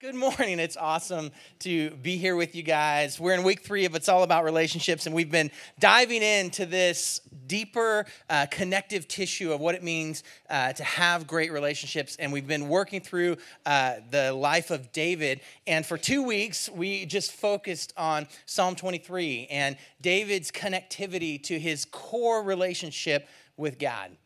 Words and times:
Good 0.00 0.14
morning. 0.14 0.58
It's 0.58 0.78
awesome 0.78 1.30
to 1.58 1.90
be 1.90 2.16
here 2.16 2.34
with 2.34 2.56
you 2.56 2.62
guys. 2.62 3.20
We're 3.20 3.34
in 3.34 3.42
week 3.42 3.60
three 3.60 3.84
of 3.84 3.94
It's 3.94 4.08
All 4.08 4.22
About 4.22 4.44
Relationships, 4.44 5.04
and 5.04 5.14
we've 5.14 5.30
been 5.30 5.50
diving 5.78 6.22
into 6.22 6.64
this 6.64 7.20
deeper 7.46 8.06
uh, 8.30 8.46
connective 8.50 9.08
tissue 9.08 9.52
of 9.52 9.60
what 9.60 9.74
it 9.74 9.82
means 9.82 10.24
uh, 10.48 10.72
to 10.72 10.82
have 10.84 11.26
great 11.26 11.52
relationships. 11.52 12.16
And 12.18 12.32
we've 12.32 12.46
been 12.46 12.70
working 12.70 13.02
through 13.02 13.36
uh, 13.66 13.96
the 14.10 14.32
life 14.32 14.70
of 14.70 14.90
David. 14.90 15.42
And 15.66 15.84
for 15.84 15.98
two 15.98 16.22
weeks, 16.22 16.70
we 16.70 17.04
just 17.04 17.32
focused 17.32 17.92
on 17.98 18.26
Psalm 18.46 18.76
23 18.76 19.48
and 19.50 19.76
David's 20.00 20.50
connectivity 20.50 21.42
to 21.42 21.58
his 21.58 21.84
core 21.84 22.42
relationship 22.42 23.28
with 23.58 23.78
God 23.78 24.16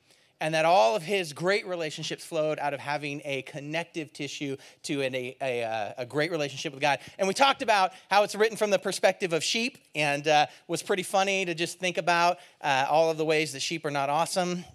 and 0.45 0.53
that 0.53 0.67
all 0.67 0.95
of 0.95 1.03
his 1.03 1.33
great 1.33 1.67
relationships 1.67 2.23
flowed 2.23 2.59
out 2.59 2.75
of 2.75 2.81
having 2.81 3.23
a 3.25 3.41
connective 3.43 4.13
tissue 4.13 4.59
to 4.83 5.01
an, 5.01 5.15
a, 5.15 5.35
a, 5.41 5.65
uh, 5.65 5.93
a, 5.97 6.05
great 6.05 6.31
relationship 6.31 6.75
with 6.75 6.83
God. 6.83 6.99
And 7.19 7.27
we 7.27 7.33
talked 7.33 7.63
about 7.63 7.95
how 8.11 8.25
it's 8.25 8.35
written 8.35 8.59
from 8.59 8.69
the 8.69 8.79
perspective 8.79 9.33
of 9.33 9.43
sheep, 9.43 9.79
and 9.95 10.29
uh, 10.29 10.45
was 10.69 10.83
pretty 10.83 11.03
funny 11.03 11.47
to 11.47 11.55
just 11.55 11.79
think 11.79 11.97
about 11.97 12.41
uh, 12.61 12.85
all 12.91 13.11
of 13.11 13.17
the 13.17 13.25
ways 13.25 13.55
that 13.55 13.61
sheep 13.61 13.87
are 13.87 13.91
not 13.91 14.11
awesome. 14.11 14.67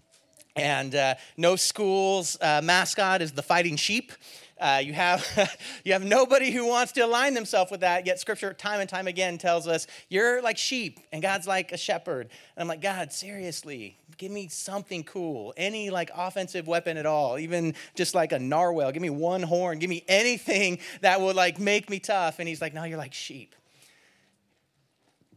And 0.56 0.96
uh, 0.96 1.16
no 1.38 1.56
school's 1.56 2.36
uh, 2.42 2.62
mascot 2.64 3.22
is 3.22 3.34
the 3.34 3.44
fighting 3.44 3.76
sheep. 3.76 4.12
Uh, 4.60 4.82
you, 4.84 4.94
have, 4.94 5.26
you 5.86 5.94
have 5.94 6.04
nobody 6.04 6.52
who 6.52 6.68
wants 6.68 6.92
to 6.94 7.02
align 7.02 7.34
themselves 7.34 7.72
with 7.72 7.82
that, 7.82 8.06
yet 8.06 8.20
scripture 8.20 8.54
time 8.54 8.80
and 8.82 8.90
time 8.90 9.08
again 9.08 9.38
tells 9.38 9.68
us, 9.68 9.88
you're 10.10 10.42
like 10.42 10.58
sheep, 10.58 11.00
and 11.12 11.22
God's 11.22 11.48
like 11.48 11.72
a 11.72 11.78
shepherd. 11.78 12.30
And 12.56 12.62
I'm 12.62 12.68
like, 12.68 12.82
God, 12.82 13.14
seriously, 13.14 13.98
give 14.18 14.32
me 14.32 14.48
something 14.50 15.04
cool, 15.04 15.54
any 15.56 15.90
like 15.90 16.12
offensive 16.16 16.68
weapon 16.68 16.98
at 16.98 17.06
all, 17.06 17.40
even 17.40 17.74
just 17.96 18.14
like 18.14 18.32
a 18.32 18.40
narwhal. 18.40 18.92
Give 18.92 19.02
me 19.02 19.10
one 19.10 19.42
horn, 19.42 19.80
give 19.80 19.90
me 19.90 20.04
anything 20.08 20.80
that 21.02 21.22
would 21.22 21.36
like 21.36 21.60
make 21.60 21.90
me 21.90 22.00
tough. 22.00 22.40
And 22.40 22.48
he's 22.48 22.62
like, 22.62 22.74
no, 22.74 22.84
you're 22.84 22.98
like 22.98 23.14
sheep. 23.14 23.56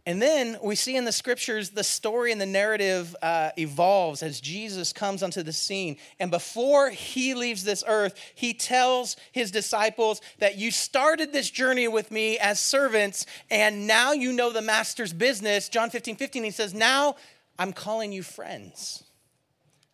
And 0.05 0.21
then 0.21 0.59
we 0.61 0.75
see 0.75 0.97
in 0.97 1.05
the 1.05 1.13
scriptures 1.13 1.71
the 1.71 1.85
story 1.85 2.33
and 2.33 2.41
the 2.41 2.47
narrative 2.47 3.15
uh, 3.23 3.51
evolves 3.57 4.25
as 4.25 4.41
Jesus 4.41 4.93
comes 4.93 5.23
onto 5.23 5.45
the 5.45 5.53
scene. 5.53 5.97
And 6.19 6.29
before 6.29 6.91
he 6.91 7.35
leaves 7.35 7.63
this 7.63 7.85
earth, 7.87 8.19
he 8.35 8.53
tells 8.53 9.17
his 9.31 9.53
disciples 9.53 10.21
that 10.41 10.59
you 10.59 10.73
started 10.73 11.33
this 11.33 11.49
journey 11.49 11.87
with 11.87 12.11
me 12.11 12.37
as 12.39 12.59
servants, 12.59 13.27
and 13.49 13.87
now 13.87 14.13
you 14.13 14.33
know 14.33 14.53
the 14.53 14.61
master's 14.61 15.13
business. 15.13 15.69
John 15.69 15.89
15, 15.89 16.17
15, 16.17 16.43
he 16.43 16.51
says, 16.51 16.75
Now 16.75 17.15
I'm 17.57 17.73
calling 17.73 18.11
you 18.11 18.25
friends. 18.25 19.05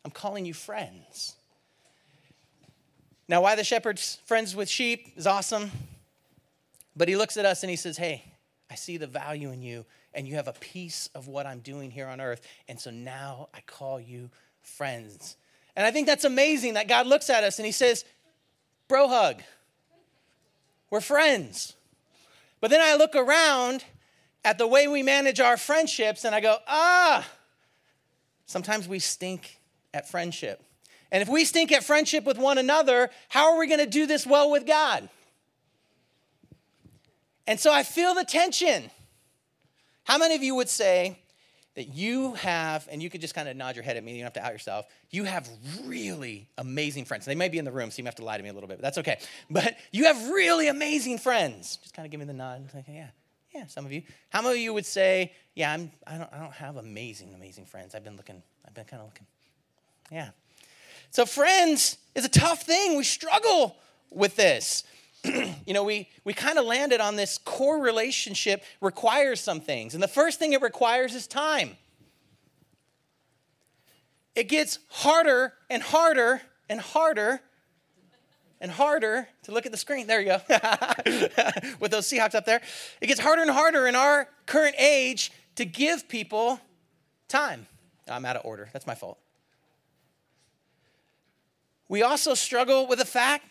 I'm 0.06 0.10
calling 0.10 0.46
you 0.46 0.54
friends. 0.54 1.34
Now, 3.28 3.42
why 3.42 3.56
the 3.56 3.64
shepherd's 3.64 4.20
friends 4.24 4.56
with 4.56 4.70
sheep 4.70 5.12
is 5.16 5.26
awesome. 5.26 5.70
But 6.96 7.08
he 7.08 7.16
looks 7.16 7.36
at 7.36 7.44
us 7.44 7.62
and 7.62 7.68
he 7.68 7.76
says, 7.76 7.98
Hey, 7.98 8.24
I 8.70 8.74
see 8.74 8.96
the 8.96 9.06
value 9.06 9.50
in 9.50 9.60
you 9.60 9.84
and 10.14 10.26
you 10.26 10.34
have 10.34 10.48
a 10.48 10.52
piece 10.52 11.08
of 11.14 11.28
what 11.28 11.46
I'm 11.46 11.60
doing 11.60 11.90
here 11.90 12.08
on 12.08 12.20
earth. 12.20 12.40
And 12.68 12.80
so 12.80 12.90
now 12.90 13.48
I 13.54 13.60
call 13.60 14.00
you 14.00 14.30
friends. 14.62 15.36
And 15.76 15.86
I 15.86 15.90
think 15.90 16.06
that's 16.06 16.24
amazing 16.24 16.74
that 16.74 16.88
God 16.88 17.06
looks 17.06 17.30
at 17.30 17.44
us 17.44 17.58
and 17.58 17.66
he 17.66 17.72
says, 17.72 18.04
Bro 18.88 19.08
hug, 19.08 19.42
we're 20.90 21.00
friends. 21.00 21.74
But 22.60 22.70
then 22.70 22.80
I 22.80 22.96
look 22.96 23.14
around 23.14 23.84
at 24.44 24.58
the 24.58 24.66
way 24.66 24.88
we 24.88 25.02
manage 25.02 25.40
our 25.40 25.56
friendships 25.56 26.24
and 26.24 26.34
I 26.34 26.40
go, 26.40 26.56
ah, 26.66 27.26
sometimes 28.46 28.88
we 28.88 28.98
stink 28.98 29.58
at 29.92 30.08
friendship. 30.08 30.62
And 31.10 31.22
if 31.22 31.28
we 31.28 31.44
stink 31.44 31.72
at 31.72 31.84
friendship 31.84 32.24
with 32.24 32.38
one 32.38 32.58
another, 32.58 33.10
how 33.28 33.52
are 33.52 33.58
we 33.58 33.66
going 33.66 33.80
to 33.80 33.86
do 33.86 34.06
this 34.06 34.26
well 34.26 34.50
with 34.50 34.66
God? 34.66 35.08
And 37.46 37.58
so 37.58 37.72
I 37.72 37.82
feel 37.82 38.14
the 38.14 38.24
tension. 38.24 38.90
How 40.08 40.16
many 40.16 40.34
of 40.34 40.42
you 40.42 40.54
would 40.54 40.70
say 40.70 41.18
that 41.74 41.88
you 41.88 42.32
have, 42.32 42.88
and 42.90 43.02
you 43.02 43.10
could 43.10 43.20
just 43.20 43.34
kind 43.34 43.46
of 43.46 43.54
nod 43.58 43.76
your 43.76 43.82
head 43.82 43.98
at 43.98 44.02
me, 44.02 44.12
you 44.12 44.20
don't 44.20 44.24
have 44.24 44.32
to 44.32 44.42
out 44.42 44.52
yourself, 44.52 44.86
you 45.10 45.24
have 45.24 45.46
really 45.84 46.48
amazing 46.56 47.04
friends. 47.04 47.26
They 47.26 47.34
may 47.34 47.50
be 47.50 47.58
in 47.58 47.66
the 47.66 47.70
room, 47.70 47.90
so 47.90 47.98
you 47.98 48.04
may 48.04 48.08
have 48.08 48.14
to 48.14 48.24
lie 48.24 48.38
to 48.38 48.42
me 48.42 48.48
a 48.48 48.54
little 48.54 48.70
bit, 48.70 48.78
but 48.78 48.82
that's 48.82 48.96
okay. 48.96 49.18
But 49.50 49.76
you 49.92 50.04
have 50.04 50.30
really 50.30 50.68
amazing 50.68 51.18
friends. 51.18 51.76
Just 51.82 51.94
kind 51.94 52.06
of 52.06 52.10
give 52.10 52.20
me 52.20 52.24
the 52.24 52.32
nod. 52.32 52.70
Like, 52.74 52.86
yeah, 52.88 53.08
yeah, 53.54 53.66
some 53.66 53.84
of 53.84 53.92
you. 53.92 54.02
How 54.30 54.40
many 54.40 54.54
of 54.54 54.60
you 54.62 54.72
would 54.72 54.86
say, 54.86 55.34
yeah, 55.54 55.74
I'm, 55.74 55.92
I, 56.06 56.16
don't, 56.16 56.32
I 56.32 56.38
don't 56.38 56.54
have 56.54 56.76
amazing, 56.76 57.34
amazing 57.34 57.66
friends. 57.66 57.94
I've 57.94 58.02
been 58.02 58.16
looking, 58.16 58.42
I've 58.66 58.72
been 58.72 58.86
kind 58.86 59.02
of 59.02 59.08
looking. 59.08 59.26
Yeah. 60.10 60.30
So, 61.10 61.26
friends 61.26 61.98
is 62.14 62.24
a 62.24 62.30
tough 62.30 62.62
thing. 62.62 62.96
We 62.96 63.04
struggle 63.04 63.76
with 64.10 64.36
this. 64.36 64.84
you 65.66 65.74
know, 65.74 65.84
we, 65.84 66.08
we 66.24 66.32
kind 66.32 66.58
of 66.58 66.64
landed 66.64 67.00
on 67.00 67.16
this 67.16 67.38
core 67.38 67.80
relationship 67.80 68.62
requires 68.80 69.40
some 69.40 69.60
things. 69.60 69.94
And 69.94 70.02
the 70.02 70.08
first 70.08 70.38
thing 70.38 70.52
it 70.52 70.62
requires 70.62 71.14
is 71.14 71.26
time. 71.26 71.76
It 74.34 74.48
gets 74.48 74.78
harder 74.88 75.52
and 75.68 75.82
harder 75.82 76.40
and 76.68 76.80
harder 76.80 77.40
and 78.60 78.70
harder 78.70 79.28
to 79.44 79.52
look 79.52 79.66
at 79.66 79.72
the 79.72 79.78
screen. 79.78 80.06
There 80.06 80.20
you 80.20 80.26
go. 80.26 80.40
With 81.80 81.90
those 81.90 82.08
Seahawks 82.08 82.34
up 82.34 82.44
there. 82.44 82.60
It 83.00 83.06
gets 83.06 83.20
harder 83.20 83.42
and 83.42 83.50
harder 83.50 83.86
in 83.86 83.94
our 83.94 84.28
current 84.46 84.76
age 84.78 85.32
to 85.56 85.64
give 85.64 86.08
people 86.08 86.60
time. 87.28 87.66
I'm 88.08 88.24
out 88.24 88.36
of 88.36 88.44
order. 88.44 88.68
That's 88.72 88.86
my 88.86 88.94
fault. 88.94 89.18
We 91.88 92.02
also 92.02 92.34
struggle 92.34 92.86
with 92.86 92.98
the 92.98 93.04
fact 93.04 93.46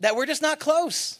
that 0.00 0.16
we're 0.16 0.26
just 0.26 0.42
not 0.42 0.58
close. 0.58 1.18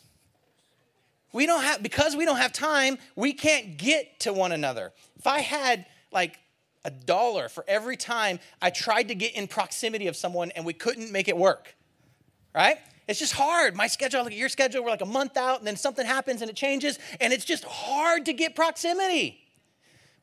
We 1.32 1.46
don't 1.46 1.62
have, 1.62 1.82
because 1.82 2.14
we 2.14 2.24
don't 2.24 2.36
have 2.36 2.52
time, 2.52 2.98
we 3.16 3.32
can't 3.32 3.76
get 3.76 4.20
to 4.20 4.32
one 4.32 4.52
another. 4.52 4.92
If 5.18 5.26
I 5.26 5.40
had 5.40 5.86
like 6.12 6.38
a 6.84 6.90
dollar 6.90 7.48
for 7.48 7.64
every 7.66 7.96
time 7.96 8.38
I 8.60 8.70
tried 8.70 9.08
to 9.08 9.14
get 9.14 9.34
in 9.34 9.46
proximity 9.46 10.08
of 10.08 10.16
someone 10.16 10.50
and 10.50 10.66
we 10.66 10.72
couldn't 10.72 11.10
make 11.10 11.28
it 11.28 11.36
work, 11.36 11.74
right? 12.54 12.76
It's 13.08 13.18
just 13.18 13.32
hard. 13.32 13.74
My 13.74 13.86
schedule, 13.86 14.20
I 14.20 14.22
look 14.24 14.32
at 14.32 14.38
your 14.38 14.48
schedule, 14.48 14.82
we're 14.82 14.90
like 14.90 15.00
a 15.00 15.06
month 15.06 15.36
out, 15.36 15.58
and 15.58 15.66
then 15.66 15.76
something 15.76 16.06
happens 16.06 16.40
and 16.42 16.50
it 16.50 16.56
changes, 16.56 16.98
and 17.20 17.32
it's 17.32 17.44
just 17.44 17.64
hard 17.64 18.26
to 18.26 18.32
get 18.32 18.54
proximity. 18.54 19.38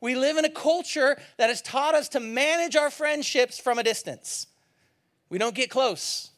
We 0.00 0.14
live 0.14 0.38
in 0.38 0.44
a 0.44 0.50
culture 0.50 1.18
that 1.36 1.50
has 1.50 1.60
taught 1.60 1.94
us 1.94 2.08
to 2.10 2.20
manage 2.20 2.76
our 2.76 2.90
friendships 2.90 3.58
from 3.58 3.78
a 3.78 3.82
distance. 3.82 4.46
We 5.28 5.38
don't 5.38 5.54
get 5.54 5.70
close. 5.70 6.30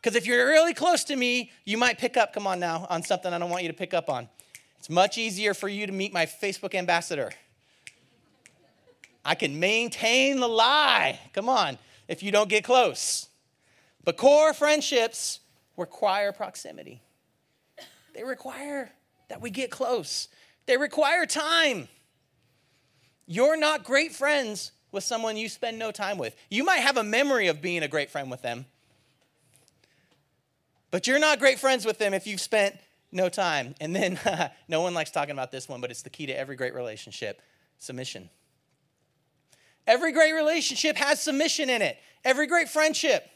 Because 0.00 0.16
if 0.16 0.26
you're 0.26 0.46
really 0.46 0.72
close 0.72 1.04
to 1.04 1.16
me, 1.16 1.50
you 1.64 1.76
might 1.76 1.98
pick 1.98 2.16
up, 2.16 2.32
come 2.32 2.46
on 2.46 2.58
now, 2.58 2.86
on 2.88 3.02
something 3.02 3.32
I 3.32 3.38
don't 3.38 3.50
want 3.50 3.62
you 3.62 3.68
to 3.68 3.76
pick 3.76 3.92
up 3.92 4.08
on. 4.08 4.28
It's 4.78 4.88
much 4.88 5.18
easier 5.18 5.52
for 5.52 5.68
you 5.68 5.86
to 5.86 5.92
meet 5.92 6.12
my 6.12 6.24
Facebook 6.24 6.74
ambassador. 6.74 7.32
I 9.22 9.34
can 9.34 9.60
maintain 9.60 10.40
the 10.40 10.48
lie, 10.48 11.18
come 11.34 11.50
on, 11.50 11.76
if 12.08 12.22
you 12.22 12.32
don't 12.32 12.48
get 12.48 12.64
close. 12.64 13.28
But 14.02 14.16
core 14.16 14.54
friendships 14.54 15.40
require 15.76 16.32
proximity, 16.32 17.02
they 18.14 18.24
require 18.24 18.90
that 19.28 19.42
we 19.42 19.50
get 19.50 19.70
close, 19.70 20.28
they 20.64 20.78
require 20.78 21.26
time. 21.26 21.88
You're 23.26 23.58
not 23.58 23.84
great 23.84 24.12
friends 24.12 24.72
with 24.90 25.04
someone 25.04 25.36
you 25.36 25.48
spend 25.48 25.78
no 25.78 25.92
time 25.92 26.18
with. 26.18 26.34
You 26.48 26.64
might 26.64 26.78
have 26.78 26.96
a 26.96 27.04
memory 27.04 27.46
of 27.46 27.60
being 27.60 27.82
a 27.82 27.88
great 27.88 28.10
friend 28.10 28.30
with 28.30 28.42
them, 28.42 28.64
but 30.90 31.06
you're 31.06 31.18
not 31.18 31.38
great 31.38 31.58
friends 31.58 31.84
with 31.84 31.98
them 31.98 32.14
if 32.14 32.26
you've 32.26 32.40
spent 32.40 32.76
no 33.12 33.28
time. 33.28 33.74
And 33.80 33.94
then, 33.94 34.18
no 34.68 34.80
one 34.82 34.94
likes 34.94 35.10
talking 35.10 35.32
about 35.32 35.52
this 35.52 35.68
one, 35.68 35.80
but 35.80 35.90
it's 35.90 36.02
the 36.02 36.10
key 36.10 36.26
to 36.26 36.32
every 36.32 36.56
great 36.56 36.74
relationship 36.74 37.40
submission. 37.78 38.30
Every 39.86 40.12
great 40.12 40.32
relationship 40.32 40.96
has 40.96 41.20
submission 41.20 41.70
in 41.70 41.82
it, 41.82 41.98
every 42.24 42.46
great 42.46 42.68
friendship. 42.68 43.28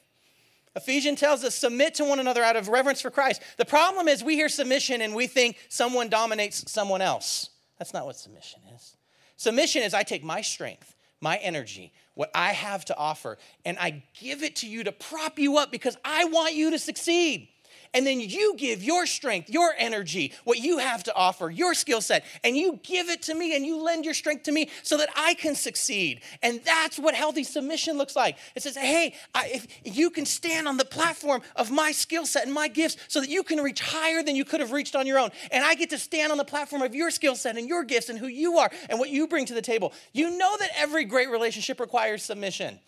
Ephesians 0.76 1.20
tells 1.20 1.44
us 1.44 1.54
submit 1.54 1.94
to 1.94 2.04
one 2.04 2.18
another 2.18 2.42
out 2.42 2.56
of 2.56 2.68
reverence 2.68 3.00
for 3.00 3.10
Christ. 3.10 3.40
The 3.58 3.64
problem 3.64 4.08
is 4.08 4.24
we 4.24 4.34
hear 4.34 4.48
submission 4.48 5.00
and 5.00 5.14
we 5.14 5.26
think 5.26 5.56
someone 5.68 6.08
dominates 6.08 6.70
someone 6.70 7.00
else. 7.00 7.50
That's 7.78 7.92
not 7.92 8.06
what 8.06 8.16
submission 8.16 8.60
is. 8.74 8.96
Submission 9.36 9.82
is 9.82 9.94
I 9.94 10.02
take 10.02 10.24
my 10.24 10.40
strength, 10.40 10.93
my 11.24 11.38
energy, 11.38 11.92
what 12.14 12.30
I 12.34 12.52
have 12.52 12.84
to 12.84 12.96
offer, 12.96 13.38
and 13.64 13.76
I 13.80 14.04
give 14.20 14.44
it 14.44 14.56
to 14.56 14.68
you 14.68 14.84
to 14.84 14.92
prop 14.92 15.40
you 15.40 15.58
up 15.58 15.72
because 15.72 15.96
I 16.04 16.26
want 16.26 16.54
you 16.54 16.70
to 16.70 16.78
succeed. 16.78 17.48
And 17.94 18.06
then 18.06 18.20
you 18.20 18.54
give 18.56 18.82
your 18.82 19.06
strength, 19.06 19.48
your 19.48 19.72
energy, 19.78 20.32
what 20.42 20.58
you 20.58 20.78
have 20.78 21.04
to 21.04 21.14
offer, 21.14 21.48
your 21.48 21.74
skill 21.74 22.00
set, 22.00 22.24
and 22.42 22.56
you 22.56 22.80
give 22.82 23.08
it 23.08 23.22
to 23.22 23.34
me 23.34 23.56
and 23.56 23.64
you 23.64 23.80
lend 23.80 24.04
your 24.04 24.14
strength 24.14 24.42
to 24.44 24.52
me 24.52 24.68
so 24.82 24.96
that 24.98 25.08
I 25.16 25.34
can 25.34 25.54
succeed. 25.54 26.20
And 26.42 26.60
that's 26.64 26.98
what 26.98 27.14
healthy 27.14 27.44
submission 27.44 27.96
looks 27.96 28.16
like. 28.16 28.36
It 28.56 28.62
says, 28.62 28.76
hey, 28.76 29.14
I, 29.34 29.48
if 29.54 29.66
you 29.84 30.10
can 30.10 30.26
stand 30.26 30.66
on 30.66 30.76
the 30.76 30.84
platform 30.84 31.40
of 31.54 31.70
my 31.70 31.92
skill 31.92 32.26
set 32.26 32.44
and 32.44 32.52
my 32.52 32.68
gifts 32.68 32.96
so 33.08 33.20
that 33.20 33.30
you 33.30 33.44
can 33.44 33.60
reach 33.60 33.80
higher 33.80 34.22
than 34.22 34.34
you 34.34 34.44
could 34.44 34.60
have 34.60 34.72
reached 34.72 34.96
on 34.96 35.06
your 35.06 35.18
own. 35.18 35.30
And 35.52 35.64
I 35.64 35.74
get 35.74 35.90
to 35.90 35.98
stand 35.98 36.32
on 36.32 36.38
the 36.38 36.44
platform 36.44 36.82
of 36.82 36.94
your 36.94 37.12
skill 37.12 37.36
set 37.36 37.56
and 37.56 37.68
your 37.68 37.84
gifts 37.84 38.08
and 38.08 38.18
who 38.18 38.26
you 38.26 38.58
are 38.58 38.70
and 38.90 38.98
what 38.98 39.10
you 39.10 39.28
bring 39.28 39.46
to 39.46 39.54
the 39.54 39.62
table. 39.62 39.92
You 40.12 40.36
know 40.36 40.56
that 40.58 40.70
every 40.76 41.04
great 41.04 41.30
relationship 41.30 41.78
requires 41.78 42.24
submission. 42.24 42.80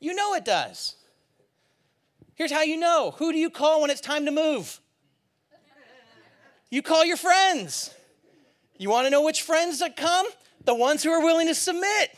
You 0.00 0.14
know 0.14 0.34
it 0.34 0.44
does. 0.44 0.96
Here's 2.38 2.52
how 2.52 2.62
you 2.62 2.76
know 2.76 3.14
who 3.18 3.32
do 3.32 3.38
you 3.38 3.50
call 3.50 3.82
when 3.82 3.90
it's 3.90 4.00
time 4.00 4.24
to 4.26 4.30
move? 4.30 4.80
You 6.70 6.82
call 6.82 7.04
your 7.04 7.16
friends. 7.16 7.92
You 8.78 8.90
want 8.90 9.06
to 9.06 9.10
know 9.10 9.22
which 9.22 9.42
friends 9.42 9.80
that 9.80 9.96
come? 9.96 10.26
The 10.64 10.74
ones 10.74 11.02
who 11.02 11.10
are 11.10 11.20
willing 11.20 11.48
to 11.48 11.54
submit, 11.54 12.16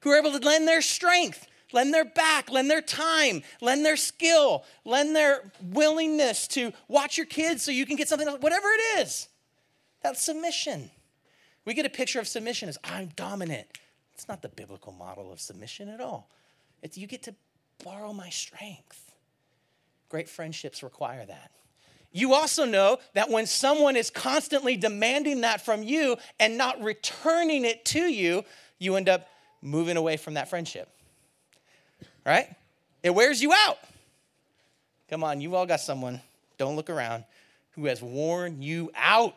who 0.00 0.10
are 0.10 0.18
able 0.18 0.32
to 0.32 0.44
lend 0.44 0.66
their 0.66 0.82
strength, 0.82 1.46
lend 1.72 1.94
their 1.94 2.04
back, 2.04 2.50
lend 2.50 2.68
their 2.68 2.80
time, 2.80 3.42
lend 3.60 3.86
their 3.86 3.96
skill, 3.96 4.64
lend 4.84 5.14
their 5.14 5.52
willingness 5.62 6.48
to 6.48 6.72
watch 6.88 7.16
your 7.16 7.26
kids 7.26 7.62
so 7.62 7.70
you 7.70 7.86
can 7.86 7.94
get 7.94 8.08
something 8.08 8.26
else, 8.26 8.40
whatever 8.40 8.66
it 8.68 9.00
is. 9.00 9.28
That's 10.02 10.20
submission. 10.20 10.90
We 11.64 11.74
get 11.74 11.86
a 11.86 11.90
picture 11.90 12.18
of 12.18 12.26
submission 12.26 12.68
as 12.68 12.78
I'm 12.82 13.12
dominant. 13.14 13.68
It's 14.14 14.26
not 14.26 14.42
the 14.42 14.48
biblical 14.48 14.92
model 14.92 15.32
of 15.32 15.40
submission 15.40 15.88
at 15.88 16.00
all. 16.00 16.28
It's 16.82 16.98
you 16.98 17.06
get 17.06 17.22
to 17.24 17.34
borrow 17.84 18.12
my 18.12 18.30
strength. 18.30 19.03
Great 20.14 20.28
friendships 20.28 20.84
require 20.84 21.26
that. 21.26 21.50
You 22.12 22.34
also 22.34 22.64
know 22.64 22.98
that 23.14 23.30
when 23.30 23.46
someone 23.46 23.96
is 23.96 24.10
constantly 24.10 24.76
demanding 24.76 25.40
that 25.40 25.60
from 25.60 25.82
you 25.82 26.18
and 26.38 26.56
not 26.56 26.80
returning 26.80 27.64
it 27.64 27.84
to 27.86 27.98
you, 27.98 28.44
you 28.78 28.94
end 28.94 29.08
up 29.08 29.26
moving 29.60 29.96
away 29.96 30.16
from 30.16 30.34
that 30.34 30.48
friendship. 30.48 30.88
Right? 32.24 32.46
It 33.02 33.12
wears 33.12 33.42
you 33.42 33.52
out. 33.52 33.78
Come 35.10 35.24
on, 35.24 35.40
you've 35.40 35.52
all 35.52 35.66
got 35.66 35.80
someone, 35.80 36.20
don't 36.58 36.76
look 36.76 36.90
around, 36.90 37.24
who 37.72 37.86
has 37.86 38.00
worn 38.00 38.62
you 38.62 38.92
out. 38.94 39.34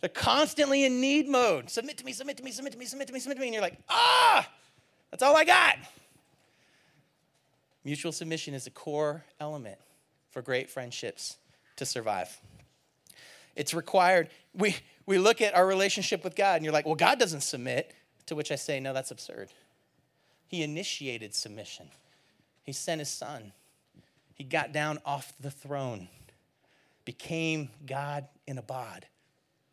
They're 0.00 0.08
constantly 0.10 0.84
in 0.84 1.00
need 1.00 1.26
mode. 1.28 1.70
Submit 1.70 1.98
to 1.98 2.04
me, 2.04 2.12
submit 2.12 2.36
to 2.36 2.44
me, 2.44 2.52
submit 2.52 2.74
to 2.74 2.78
me, 2.78 2.84
submit 2.84 3.08
to 3.08 3.12
me, 3.12 3.18
submit 3.18 3.38
to 3.38 3.40
me. 3.40 3.48
And 3.48 3.54
you're 3.54 3.62
like, 3.62 3.78
ah, 3.88 4.48
that's 5.10 5.24
all 5.24 5.34
I 5.34 5.42
got. 5.42 5.74
Mutual 7.86 8.10
submission 8.10 8.52
is 8.52 8.66
a 8.66 8.70
core 8.70 9.24
element 9.38 9.78
for 10.32 10.42
great 10.42 10.68
friendships 10.68 11.36
to 11.76 11.86
survive. 11.86 12.36
It's 13.54 13.72
required. 13.72 14.28
We, 14.54 14.74
we 15.06 15.18
look 15.18 15.40
at 15.40 15.54
our 15.54 15.64
relationship 15.64 16.24
with 16.24 16.34
God 16.34 16.56
and 16.56 16.64
you're 16.64 16.72
like, 16.72 16.84
well, 16.84 16.96
God 16.96 17.20
doesn't 17.20 17.42
submit. 17.42 17.94
To 18.26 18.34
which 18.34 18.50
I 18.50 18.56
say, 18.56 18.80
no, 18.80 18.92
that's 18.92 19.12
absurd. 19.12 19.50
He 20.48 20.64
initiated 20.64 21.32
submission, 21.32 21.86
He 22.64 22.72
sent 22.72 22.98
His 22.98 23.08
Son, 23.08 23.52
He 24.34 24.42
got 24.42 24.72
down 24.72 24.98
off 25.06 25.32
the 25.38 25.52
throne, 25.52 26.08
became 27.04 27.68
God 27.86 28.26
in 28.48 28.58
a 28.58 28.62
bod 28.62 29.06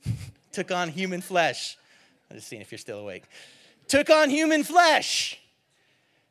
took 0.51 0.71
on 0.71 0.89
human 0.89 1.21
flesh. 1.21 1.79
I'm 2.29 2.37
just 2.37 2.47
seeing 2.47 2.61
if 2.61 2.71
you're 2.71 2.77
still 2.77 2.99
awake. 2.99 3.23
Took 3.87 4.11
on 4.11 4.29
human 4.29 4.63
flesh, 4.63 5.39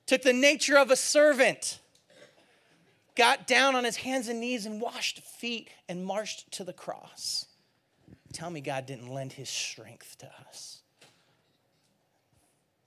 took 0.06 0.22
the 0.22 0.32
nature 0.32 0.76
of 0.76 0.90
a 0.90 0.96
servant, 0.96 1.78
got 3.16 3.46
down 3.46 3.74
on 3.74 3.84
his 3.84 3.96
hands 3.96 4.28
and 4.28 4.40
knees 4.40 4.66
and 4.66 4.80
washed 4.80 5.20
feet 5.20 5.68
and 5.88 6.04
marched 6.04 6.50
to 6.52 6.64
the 6.64 6.72
cross. 6.72 7.46
Tell 8.32 8.50
me 8.50 8.60
God 8.60 8.86
didn't 8.86 9.12
lend 9.12 9.32
his 9.32 9.48
strength 9.48 10.16
to 10.18 10.30
us. 10.48 10.82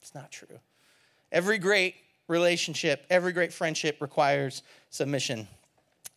It's 0.02 0.16
not 0.16 0.32
true. 0.32 0.60
Every 1.32 1.58
great 1.58 1.96
relationship, 2.28 3.06
every 3.10 3.32
great 3.32 3.54
friendship 3.54 3.98
requires 4.02 4.64
submission. 4.90 5.48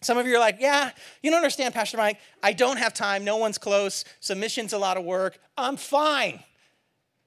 Some 0.00 0.16
of 0.16 0.26
you 0.26 0.36
are 0.36 0.40
like, 0.40 0.58
yeah, 0.60 0.92
you 1.22 1.30
don't 1.30 1.38
understand, 1.38 1.74
Pastor 1.74 1.96
Mike. 1.96 2.18
I 2.42 2.52
don't 2.52 2.76
have 2.76 2.94
time. 2.94 3.24
No 3.24 3.36
one's 3.36 3.58
close. 3.58 4.04
Submission's 4.20 4.72
a 4.72 4.78
lot 4.78 4.96
of 4.96 5.04
work. 5.04 5.38
I'm 5.56 5.76
fine. 5.76 6.40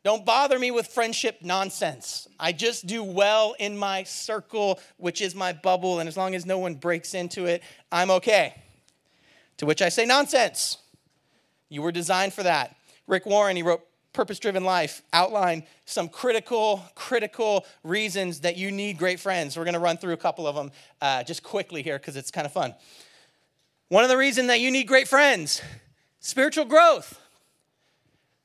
Don't 0.03 0.25
bother 0.25 0.57
me 0.57 0.71
with 0.71 0.87
friendship 0.87 1.39
nonsense. 1.43 2.27
I 2.39 2.53
just 2.53 2.87
do 2.87 3.03
well 3.03 3.55
in 3.59 3.77
my 3.77 4.03
circle, 4.03 4.79
which 4.97 5.21
is 5.21 5.35
my 5.35 5.53
bubble, 5.53 5.99
and 5.99 6.07
as 6.09 6.17
long 6.17 6.33
as 6.33 6.45
no 6.45 6.57
one 6.57 6.75
breaks 6.75 7.13
into 7.13 7.45
it, 7.45 7.61
I'm 7.91 8.09
okay. 8.11 8.55
To 9.57 9.67
which 9.67 9.81
I 9.81 9.89
say, 9.89 10.05
nonsense. 10.05 10.77
You 11.69 11.83
were 11.83 11.91
designed 11.91 12.33
for 12.33 12.43
that. 12.43 12.75
Rick 13.05 13.27
Warren, 13.27 13.55
he 13.55 13.61
wrote 13.61 13.85
purpose 14.11 14.39
driven 14.39 14.63
life 14.63 15.03
outline 15.13 15.63
some 15.85 16.09
critical, 16.09 16.83
critical 16.95 17.65
reasons 17.83 18.41
that 18.41 18.57
you 18.57 18.71
need 18.71 18.97
great 18.97 19.19
friends. 19.19 19.55
We're 19.55 19.65
to 19.73 19.79
run 19.79 19.97
through 19.97 20.13
a 20.13 20.17
couple 20.17 20.47
of 20.47 20.55
them 20.55 20.71
uh, 20.99 21.23
just 21.23 21.43
quickly 21.43 21.83
here 21.83 21.97
because 21.97 22.17
it's 22.17 22.31
kind 22.31 22.45
of 22.45 22.51
fun. 22.51 22.73
One 23.89 24.03
of 24.03 24.09
the 24.09 24.17
reasons 24.17 24.47
that 24.47 24.59
you 24.59 24.71
need 24.71 24.87
great 24.87 25.07
friends 25.07 25.61
spiritual 26.19 26.65
growth. 26.65 27.20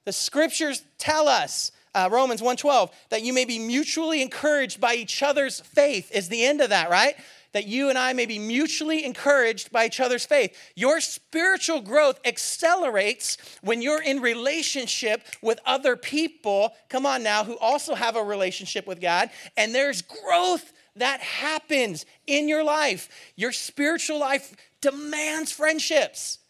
The 0.06 0.12
scriptures 0.12 0.82
tell 0.96 1.28
us 1.28 1.72
uh, 1.94 2.08
Romans 2.10 2.40
1:12 2.40 2.90
that 3.10 3.22
you 3.22 3.34
may 3.34 3.44
be 3.44 3.58
mutually 3.58 4.22
encouraged 4.22 4.80
by 4.80 4.94
each 4.94 5.22
other's 5.22 5.60
faith 5.60 6.10
is 6.12 6.28
the 6.28 6.44
end 6.44 6.62
of 6.62 6.70
that, 6.70 6.88
right? 6.88 7.16
that 7.56 7.66
you 7.66 7.88
and 7.88 7.96
I 7.96 8.12
may 8.12 8.26
be 8.26 8.38
mutually 8.38 9.02
encouraged 9.02 9.72
by 9.72 9.86
each 9.86 9.98
other's 9.98 10.26
faith. 10.26 10.54
Your 10.74 11.00
spiritual 11.00 11.80
growth 11.80 12.20
accelerates 12.26 13.38
when 13.62 13.80
you're 13.80 14.02
in 14.02 14.20
relationship 14.20 15.22
with 15.40 15.58
other 15.64 15.96
people, 15.96 16.74
come 16.90 17.06
on 17.06 17.22
now, 17.22 17.44
who 17.44 17.56
also 17.56 17.94
have 17.94 18.14
a 18.14 18.22
relationship 18.22 18.86
with 18.86 19.00
God, 19.00 19.30
and 19.56 19.74
there's 19.74 20.02
growth 20.02 20.70
that 20.96 21.20
happens 21.20 22.04
in 22.26 22.46
your 22.46 22.62
life. 22.62 23.08
Your 23.36 23.52
spiritual 23.52 24.20
life 24.20 24.54
demands 24.82 25.50
friendships, 25.50 26.40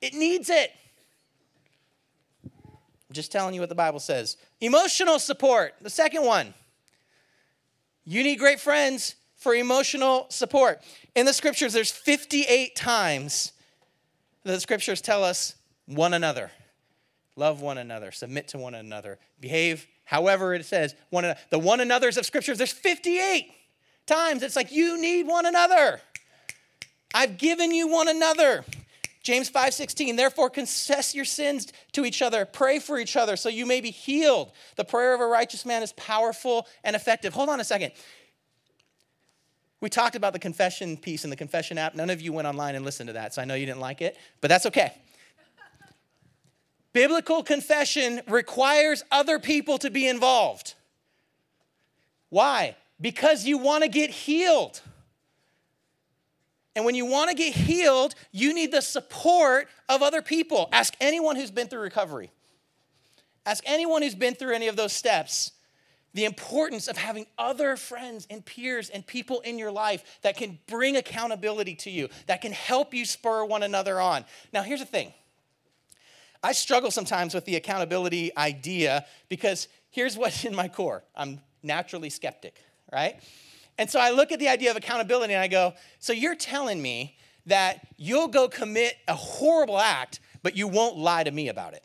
it 0.00 0.14
needs 0.14 0.48
it. 0.48 0.72
I'm 3.08 3.14
just 3.14 3.32
telling 3.32 3.54
you 3.54 3.60
what 3.60 3.68
the 3.68 3.74
Bible 3.74 4.00
says. 4.00 4.36
Emotional 4.60 5.18
support, 5.18 5.74
the 5.80 5.90
second 5.90 6.24
one. 6.24 6.52
You 8.04 8.22
need 8.22 8.36
great 8.36 8.60
friends 8.60 9.16
for 9.36 9.54
emotional 9.54 10.26
support. 10.30 10.82
In 11.14 11.26
the 11.26 11.32
scriptures, 11.32 11.72
there's 11.72 11.90
58 11.90 12.74
times 12.76 13.52
the 14.44 14.60
scriptures 14.60 15.00
tell 15.00 15.24
us 15.24 15.54
one 15.86 16.14
another. 16.14 16.50
Love 17.36 17.60
one 17.60 17.78
another, 17.78 18.10
submit 18.10 18.48
to 18.48 18.58
one 18.58 18.74
another, 18.74 19.18
behave 19.40 19.86
however 20.04 20.54
it 20.54 20.64
says 20.64 20.94
one 21.10 21.24
another. 21.24 21.40
The 21.50 21.58
one 21.58 21.80
another's 21.80 22.16
of 22.16 22.26
scriptures, 22.26 22.58
there's 22.58 22.72
58 22.72 23.52
times. 24.06 24.42
It's 24.42 24.56
like 24.56 24.72
you 24.72 25.00
need 25.00 25.26
one 25.26 25.46
another. 25.46 26.00
I've 27.14 27.38
given 27.38 27.72
you 27.72 27.88
one 27.88 28.08
another. 28.08 28.64
James 29.28 29.50
5:16 29.50 30.16
Therefore 30.16 30.48
confess 30.48 31.14
your 31.14 31.26
sins 31.26 31.70
to 31.92 32.06
each 32.06 32.22
other 32.22 32.46
pray 32.46 32.78
for 32.78 32.98
each 32.98 33.14
other 33.14 33.36
so 33.36 33.50
you 33.50 33.66
may 33.66 33.82
be 33.82 33.90
healed 33.90 34.52
the 34.76 34.84
prayer 34.84 35.12
of 35.12 35.20
a 35.20 35.26
righteous 35.26 35.66
man 35.66 35.82
is 35.82 35.92
powerful 35.92 36.66
and 36.82 36.96
effective 36.96 37.34
hold 37.34 37.50
on 37.50 37.60
a 37.60 37.64
second 37.64 37.92
we 39.82 39.90
talked 39.90 40.16
about 40.16 40.32
the 40.32 40.38
confession 40.38 40.96
piece 40.96 41.24
in 41.24 41.30
the 41.30 41.36
confession 41.36 41.76
app. 41.78 41.94
None 41.94 42.10
of 42.10 42.20
you 42.20 42.32
went 42.32 42.48
online 42.48 42.74
and 42.74 42.84
listened 42.84 43.08
to 43.08 43.12
that, 43.12 43.32
so 43.34 43.42
I 43.42 43.44
know 43.44 43.54
you 43.54 43.66
didn't 43.66 43.80
like 43.80 44.02
it, 44.02 44.16
but 44.40 44.48
that's 44.48 44.66
okay. 44.66 44.92
Biblical 46.92 47.44
confession 47.44 48.22
requires 48.26 49.04
other 49.12 49.38
people 49.38 49.78
to 49.78 49.90
be 49.90 50.08
involved. 50.08 50.74
Why? 52.28 52.76
Because 53.00 53.44
you 53.44 53.58
want 53.58 53.84
to 53.84 53.88
get 53.88 54.10
healed. 54.10 54.80
And 56.76 56.84
when 56.84 56.94
you 56.94 57.06
want 57.06 57.30
to 57.30 57.36
get 57.36 57.54
healed, 57.54 58.14
you 58.30 58.54
need 58.54 58.72
the 58.72 58.80
support 58.80 59.68
of 59.88 60.02
other 60.02 60.22
people. 60.22 60.68
Ask 60.72 60.94
anyone 61.00 61.36
who's 61.36 61.50
been 61.50 61.66
through 61.66 61.80
recovery. 61.80 62.30
Ask 63.44 63.64
anyone 63.66 64.02
who's 64.02 64.14
been 64.14 64.34
through 64.34 64.54
any 64.54 64.68
of 64.68 64.76
those 64.76 64.92
steps 64.92 65.52
the 66.14 66.24
importance 66.24 66.88
of 66.88 66.96
having 66.96 67.26
other 67.36 67.76
friends 67.76 68.26
and 68.30 68.44
peers 68.44 68.90
and 68.90 69.06
people 69.06 69.40
in 69.40 69.58
your 69.58 69.70
life 69.70 70.18
that 70.22 70.36
can 70.36 70.58
bring 70.66 70.96
accountability 70.96 71.74
to 71.74 71.90
you, 71.90 72.08
that 72.26 72.40
can 72.40 72.52
help 72.52 72.94
you 72.94 73.04
spur 73.04 73.44
one 73.44 73.62
another 73.62 74.00
on. 74.00 74.24
Now, 74.52 74.62
here's 74.62 74.80
the 74.80 74.86
thing 74.86 75.12
I 76.42 76.52
struggle 76.52 76.90
sometimes 76.90 77.34
with 77.34 77.44
the 77.44 77.56
accountability 77.56 78.36
idea 78.36 79.04
because 79.28 79.68
here's 79.90 80.16
what's 80.16 80.44
in 80.44 80.54
my 80.54 80.68
core 80.68 81.04
I'm 81.14 81.40
naturally 81.62 82.10
skeptic, 82.10 82.56
right? 82.92 83.20
And 83.78 83.88
so 83.88 84.00
I 84.00 84.10
look 84.10 84.32
at 84.32 84.40
the 84.40 84.48
idea 84.48 84.70
of 84.70 84.76
accountability 84.76 85.34
and 85.34 85.42
I 85.42 85.48
go, 85.48 85.72
so 86.00 86.12
you're 86.12 86.34
telling 86.34 86.82
me 86.82 87.16
that 87.46 87.86
you'll 87.96 88.28
go 88.28 88.48
commit 88.48 88.96
a 89.06 89.14
horrible 89.14 89.78
act, 89.78 90.20
but 90.42 90.56
you 90.56 90.68
won't 90.68 90.98
lie 90.98 91.24
to 91.24 91.30
me 91.30 91.48
about 91.48 91.74
it. 91.74 91.84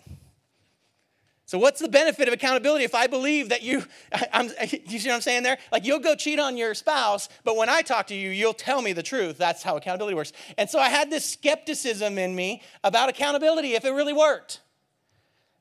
So 1.45 1.59
what's 1.59 1.79
the 1.79 1.87
benefit 1.87 2.27
of 2.27 2.33
accountability 2.33 2.83
if 2.83 2.95
I 2.95 3.05
believe 3.05 3.49
that 3.49 3.61
you, 3.61 3.85
I'm, 4.33 4.47
you 4.87 4.97
see 4.97 5.09
what 5.09 5.15
I'm 5.15 5.21
saying 5.21 5.43
there? 5.43 5.59
Like 5.71 5.85
you'll 5.85 5.99
go 5.99 6.15
cheat 6.15 6.39
on 6.39 6.57
your 6.57 6.73
spouse, 6.73 7.29
but 7.43 7.55
when 7.55 7.69
I 7.69 7.83
talk 7.83 8.07
to 8.07 8.15
you, 8.15 8.31
you'll 8.31 8.55
tell 8.55 8.81
me 8.81 8.91
the 8.91 9.03
truth. 9.03 9.37
That's 9.37 9.61
how 9.61 9.77
accountability 9.77 10.15
works. 10.15 10.33
And 10.57 10.67
so 10.67 10.79
I 10.79 10.89
had 10.89 11.11
this 11.11 11.29
skepticism 11.29 12.17
in 12.17 12.35
me 12.35 12.63
about 12.83 13.07
accountability 13.09 13.73
if 13.73 13.85
it 13.85 13.91
really 13.91 14.13
worked. 14.13 14.61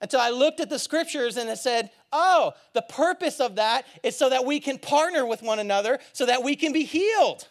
Until 0.03 0.21
I 0.21 0.31
looked 0.31 0.59
at 0.61 0.69
the 0.69 0.81
scriptures 0.81 1.37
and 1.37 1.49
it 1.49 1.59
said, 1.59 1.91
oh, 2.13 2.53
the 2.75 2.83
purpose 2.83 3.41
of 3.41 3.55
that 3.55 3.87
is 4.03 4.17
so 4.17 4.29
that 4.29 4.45
we 4.45 4.59
can 4.59 4.79
partner 4.79 5.25
with 5.25 5.43
one 5.43 5.61
another 5.61 6.01
so 6.13 6.27
that 6.27 6.43
we 6.43 6.57
can 6.57 6.73
be 6.73 6.85
healed. 6.85 7.49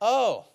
Oh, 0.00 0.46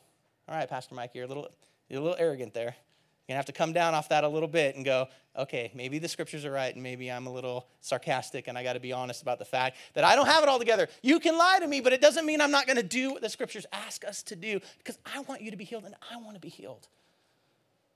all 0.48 0.56
right, 0.56 0.68
Pastor 0.68 0.96
Mike, 0.96 1.12
you're 1.14 1.26
a 1.26 1.28
little, 1.28 1.48
you're 1.88 2.02
a 2.02 2.04
little 2.04 2.18
arrogant 2.20 2.56
there. 2.56 2.76
You're 2.76 3.34
gonna 3.34 3.38
have 3.38 3.46
to 3.46 3.52
come 3.52 3.72
down 3.72 3.94
off 3.94 4.10
that 4.10 4.24
a 4.24 4.28
little 4.28 4.48
bit 4.48 4.76
and 4.76 4.84
go, 4.84 5.08
okay, 5.38 5.72
maybe 5.76 6.00
the 6.00 6.08
scriptures 6.08 6.44
are 6.44 6.52
right, 6.52 6.74
and 6.74 6.82
maybe 6.82 7.12
I'm 7.12 7.28
a 7.28 7.32
little 7.32 7.68
sarcastic, 7.82 8.48
and 8.48 8.58
I 8.58 8.64
got 8.64 8.74
to 8.74 8.80
be 8.80 8.92
honest 8.92 9.22
about 9.22 9.38
the 9.38 9.46
fact 9.46 9.78
that 9.94 10.04
I 10.04 10.16
don't 10.16 10.26
have 10.26 10.42
it 10.42 10.50
all 10.50 10.58
together. 10.58 10.88
You 11.04 11.20
can 11.20 11.38
lie 11.38 11.60
to 11.60 11.68
me, 11.68 11.82
but 11.82 11.94
it 11.94 12.02
doesn't 12.02 12.26
mean 12.26 12.42
I'm 12.42 12.52
not 12.52 12.66
going 12.66 12.78
to 12.78 12.84
do 12.84 13.12
what 13.12 13.22
the 13.22 13.30
scriptures 13.30 13.68
ask 13.72 14.04
us 14.04 14.24
to 14.24 14.36
do 14.36 14.60
because 14.80 14.98
I 15.06 15.20
want 15.22 15.42
you 15.42 15.52
to 15.52 15.58
be 15.58 15.64
healed, 15.66 15.86
and 15.86 15.94
I 16.12 16.18
want 16.18 16.34
to 16.34 16.42
be 16.42 16.50
healed. 16.50 16.88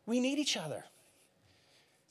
We 0.06 0.20
need 0.20 0.38
each 0.38 0.56
other. 0.56 0.86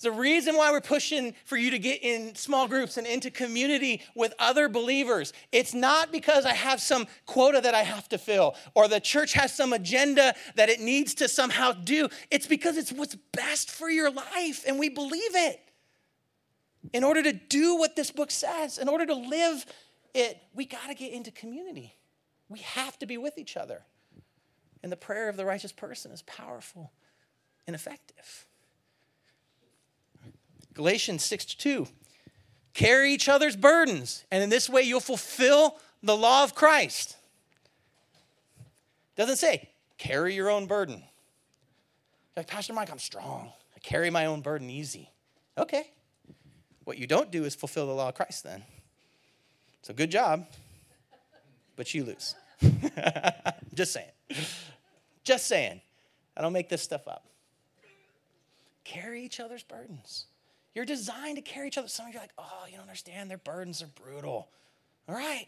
The 0.03 0.13
reason 0.13 0.57
why 0.57 0.71
we're 0.71 0.81
pushing 0.81 1.35
for 1.45 1.57
you 1.57 1.71
to 1.71 1.79
get 1.79 2.03
in 2.03 2.35
small 2.35 2.69
groups 2.69 2.97
and 2.97 3.07
into 3.07 3.31
community 3.31 4.03
with 4.15 4.35
other 4.39 4.69
believers. 4.69 5.33
It's 5.53 5.73
not 5.73 6.13
because 6.13 6.45
I 6.45 6.55
have 6.55 6.81
some 6.81 7.07
quota 7.25 7.61
that 7.61 7.75
I 7.75 7.83
have 7.83 8.09
to 8.11 8.19
fill 8.19 8.57
or 8.75 8.89
the 8.89 9.01
church 9.01 9.33
has 9.33 9.55
some 9.55 9.73
agenda 9.73 10.35
that 10.57 10.69
it 10.69 10.81
needs 10.81 11.15
to 11.15 11.29
somehow 11.29 11.73
do. 11.73 12.09
It's 12.31 12.47
because 12.47 12.77
it's 12.77 12.93
what's 12.93 13.17
best 13.33 13.71
for 13.71 13.89
your 13.89 14.11
life 14.11 14.65
and 14.67 14.79
we 14.79 14.89
believe 14.89 15.35
it. 15.35 15.61
In 16.93 17.05
order 17.05 17.23
to 17.23 17.33
do 17.33 17.77
what 17.77 17.97
this 17.97 18.11
book 18.11 18.31
says, 18.31 18.79
in 18.79 18.89
order 18.89 19.07
to 19.07 19.15
live 19.15 19.65
it, 20.15 20.37
we 20.55 20.67
got 20.67 20.89
to 20.89 20.95
get 20.95 21.13
into 21.13 21.31
community. 21.31 21.95
We 22.49 22.59
have 22.59 22.99
to 22.99 23.07
be 23.07 23.17
with 23.17 23.39
each 23.39 23.57
other. 23.57 23.83
And 24.83 24.91
the 24.91 24.97
prayer 24.97 25.29
of 25.29 25.37
the 25.37 25.45
righteous 25.45 25.73
person 25.73 26.11
is 26.11 26.23
powerful 26.23 26.93
and 27.67 27.77
effective. 27.77 28.47
Galatians 30.75 31.25
6 31.25 31.45
2. 31.55 31.87
Carry 32.75 33.13
each 33.13 33.29
other's 33.29 33.55
burdens, 33.55 34.25
and 34.31 34.43
in 34.43 34.49
this 34.49 34.69
way 34.69 34.83
you'll 34.83 35.01
fulfill 35.01 35.79
the 36.03 36.17
law 36.17 36.43
of 36.43 36.55
Christ. 36.55 37.17
Doesn't 39.17 39.37
say 39.37 39.69
carry 39.99 40.35
your 40.35 40.51
own 40.51 40.67
burden. 40.67 41.03
Like, 42.37 42.47
Pastor 42.47 42.73
Mike, 42.73 42.91
I'm 42.91 42.99
strong. 42.99 43.53
I 43.77 43.81
carry 43.81 44.11
my 44.11 44.27
own 44.27 44.41
burden 44.41 44.71
easy. 44.71 45.11
Okay. 45.59 45.91
What 46.85 46.99
you 46.99 47.07
don't 47.07 47.31
do 47.31 47.45
is 47.45 47.55
fulfill 47.55 47.87
the 47.87 47.93
law 47.93 48.09
of 48.09 48.15
Christ 48.15 48.43
then. 48.43 48.65
So 49.83 49.93
good 49.93 50.11
job, 50.11 50.47
but 51.77 51.93
you 51.93 52.05
lose. 52.05 52.35
Just 53.75 53.93
saying. 53.93 54.11
Just 55.25 55.47
saying. 55.47 55.81
I 56.37 56.41
don't 56.41 56.53
make 56.53 56.69
this 56.69 56.83
stuff 56.83 57.07
up. 57.07 57.27
Carry 58.85 59.25
each 59.25 59.41
other's 59.41 59.63
burdens. 59.63 60.27
You're 60.75 60.85
designed 60.85 61.37
to 61.37 61.43
carry 61.43 61.69
each 61.69 61.79
other. 61.79 61.89
Some 61.89 62.07
of 62.07 62.13
you 62.13 62.19
are 62.19 62.23
like, 62.23 62.33
oh, 62.39 62.65
you 62.67 62.77
don't 62.77 62.83
understand. 62.83 63.31
Their 63.31 63.39
burdens 63.39 63.83
are 63.83 63.89
brutal. 64.03 64.49
All 65.09 65.15
right. 65.15 65.47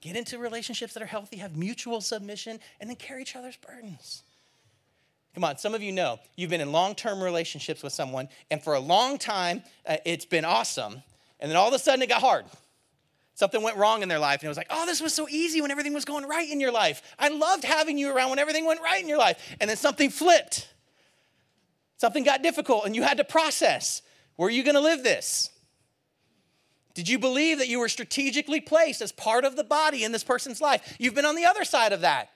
Get 0.00 0.16
into 0.16 0.38
relationships 0.38 0.94
that 0.94 1.02
are 1.02 1.06
healthy, 1.06 1.36
have 1.36 1.56
mutual 1.56 2.00
submission, 2.00 2.58
and 2.80 2.90
then 2.90 2.96
carry 2.96 3.22
each 3.22 3.36
other's 3.36 3.56
burdens. 3.56 4.24
Come 5.34 5.44
on, 5.44 5.56
some 5.58 5.74
of 5.74 5.82
you 5.82 5.92
know 5.92 6.18
you've 6.36 6.50
been 6.50 6.60
in 6.60 6.72
long 6.72 6.94
term 6.94 7.22
relationships 7.22 7.82
with 7.82 7.92
someone, 7.92 8.28
and 8.50 8.62
for 8.62 8.74
a 8.74 8.80
long 8.80 9.16
time, 9.16 9.62
uh, 9.86 9.96
it's 10.04 10.26
been 10.26 10.44
awesome. 10.44 11.02
And 11.40 11.50
then 11.50 11.56
all 11.56 11.68
of 11.68 11.74
a 11.74 11.78
sudden, 11.78 12.02
it 12.02 12.08
got 12.08 12.20
hard. 12.20 12.44
Something 13.34 13.62
went 13.62 13.76
wrong 13.76 14.02
in 14.02 14.08
their 14.08 14.18
life, 14.18 14.40
and 14.40 14.44
it 14.44 14.48
was 14.48 14.58
like, 14.58 14.66
oh, 14.70 14.84
this 14.84 15.00
was 15.00 15.14
so 15.14 15.26
easy 15.28 15.62
when 15.62 15.70
everything 15.70 15.94
was 15.94 16.04
going 16.04 16.26
right 16.26 16.48
in 16.48 16.60
your 16.60 16.70
life. 16.70 17.00
I 17.18 17.28
loved 17.28 17.64
having 17.64 17.96
you 17.96 18.14
around 18.14 18.30
when 18.30 18.38
everything 18.38 18.66
went 18.66 18.80
right 18.82 19.02
in 19.02 19.08
your 19.08 19.18
life. 19.18 19.56
And 19.58 19.70
then 19.70 19.76
something 19.76 20.10
flipped. 20.10 20.68
Something 21.96 22.24
got 22.24 22.42
difficult, 22.42 22.84
and 22.84 22.94
you 22.94 23.02
had 23.02 23.16
to 23.16 23.24
process. 23.24 24.02
Were 24.36 24.50
you 24.50 24.62
going 24.62 24.74
to 24.74 24.80
live 24.80 25.02
this? 25.02 25.50
Did 26.94 27.08
you 27.08 27.18
believe 27.18 27.58
that 27.58 27.68
you 27.68 27.78
were 27.78 27.88
strategically 27.88 28.60
placed 28.60 29.00
as 29.00 29.12
part 29.12 29.44
of 29.44 29.56
the 29.56 29.64
body 29.64 30.04
in 30.04 30.12
this 30.12 30.24
person's 30.24 30.60
life? 30.60 30.96
You've 30.98 31.14
been 31.14 31.24
on 31.24 31.36
the 31.36 31.46
other 31.46 31.64
side 31.64 31.92
of 31.92 32.02
that. 32.02 32.30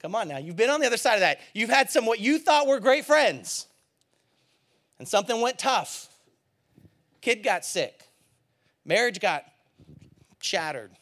Come 0.00 0.14
on 0.14 0.28
now, 0.28 0.38
you've 0.38 0.56
been 0.56 0.70
on 0.70 0.80
the 0.80 0.86
other 0.86 0.96
side 0.96 1.14
of 1.14 1.20
that. 1.20 1.40
You've 1.52 1.68
had 1.68 1.90
some 1.90 2.06
what 2.06 2.20
you 2.20 2.38
thought 2.38 2.66
were 2.66 2.80
great 2.80 3.04
friends, 3.04 3.66
and 4.98 5.06
something 5.06 5.40
went 5.42 5.58
tough. 5.58 6.08
Kid 7.20 7.42
got 7.42 7.66
sick, 7.66 8.02
marriage 8.82 9.20
got 9.20 9.44
shattered, 10.40 10.92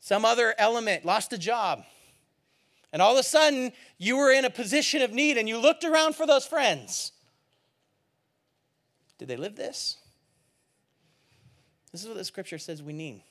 some 0.00 0.26
other 0.26 0.54
element 0.58 1.06
lost 1.06 1.32
a 1.32 1.38
job. 1.38 1.84
And 2.92 3.00
all 3.00 3.12
of 3.12 3.18
a 3.20 3.22
sudden, 3.22 3.72
you 3.98 4.16
were 4.16 4.32
in 4.32 4.44
a 4.44 4.50
position 4.50 5.00
of 5.00 5.12
need 5.12 5.38
and 5.38 5.48
you 5.48 5.58
looked 5.58 5.84
around 5.84 6.16
for 6.16 6.26
those 6.26 6.44
friends. 6.44 7.12
Did 9.20 9.28
they 9.28 9.36
live 9.36 9.54
this? 9.54 9.98
This 11.92 12.00
is 12.00 12.08
what 12.08 12.16
the 12.16 12.24
scripture 12.24 12.56
says 12.56 12.82
we 12.82 12.94
need 12.94 13.22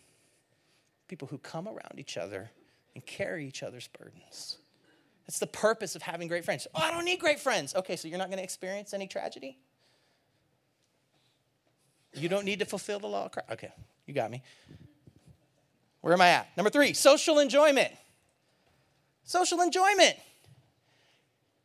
people 1.08 1.28
who 1.28 1.40
come 1.40 1.68
around 1.68 1.96
each 1.98 2.16
other 2.16 2.52
and 2.94 3.04
carry 3.08 3.48
each 3.48 3.64
other's 3.64 3.88
burdens. 3.88 4.60
That's 5.26 5.40
the 5.40 5.48
purpose 5.48 5.96
of 5.96 6.04
having 6.04 6.28
great 6.28 6.46
friends. 6.46 6.68
Oh, 6.76 6.80
I 6.80 6.92
don't 6.92 7.06
need 7.06 7.20
great 7.20 7.40
friends. 7.40 7.74
Okay, 7.74 7.96
so 7.96 8.08
you're 8.08 8.20
not 8.20 8.28
going 8.28 8.38
to 8.38 8.44
experience 8.44 8.94
any 8.94 9.08
tragedy? 9.08 9.58
You 12.14 12.30
don't 12.30 12.46
need 12.46 12.60
to 12.60 12.66
fulfill 12.66 13.00
the 13.00 13.08
law 13.08 13.26
of 13.26 13.32
Christ. 13.32 13.50
Okay, 13.54 13.72
you 14.06 14.14
got 14.14 14.30
me. 14.30 14.44
Where 16.02 16.14
am 16.14 16.22
I 16.22 16.30
at? 16.30 16.56
Number 16.56 16.70
three, 16.70 16.94
social 16.94 17.40
enjoyment. 17.40 17.92
Social 19.24 19.62
enjoyment. 19.62 20.18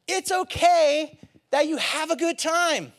It's 0.08 0.32
okay 0.32 1.18
that 1.50 1.66
you 1.66 1.76
have 1.76 2.10
a 2.10 2.16
good 2.16 2.38
time. 2.38 2.94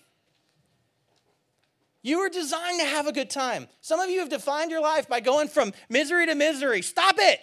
You 2.05 2.19
were 2.19 2.29
designed 2.29 2.79
to 2.81 2.85
have 2.85 3.07
a 3.07 3.11
good 3.11 3.31
time. 3.31 3.67
Some 3.81 3.99
of 3.99 4.11
you 4.11 4.19
have 4.19 4.29
defined 4.29 4.69
your 4.69 4.79
life 4.79 5.09
by 5.09 5.21
going 5.21 5.47
from 5.47 5.73
misery 5.89 6.27
to 6.27 6.35
misery. 6.35 6.83
Stop 6.83 7.15
it. 7.17 7.41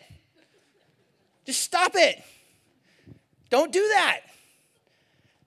Just 1.45 1.63
stop 1.63 1.97
it. 1.97 2.23
Don't 3.51 3.73
do 3.73 3.81
that. 3.81 4.21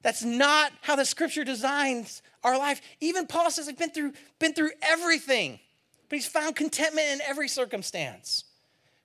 That's 0.01 0.21
not 0.21 0.73
how 0.81 0.97
the 0.97 1.05
scripture 1.05 1.45
designs 1.45 2.23
our 2.43 2.57
life. 2.57 2.81
Even 2.99 3.25
Paul 3.25 3.49
says, 3.51 3.69
I've 3.69 3.77
been 3.77 3.91
through, 3.91 4.11
been 4.37 4.53
through 4.53 4.71
everything, 4.81 5.61
but 6.09 6.17
he's 6.17 6.27
found 6.27 6.57
contentment 6.57 7.07
in 7.07 7.21
every 7.21 7.47
circumstance. 7.47 8.43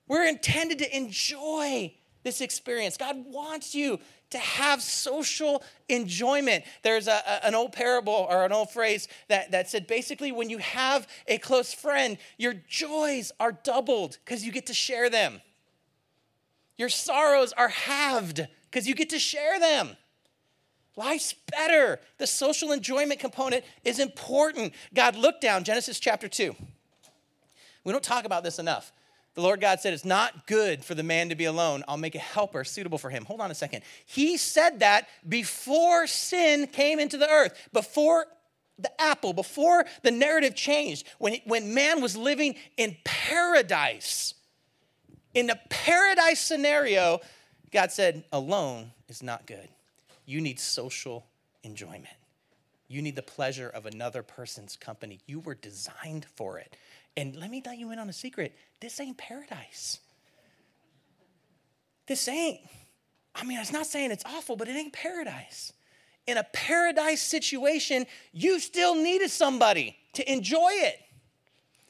We're 0.09 0.27
intended 0.27 0.79
to 0.79 0.93
enjoy 0.93 1.93
this 2.23 2.41
experience. 2.41 2.97
God 2.97 3.15
wants 3.27 3.73
you 3.73 3.97
to 4.31 4.39
have 4.39 4.81
social 4.81 5.63
enjoyment. 5.87 6.63
There's 6.81 7.07
a, 7.07 7.21
a, 7.25 7.45
an 7.45 7.55
old 7.55 7.73
parable 7.73 8.27
or 8.29 8.43
an 8.43 8.51
old 8.51 8.71
phrase 8.71 9.07
that, 9.27 9.51
that 9.51 9.69
said 9.69 9.87
basically, 9.87 10.31
when 10.31 10.49
you 10.49 10.57
have 10.57 11.07
a 11.27 11.37
close 11.37 11.73
friend, 11.73 12.17
your 12.37 12.53
joys 12.67 13.31
are 13.39 13.51
doubled 13.51 14.17
because 14.25 14.45
you 14.45 14.51
get 14.51 14.65
to 14.67 14.73
share 14.73 15.09
them. 15.09 15.41
Your 16.77 16.89
sorrows 16.89 17.53
are 17.53 17.67
halved 17.67 18.47
because 18.69 18.87
you 18.87 18.95
get 18.95 19.09
to 19.11 19.19
share 19.19 19.59
them. 19.59 19.95
Life's 20.95 21.35
better. 21.51 21.99
The 22.17 22.27
social 22.27 22.71
enjoyment 22.71 23.19
component 23.19 23.63
is 23.83 23.99
important. 23.99 24.73
God, 24.93 25.15
look 25.15 25.39
down, 25.39 25.63
Genesis 25.63 25.99
chapter 25.99 26.27
2. 26.27 26.55
We 27.83 27.91
don't 27.91 28.03
talk 28.03 28.25
about 28.25 28.43
this 28.43 28.59
enough. 28.59 28.91
The 29.33 29.41
Lord 29.41 29.61
God 29.61 29.79
said, 29.79 29.93
It's 29.93 30.05
not 30.05 30.45
good 30.45 30.83
for 30.83 30.93
the 30.93 31.03
man 31.03 31.29
to 31.29 31.35
be 31.35 31.45
alone. 31.45 31.83
I'll 31.87 31.97
make 31.97 32.15
a 32.15 32.19
helper 32.19 32.63
suitable 32.63 32.97
for 32.97 33.09
him. 33.09 33.25
Hold 33.25 33.41
on 33.41 33.51
a 33.51 33.55
second. 33.55 33.83
He 34.05 34.37
said 34.37 34.79
that 34.79 35.07
before 35.27 36.07
sin 36.07 36.67
came 36.67 36.99
into 36.99 37.17
the 37.17 37.29
earth, 37.29 37.69
before 37.71 38.25
the 38.77 39.01
apple, 39.01 39.33
before 39.33 39.85
the 40.01 40.11
narrative 40.11 40.55
changed, 40.55 41.07
when, 41.17 41.37
when 41.45 41.73
man 41.73 42.01
was 42.01 42.17
living 42.17 42.55
in 42.77 42.97
paradise. 43.03 44.33
In 45.33 45.49
a 45.49 45.59
paradise 45.69 46.41
scenario, 46.41 47.21
God 47.71 47.91
said, 47.91 48.25
Alone 48.33 48.91
is 49.07 49.23
not 49.23 49.45
good. 49.45 49.69
You 50.25 50.41
need 50.41 50.59
social 50.59 51.25
enjoyment. 51.63 52.07
You 52.89 53.01
need 53.01 53.15
the 53.15 53.21
pleasure 53.21 53.69
of 53.69 53.85
another 53.85 54.23
person's 54.23 54.75
company. 54.75 55.21
You 55.25 55.39
were 55.39 55.55
designed 55.55 56.25
for 56.35 56.59
it. 56.59 56.75
And 57.15 57.35
let 57.37 57.49
me 57.49 57.61
let 57.65 57.77
you 57.77 57.91
in 57.91 57.99
on 57.99 58.09
a 58.09 58.13
secret 58.13 58.53
this 58.81 58.99
ain't 58.99 59.17
paradise. 59.17 59.99
This 62.07 62.27
ain't, 62.27 62.59
I 63.33 63.45
mean, 63.45 63.59
it's 63.59 63.71
not 63.71 63.85
saying 63.85 64.11
it's 64.11 64.25
awful, 64.25 64.57
but 64.57 64.67
it 64.67 64.75
ain't 64.75 64.91
paradise. 64.91 65.71
In 66.27 66.37
a 66.37 66.43
paradise 66.51 67.21
situation, 67.21 68.05
you 68.33 68.59
still 68.59 68.95
needed 68.95 69.31
somebody 69.31 69.95
to 70.13 70.29
enjoy 70.29 70.71
it. 70.71 70.99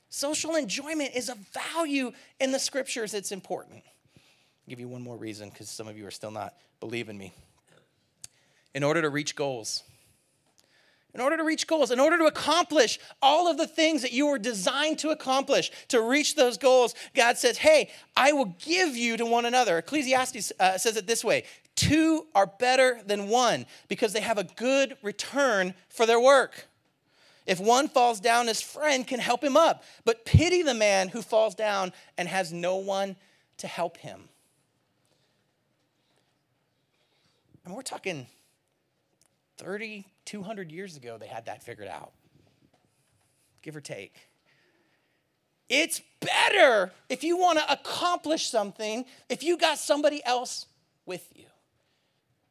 Social 0.09 0.55
enjoyment 0.55 1.15
is 1.15 1.29
a 1.29 1.37
value 1.53 2.11
in 2.39 2.51
the 2.51 2.59
scriptures, 2.59 3.13
it's 3.13 3.31
important. 3.31 3.81
I'll 3.85 4.69
give 4.69 4.79
you 4.79 4.89
one 4.89 5.01
more 5.01 5.15
reason 5.15 5.49
because 5.49 5.69
some 5.69 5.87
of 5.87 5.97
you 5.97 6.05
are 6.05 6.11
still 6.11 6.31
not 6.31 6.53
believing 6.81 7.17
me. 7.17 7.33
In 8.75 8.83
order 8.83 9.01
to 9.01 9.09
reach 9.09 9.35
goals, 9.35 9.83
in 11.13 11.21
order 11.21 11.35
to 11.37 11.43
reach 11.43 11.67
goals, 11.67 11.91
in 11.91 11.99
order 11.99 12.17
to 12.17 12.25
accomplish 12.25 12.99
all 13.21 13.49
of 13.49 13.57
the 13.57 13.67
things 13.67 14.01
that 14.01 14.13
you 14.13 14.27
were 14.27 14.39
designed 14.39 14.99
to 14.99 15.09
accomplish, 15.09 15.71
to 15.89 16.01
reach 16.01 16.35
those 16.35 16.57
goals, 16.57 16.95
God 17.13 17.37
says, 17.37 17.57
Hey, 17.57 17.89
I 18.15 18.31
will 18.31 18.55
give 18.59 18.95
you 18.95 19.17
to 19.17 19.25
one 19.25 19.45
another. 19.45 19.77
Ecclesiastes 19.77 20.53
uh, 20.59 20.77
says 20.77 20.95
it 20.95 21.07
this 21.07 21.23
way 21.23 21.43
Two 21.75 22.27
are 22.35 22.47
better 22.47 23.01
than 23.05 23.27
one 23.27 23.65
because 23.87 24.13
they 24.13 24.21
have 24.21 24.37
a 24.37 24.43
good 24.43 24.97
return 25.01 25.73
for 25.89 26.05
their 26.05 26.19
work. 26.19 26.67
If 27.45 27.59
one 27.59 27.87
falls 27.87 28.19
down, 28.19 28.47
his 28.47 28.61
friend 28.61 29.05
can 29.05 29.19
help 29.19 29.43
him 29.43 29.57
up. 29.57 29.83
But 30.05 30.25
pity 30.25 30.61
the 30.61 30.73
man 30.73 31.09
who 31.09 31.21
falls 31.21 31.55
down 31.55 31.91
and 32.17 32.27
has 32.27 32.53
no 32.53 32.77
one 32.77 33.15
to 33.57 33.67
help 33.67 33.97
him. 33.97 34.29
And 37.65 37.75
we're 37.75 37.81
talking 37.81 38.27
30, 39.57 40.05
200 40.25 40.71
years 40.71 40.97
ago, 40.97 41.17
they 41.17 41.27
had 41.27 41.45
that 41.45 41.63
figured 41.63 41.87
out, 41.87 42.11
give 43.61 43.75
or 43.75 43.81
take. 43.81 44.15
It's 45.69 46.01
better 46.19 46.91
if 47.09 47.23
you 47.23 47.37
want 47.37 47.59
to 47.59 47.71
accomplish 47.71 48.49
something 48.49 49.05
if 49.29 49.41
you 49.41 49.57
got 49.57 49.77
somebody 49.77 50.21
else 50.25 50.65
with 51.05 51.25
you. 51.33 51.45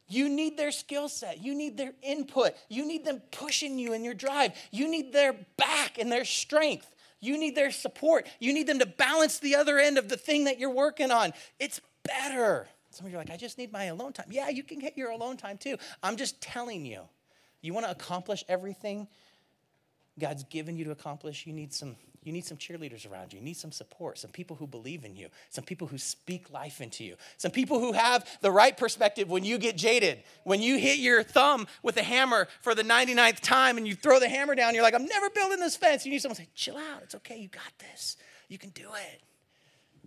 You 0.07 0.27
need 0.27 0.57
their 0.57 0.71
skill 0.71 1.07
set. 1.07 1.41
You 1.41 1.55
need 1.55 1.77
their 1.77 1.93
input. 2.01 2.53
You 2.67 2.85
need 2.85 3.05
them 3.05 3.21
pushing 3.31 3.79
you 3.79 3.93
in 3.93 4.03
your 4.03 4.13
drive. 4.13 4.51
You 4.69 4.89
need 4.89 5.13
their 5.13 5.33
back 5.55 5.99
and 5.99 6.11
their 6.11 6.25
strength. 6.25 6.93
You 7.21 7.37
need 7.37 7.55
their 7.55 7.71
support. 7.71 8.27
You 8.39 8.53
need 8.53 8.67
them 8.67 8.79
to 8.79 8.85
balance 8.85 9.39
the 9.39 9.55
other 9.55 9.79
end 9.79 9.97
of 9.97 10.09
the 10.09 10.17
thing 10.17 10.45
that 10.45 10.59
you're 10.59 10.69
working 10.69 11.11
on. 11.11 11.31
It's 11.59 11.79
better. 12.03 12.67
Some 12.89 13.05
of 13.05 13.11
you 13.11 13.17
are 13.17 13.21
like, 13.21 13.31
I 13.31 13.37
just 13.37 13.57
need 13.57 13.71
my 13.71 13.85
alone 13.85 14.11
time. 14.11 14.27
Yeah, 14.31 14.49
you 14.49 14.63
can 14.63 14.79
get 14.79 14.97
your 14.97 15.11
alone 15.11 15.37
time 15.37 15.57
too. 15.57 15.77
I'm 16.03 16.17
just 16.17 16.41
telling 16.41 16.85
you, 16.85 17.03
you 17.61 17.73
want 17.73 17.85
to 17.85 17.91
accomplish 17.91 18.43
everything 18.47 19.07
God's 20.19 20.43
given 20.45 20.77
you 20.77 20.85
to 20.85 20.91
accomplish, 20.91 21.47
you 21.47 21.53
need 21.53 21.73
some 21.73 21.95
you 22.23 22.31
need 22.31 22.45
some 22.45 22.57
cheerleaders 22.57 23.09
around 23.11 23.33
you. 23.33 23.39
You 23.39 23.45
need 23.45 23.57
some 23.57 23.71
support, 23.71 24.19
some 24.19 24.29
people 24.29 24.55
who 24.55 24.67
believe 24.67 25.05
in 25.05 25.15
you, 25.15 25.29
some 25.49 25.63
people 25.63 25.87
who 25.87 25.97
speak 25.97 26.51
life 26.51 26.79
into 26.79 27.03
you, 27.03 27.15
some 27.37 27.49
people 27.49 27.79
who 27.79 27.93
have 27.93 28.27
the 28.41 28.51
right 28.51 28.77
perspective 28.77 29.27
when 29.27 29.43
you 29.43 29.57
get 29.57 29.75
jaded. 29.75 30.21
When 30.43 30.61
you 30.61 30.77
hit 30.77 30.99
your 30.99 31.23
thumb 31.23 31.65
with 31.81 31.97
a 31.97 32.03
hammer 32.03 32.47
for 32.61 32.75
the 32.75 32.83
99th 32.83 33.39
time 33.39 33.77
and 33.77 33.87
you 33.87 33.95
throw 33.95 34.19
the 34.19 34.29
hammer 34.29 34.53
down, 34.53 34.75
you're 34.75 34.83
like, 34.83 34.93
I'm 34.93 35.05
never 35.05 35.31
building 35.31 35.59
this 35.59 35.75
fence. 35.75 36.05
You 36.05 36.11
need 36.11 36.21
someone 36.21 36.35
to 36.35 36.43
say, 36.43 36.49
chill 36.53 36.77
out. 36.77 37.01
It's 37.01 37.15
okay. 37.15 37.37
You 37.37 37.47
got 37.47 37.73
this. 37.79 38.17
You 38.49 38.59
can 38.59 38.69
do 38.69 38.87
it. 38.93 39.21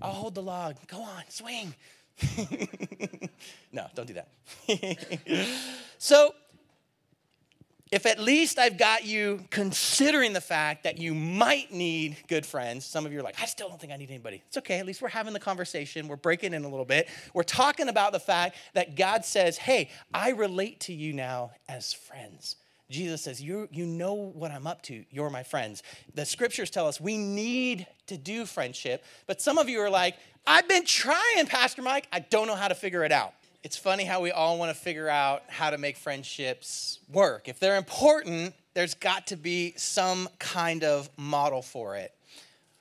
I'll 0.00 0.12
hold 0.12 0.36
the 0.36 0.42
log. 0.42 0.76
Go 0.86 1.02
on, 1.02 1.22
swing. 1.28 1.74
no, 3.72 3.86
don't 3.96 4.06
do 4.06 4.14
that. 4.14 4.28
so, 5.98 6.32
if 7.94 8.06
at 8.06 8.18
least 8.18 8.58
I've 8.58 8.76
got 8.76 9.04
you 9.04 9.44
considering 9.50 10.32
the 10.32 10.40
fact 10.40 10.82
that 10.82 10.98
you 10.98 11.14
might 11.14 11.72
need 11.72 12.16
good 12.26 12.44
friends, 12.44 12.84
some 12.84 13.06
of 13.06 13.12
you 13.12 13.20
are 13.20 13.22
like, 13.22 13.40
I 13.40 13.46
still 13.46 13.68
don't 13.68 13.80
think 13.80 13.92
I 13.92 13.96
need 13.96 14.10
anybody. 14.10 14.42
It's 14.48 14.56
okay. 14.56 14.80
At 14.80 14.86
least 14.86 15.00
we're 15.00 15.08
having 15.08 15.32
the 15.32 15.38
conversation. 15.38 16.08
We're 16.08 16.16
breaking 16.16 16.54
in 16.54 16.64
a 16.64 16.68
little 16.68 16.84
bit. 16.84 17.08
We're 17.34 17.44
talking 17.44 17.88
about 17.88 18.10
the 18.10 18.18
fact 18.18 18.56
that 18.72 18.96
God 18.96 19.24
says, 19.24 19.56
Hey, 19.56 19.90
I 20.12 20.30
relate 20.30 20.80
to 20.80 20.92
you 20.92 21.12
now 21.12 21.52
as 21.68 21.92
friends. 21.92 22.56
Jesus 22.90 23.22
says, 23.22 23.40
you, 23.40 23.68
you 23.70 23.86
know 23.86 24.12
what 24.12 24.50
I'm 24.50 24.66
up 24.66 24.82
to. 24.82 25.04
You're 25.10 25.30
my 25.30 25.44
friends. 25.44 25.82
The 26.14 26.26
scriptures 26.26 26.70
tell 26.70 26.88
us 26.88 27.00
we 27.00 27.16
need 27.16 27.86
to 28.08 28.18
do 28.18 28.44
friendship, 28.44 29.04
but 29.26 29.40
some 29.40 29.56
of 29.56 29.68
you 29.68 29.80
are 29.80 29.88
like, 29.88 30.16
I've 30.46 30.68
been 30.68 30.84
trying, 30.84 31.46
Pastor 31.46 31.80
Mike. 31.80 32.08
I 32.12 32.20
don't 32.20 32.46
know 32.46 32.56
how 32.56 32.68
to 32.68 32.74
figure 32.74 33.04
it 33.04 33.12
out 33.12 33.34
it's 33.64 33.78
funny 33.78 34.04
how 34.04 34.20
we 34.20 34.30
all 34.30 34.58
want 34.58 34.76
to 34.76 34.78
figure 34.78 35.08
out 35.08 35.42
how 35.48 35.70
to 35.70 35.78
make 35.78 35.96
friendships 35.96 36.98
work. 37.10 37.48
If 37.48 37.58
they're 37.58 37.78
important, 37.78 38.54
there's 38.74 38.92
got 38.92 39.28
to 39.28 39.36
be 39.36 39.72
some 39.78 40.28
kind 40.38 40.84
of 40.84 41.08
model 41.16 41.62
for 41.62 41.96
it. 41.96 42.12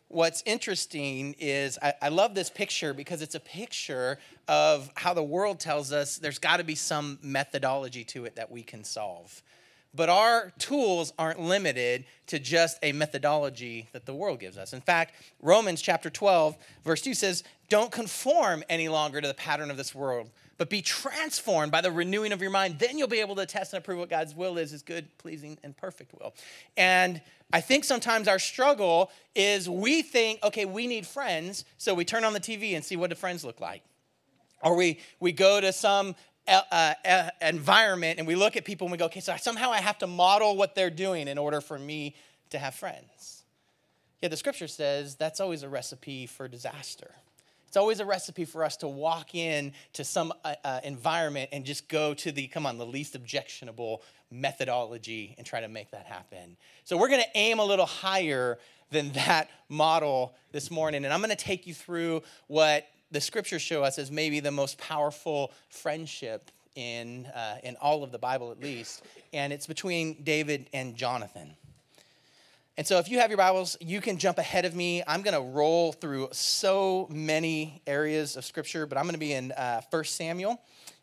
What's 0.10 0.44
interesting 0.46 1.36
is 1.40 1.80
I, 1.82 1.94
I 2.02 2.10
love 2.10 2.36
this 2.36 2.50
picture 2.50 2.94
because 2.94 3.22
it's 3.22 3.34
a 3.34 3.40
picture 3.40 4.20
of 4.50 4.92
how 4.96 5.14
the 5.14 5.24
world 5.24 5.62
tells 5.62 5.94
us 5.94 6.18
there's 6.18 6.38
got 6.38 6.58
to 6.58 6.66
be 6.66 6.76
some 6.76 7.18
methodology 7.24 8.04
to 8.06 8.26
it 8.26 8.36
that 8.36 8.52
we 8.52 8.62
can 8.62 8.84
solve. 8.84 9.42
But 9.96 10.10
our 10.10 10.52
tools 10.58 11.14
aren't 11.18 11.40
limited 11.40 12.04
to 12.28 12.40
just 12.40 12.78
a 12.84 12.92
methodology 12.92 13.88
that 13.94 14.06
the 14.06 14.14
world 14.14 14.40
gives 14.40 14.58
us. 14.58 14.74
In 14.74 14.82
fact, 14.82 15.14
Romans 15.42 15.82
chapter 15.82 16.10
12, 16.10 16.58
verse 16.84 17.02
2 17.02 17.14
says, 17.14 17.44
Don't 17.70 17.92
conform 17.92 18.64
any 18.70 18.90
longer 18.90 19.22
to 19.22 19.28
the 19.28 19.34
pattern 19.34 19.72
of 19.72 19.78
this 19.78 19.96
world 19.96 20.30
but 20.64 20.70
be 20.70 20.82
transformed 20.82 21.74
by 21.74 21.82
the 21.82 21.92
renewing 21.92 22.32
of 22.32 22.42
your 22.42 22.50
mind. 22.50 22.80
Then 22.80 22.98
you'll 22.98 23.10
be 23.10 23.20
able 23.20 23.36
to 23.36 23.46
test 23.46 23.74
and 23.74 23.80
approve 23.80 24.00
what 24.00 24.10
God's 24.10 24.34
will 24.34 24.58
is, 24.58 24.72
his 24.72 24.82
good, 24.82 25.10
pleasing, 25.18 25.58
and 25.62 25.76
perfect 25.76 26.14
will. 26.18 26.34
And 26.78 27.22
I 27.52 27.60
think 27.60 27.84
sometimes 27.84 28.30
our 28.30 28.40
struggle 28.40 29.12
is 29.36 29.70
we 29.70 30.02
think, 30.02 30.42
okay, 30.42 30.64
we 30.64 30.88
need 30.88 31.06
friends, 31.06 31.66
so 31.78 31.94
we 31.94 32.06
turn 32.06 32.24
on 32.24 32.32
the 32.32 32.40
TV 32.40 32.78
and 32.78 32.86
see 32.86 32.96
what 32.96 33.10
the 33.10 33.16
friends 33.18 33.44
look 33.44 33.60
like. 33.60 33.84
Or 34.62 34.78
we, 34.78 35.02
we 35.20 35.34
go 35.34 35.60
to 35.60 35.74
some 35.74 36.16
uh, 36.48 36.62
uh, 36.72 37.30
environment 37.42 38.20
and 38.20 38.26
we 38.26 38.36
look 38.36 38.56
at 38.56 38.64
people 38.64 38.88
and 38.88 38.94
we 38.94 38.98
go, 38.98 39.08
okay, 39.08 39.20
so 39.20 39.36
somehow 39.36 39.70
I 39.70 39.82
have 39.82 39.98
to 39.98 40.08
model 40.08 40.56
what 40.56 40.76
they're 40.76 40.90
doing 40.90 41.28
in 41.28 41.38
order 41.38 41.60
for 41.60 41.78
me 41.78 42.16
to 42.52 42.58
have 42.58 42.74
friends. 42.74 43.44
Yeah, 44.22 44.30
the 44.30 44.38
scripture 44.38 44.70
says 44.70 45.16
that's 45.16 45.42
always 45.42 45.64
a 45.64 45.68
recipe 45.68 46.26
for 46.26 46.48
disaster. 46.48 47.16
It's 47.74 47.78
always 47.80 48.00
a 48.00 48.06
recipe 48.06 48.46
for 48.46 48.64
us 48.64 48.78
to 48.78 48.88
walk 48.88 49.34
in 49.34 49.74
to 49.94 50.04
some 50.04 50.32
uh, 50.46 50.54
uh, 50.64 50.82
environment 50.84 51.50
and 51.52 51.66
just 51.66 51.90
go 51.90 52.14
to 52.14 52.32
the, 52.32 52.46
come 52.46 52.68
on, 52.68 52.78
the 52.78 52.86
least 52.86 53.16
objectionable 53.16 54.04
methodology 54.30 55.34
and 55.40 55.48
try 55.48 55.60
to 55.60 55.68
make 55.68 55.90
that 55.90 56.06
happen. 56.06 56.56
So 56.84 56.98
we're 56.98 57.08
going 57.08 57.24
to 57.24 57.30
aim 57.34 57.58
a 57.58 57.66
little 57.66 57.88
higher 57.88 58.60
than 58.92 59.12
that 59.14 59.50
model 59.70 60.36
this 60.52 60.70
morning. 60.70 61.04
And 61.04 61.12
I'm 61.12 61.20
going 61.20 61.32
to 61.32 61.36
take 61.36 61.66
you 61.66 61.74
through 61.74 62.22
what 62.46 62.88
the 63.10 63.20
scriptures 63.20 63.64
show 63.64 63.84
us 63.84 63.98
as 63.98 64.12
maybe 64.12 64.40
the 64.40 64.52
most 64.52 64.78
powerful 64.78 65.52
friendship 65.70 66.52
in, 66.76 67.26
uh, 67.26 67.56
in 67.64 67.76
all 67.78 68.04
of 68.04 68.12
the 68.12 68.20
Bible, 68.20 68.52
at 68.52 68.62
least. 68.62 69.04
And 69.34 69.52
it's 69.52 69.66
between 69.66 70.22
David 70.22 70.70
and 70.74 70.96
Jonathan. 70.96 71.56
And 72.76 72.88
so, 72.88 72.98
if 72.98 73.08
you 73.08 73.20
have 73.20 73.30
your 73.30 73.38
Bibles, 73.38 73.78
you 73.82 74.02
can 74.02 74.18
jump 74.18 74.40
ahead 74.40 74.66
of 74.66 74.74
me. 74.74 75.04
I'm 75.06 75.22
going 75.22 75.36
to 75.36 75.42
roll 75.42 75.92
through 75.92 76.30
so 76.32 77.08
many 77.12 77.84
areas 77.86 78.36
of 78.36 78.46
Scripture, 78.46 78.88
but 78.88 78.98
I'm 78.98 79.04
going 79.04 79.14
to 79.14 79.20
be 79.20 79.34
in 79.34 79.52
uh, 79.52 79.82
1 79.92 80.04
Samuel, 80.06 80.60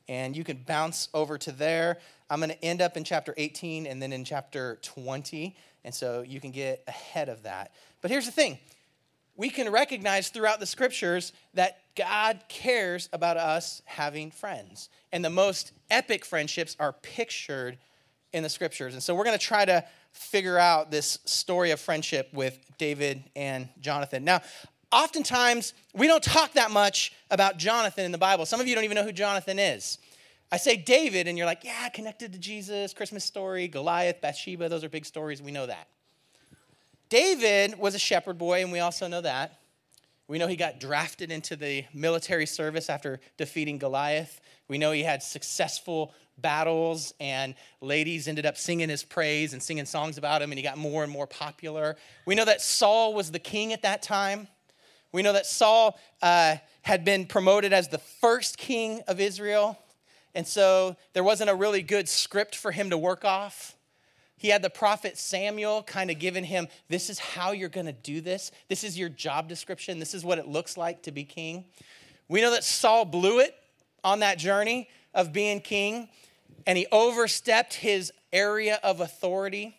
and 0.08 0.36
you 0.36 0.42
can 0.42 0.56
bounce 0.66 1.08
over 1.14 1.38
to 1.38 1.52
there. 1.52 1.98
I'm 2.28 2.40
going 2.40 2.50
to 2.50 2.64
end 2.64 2.82
up 2.82 2.96
in 2.96 3.04
chapter 3.04 3.34
18 3.36 3.86
and 3.86 4.02
then 4.02 4.12
in 4.12 4.24
chapter 4.24 4.80
20, 4.82 5.54
and 5.84 5.94
so 5.94 6.22
you 6.22 6.40
can 6.40 6.50
get 6.50 6.82
ahead 6.88 7.28
of 7.28 7.44
that. 7.44 7.70
But 8.02 8.10
here's 8.10 8.26
the 8.26 8.32
thing 8.32 8.58
we 9.36 9.48
can 9.48 9.70
recognize 9.70 10.30
throughout 10.30 10.58
the 10.58 10.66
Scriptures 10.66 11.32
that 11.54 11.82
God 11.94 12.40
cares 12.48 13.08
about 13.12 13.36
us 13.36 13.80
having 13.84 14.32
friends, 14.32 14.88
and 15.12 15.24
the 15.24 15.30
most 15.30 15.70
epic 15.88 16.24
friendships 16.24 16.74
are 16.80 16.94
pictured 16.94 17.78
in 18.32 18.42
the 18.42 18.48
Scriptures. 18.48 18.94
And 18.94 19.02
so, 19.04 19.14
we're 19.14 19.22
going 19.22 19.38
to 19.38 19.44
try 19.44 19.64
to 19.64 19.84
figure 20.12 20.58
out 20.58 20.90
this 20.90 21.18
story 21.24 21.70
of 21.70 21.80
friendship 21.80 22.28
with 22.32 22.58
David 22.78 23.22
and 23.36 23.68
Jonathan. 23.80 24.24
Now, 24.24 24.40
oftentimes 24.92 25.74
we 25.94 26.06
don't 26.06 26.22
talk 26.22 26.52
that 26.54 26.70
much 26.70 27.12
about 27.30 27.58
Jonathan 27.58 28.04
in 28.04 28.12
the 28.12 28.18
Bible. 28.18 28.46
Some 28.46 28.60
of 28.60 28.66
you 28.66 28.74
don't 28.74 28.84
even 28.84 28.96
know 28.96 29.04
who 29.04 29.12
Jonathan 29.12 29.58
is. 29.58 29.98
I 30.52 30.56
say 30.56 30.76
David, 30.76 31.28
and 31.28 31.38
you're 31.38 31.46
like, 31.46 31.62
yeah, 31.62 31.88
connected 31.90 32.32
to 32.32 32.38
Jesus, 32.38 32.92
Christmas 32.92 33.24
story, 33.24 33.68
Goliath, 33.68 34.20
Bathsheba, 34.20 34.68
those 34.68 34.82
are 34.82 34.88
big 34.88 35.06
stories. 35.06 35.40
We 35.40 35.52
know 35.52 35.66
that. 35.66 35.86
David 37.08 37.78
was 37.78 37.94
a 37.94 38.00
shepherd 38.00 38.36
boy, 38.36 38.62
and 38.62 38.72
we 38.72 38.80
also 38.80 39.06
know 39.06 39.20
that. 39.20 39.59
We 40.30 40.38
know 40.38 40.46
he 40.46 40.54
got 40.54 40.78
drafted 40.78 41.32
into 41.32 41.56
the 41.56 41.86
military 41.92 42.46
service 42.46 42.88
after 42.88 43.18
defeating 43.36 43.78
Goliath. 43.78 44.40
We 44.68 44.78
know 44.78 44.92
he 44.92 45.02
had 45.02 45.24
successful 45.24 46.14
battles, 46.38 47.12
and 47.18 47.56
ladies 47.80 48.28
ended 48.28 48.46
up 48.46 48.56
singing 48.56 48.88
his 48.88 49.02
praise 49.02 49.54
and 49.54 49.60
singing 49.60 49.86
songs 49.86 50.18
about 50.18 50.40
him, 50.40 50.52
and 50.52 50.56
he 50.56 50.62
got 50.62 50.78
more 50.78 51.02
and 51.02 51.10
more 51.10 51.26
popular. 51.26 51.96
We 52.26 52.36
know 52.36 52.44
that 52.44 52.60
Saul 52.60 53.12
was 53.12 53.32
the 53.32 53.40
king 53.40 53.72
at 53.72 53.82
that 53.82 54.02
time. 54.02 54.46
We 55.10 55.22
know 55.22 55.32
that 55.32 55.46
Saul 55.46 55.98
uh, 56.22 56.58
had 56.82 57.04
been 57.04 57.26
promoted 57.26 57.72
as 57.72 57.88
the 57.88 57.98
first 57.98 58.56
king 58.56 59.02
of 59.08 59.18
Israel, 59.18 59.80
and 60.32 60.46
so 60.46 60.94
there 61.12 61.24
wasn't 61.24 61.50
a 61.50 61.56
really 61.56 61.82
good 61.82 62.08
script 62.08 62.54
for 62.54 62.70
him 62.70 62.90
to 62.90 62.96
work 62.96 63.24
off. 63.24 63.74
He 64.40 64.48
had 64.48 64.62
the 64.62 64.70
prophet 64.70 65.18
Samuel 65.18 65.82
kind 65.82 66.10
of 66.10 66.18
giving 66.18 66.44
him, 66.44 66.68
This 66.88 67.10
is 67.10 67.18
how 67.18 67.52
you're 67.52 67.68
going 67.68 67.84
to 67.84 67.92
do 67.92 68.22
this. 68.22 68.50
This 68.70 68.84
is 68.84 68.98
your 68.98 69.10
job 69.10 69.50
description. 69.50 69.98
This 69.98 70.14
is 70.14 70.24
what 70.24 70.38
it 70.38 70.48
looks 70.48 70.78
like 70.78 71.02
to 71.02 71.12
be 71.12 71.24
king. 71.24 71.66
We 72.26 72.40
know 72.40 72.52
that 72.52 72.64
Saul 72.64 73.04
blew 73.04 73.40
it 73.40 73.54
on 74.02 74.20
that 74.20 74.38
journey 74.38 74.88
of 75.12 75.34
being 75.34 75.60
king 75.60 76.08
and 76.66 76.78
he 76.78 76.86
overstepped 76.90 77.74
his 77.74 78.14
area 78.32 78.80
of 78.82 79.02
authority 79.02 79.78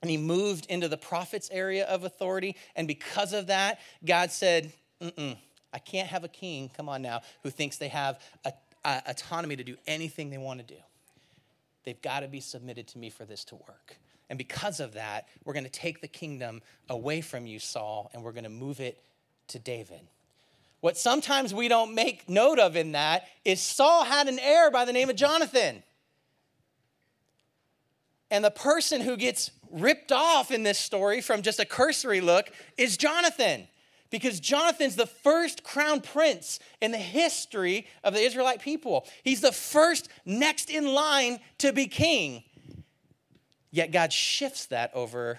and 0.00 0.10
he 0.10 0.16
moved 0.16 0.66
into 0.66 0.88
the 0.88 0.96
prophet's 0.96 1.48
area 1.52 1.84
of 1.84 2.02
authority. 2.02 2.56
And 2.74 2.88
because 2.88 3.32
of 3.32 3.46
that, 3.46 3.78
God 4.04 4.32
said, 4.32 4.72
Mm-mm, 5.00 5.36
I 5.72 5.78
can't 5.78 6.08
have 6.08 6.24
a 6.24 6.28
king, 6.28 6.72
come 6.76 6.88
on 6.88 7.02
now, 7.02 7.20
who 7.44 7.50
thinks 7.50 7.76
they 7.76 7.86
have 7.86 8.20
a, 8.44 8.52
a, 8.84 9.02
autonomy 9.06 9.54
to 9.54 9.62
do 9.62 9.76
anything 9.86 10.30
they 10.30 10.38
want 10.38 10.58
to 10.58 10.74
do. 10.74 10.80
They've 11.84 12.00
got 12.00 12.20
to 12.20 12.28
be 12.28 12.40
submitted 12.40 12.86
to 12.88 12.98
me 12.98 13.10
for 13.10 13.24
this 13.24 13.44
to 13.46 13.56
work. 13.56 13.96
And 14.30 14.38
because 14.38 14.80
of 14.80 14.94
that, 14.94 15.28
we're 15.44 15.52
going 15.52 15.64
to 15.64 15.70
take 15.70 16.00
the 16.00 16.08
kingdom 16.08 16.62
away 16.88 17.20
from 17.20 17.46
you, 17.46 17.58
Saul, 17.58 18.10
and 18.14 18.22
we're 18.22 18.32
going 18.32 18.44
to 18.44 18.50
move 18.50 18.80
it 18.80 19.02
to 19.48 19.58
David. 19.58 20.00
What 20.80 20.96
sometimes 20.96 21.54
we 21.54 21.68
don't 21.68 21.94
make 21.94 22.28
note 22.28 22.58
of 22.58 22.74
in 22.76 22.92
that 22.92 23.28
is 23.44 23.60
Saul 23.60 24.04
had 24.04 24.28
an 24.28 24.38
heir 24.38 24.70
by 24.70 24.84
the 24.84 24.92
name 24.92 25.10
of 25.10 25.16
Jonathan. 25.16 25.82
And 28.30 28.44
the 28.44 28.50
person 28.50 29.00
who 29.00 29.16
gets 29.16 29.50
ripped 29.70 30.10
off 30.10 30.50
in 30.50 30.62
this 30.62 30.78
story 30.78 31.20
from 31.20 31.42
just 31.42 31.60
a 31.60 31.64
cursory 31.64 32.20
look 32.20 32.50
is 32.78 32.96
Jonathan. 32.96 33.68
Because 34.12 34.38
Jonathan's 34.38 34.94
the 34.94 35.06
first 35.06 35.64
crown 35.64 36.02
prince 36.02 36.60
in 36.80 36.92
the 36.92 36.98
history 36.98 37.86
of 38.04 38.12
the 38.12 38.20
Israelite 38.20 38.60
people. 38.60 39.06
He's 39.24 39.40
the 39.40 39.50
first 39.50 40.08
next 40.24 40.70
in 40.70 40.86
line 40.86 41.40
to 41.58 41.72
be 41.72 41.86
king. 41.86 42.44
Yet 43.72 43.90
God 43.90 44.12
shifts 44.12 44.66
that 44.66 44.92
over 44.94 45.38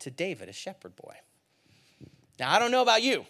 to 0.00 0.10
David, 0.10 0.48
a 0.48 0.52
shepherd 0.52 0.96
boy. 0.96 1.14
Now, 2.40 2.52
I 2.52 2.58
don't 2.58 2.70
know 2.70 2.82
about 2.82 3.02
you, 3.02 3.26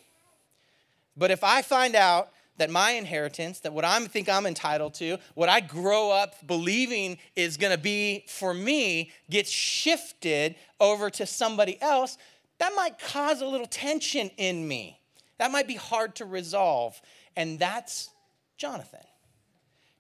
but 1.17 1.31
if 1.31 1.43
I 1.43 1.63
find 1.63 1.97
out 1.97 2.31
that 2.59 2.71
my 2.71 2.93
inheritance, 2.93 3.61
that 3.61 3.73
what 3.73 3.85
I 3.85 3.99
think 4.07 4.29
I'm 4.29 4.47
entitled 4.47 4.95
to, 4.95 5.19
what 5.35 5.49
I 5.49 5.61
grow 5.61 6.11
up 6.11 6.47
believing 6.47 7.19
is 7.35 7.57
to 7.73 7.79
be 7.79 8.25
for 8.29 8.55
me, 8.55 9.11
gets 9.29 9.51
shifted 9.51 10.55
over 10.81 11.11
to 11.11 11.27
somebody 11.27 11.81
else, 11.83 12.19
that 12.59 12.73
might 12.75 12.99
cause 12.99 13.41
a 13.43 13.47
little 13.47 13.67
tension 13.67 14.31
in 14.37 14.67
me. 14.67 15.01
That 15.39 15.51
might 15.51 15.69
be 15.69 15.75
hard 15.75 16.17
to 16.17 16.25
resolve. 16.25 17.01
And 17.37 17.59
that's 17.59 18.11
Jonathan. 18.57 19.01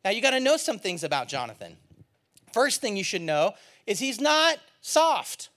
Now, 0.04 0.10
you 0.10 0.22
got 0.22 0.30
to 0.30 0.40
know 0.40 0.56
some 0.56 0.78
things 0.78 1.04
about 1.04 1.28
Jonathan. 1.28 1.76
First 2.52 2.80
thing 2.80 2.96
you 2.96 3.04
should 3.04 3.22
know 3.22 3.54
is 3.86 3.98
he's 3.98 4.20
not 4.20 4.58
soft. 4.80 5.50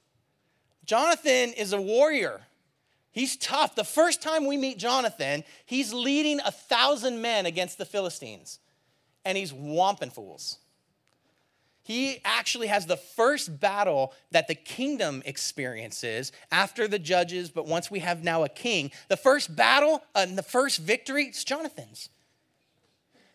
Jonathan 0.86 1.54
is 1.54 1.72
a 1.72 1.82
warrior. 1.82 2.42
He's 3.12 3.38
tough. 3.38 3.76
The 3.76 3.84
first 3.84 4.22
time 4.22 4.46
we 4.46 4.58
meet 4.58 4.78
Jonathan, 4.78 5.44
he's 5.66 5.94
leading 5.94 6.40
a 6.40 6.52
thousand 6.52 7.22
men 7.22 7.46
against 7.46 7.78
the 7.78 7.86
Philistines, 7.86 8.60
and 9.24 9.38
he's 9.38 9.54
whomping 9.54 10.12
fools. 10.12 10.58
He 11.90 12.22
actually 12.24 12.68
has 12.68 12.86
the 12.86 12.98
first 12.98 13.60
battle 13.60 14.14
that 14.30 14.48
the 14.48 14.54
kingdom 14.54 15.24
experiences 15.26 16.32
after 16.52 16.88
the 16.88 17.00
judges, 17.00 17.50
but 17.50 17.66
once 17.66 17.90
we 17.90 17.98
have 17.98 18.24
now 18.24 18.44
a 18.44 18.50
king, 18.50 18.92
the 19.08 19.18
first 19.18 19.56
battle 19.56 20.04
and 20.14 20.38
the 20.38 20.44
first 20.44 20.82
victory, 20.82 21.24
it's 21.24 21.44
Jonathan's. 21.44 22.10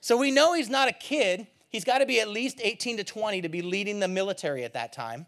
So 0.01 0.17
we 0.17 0.31
know 0.31 0.55
he's 0.55 0.71
not 0.71 0.87
a 0.87 0.93
kid. 0.93 1.49
He's 1.69 1.83
got 1.83 1.99
to 1.99 2.07
be 2.07 2.21
at 2.21 2.29
least 2.29 2.61
18 2.62 2.99
to 2.99 3.03
20 3.03 3.43
to 3.43 3.49
be 3.49 3.61
leading 3.61 3.99
the 3.99 4.07
military 4.07 4.62
at 4.62 4.75
that 4.75 4.93
time 4.93 5.27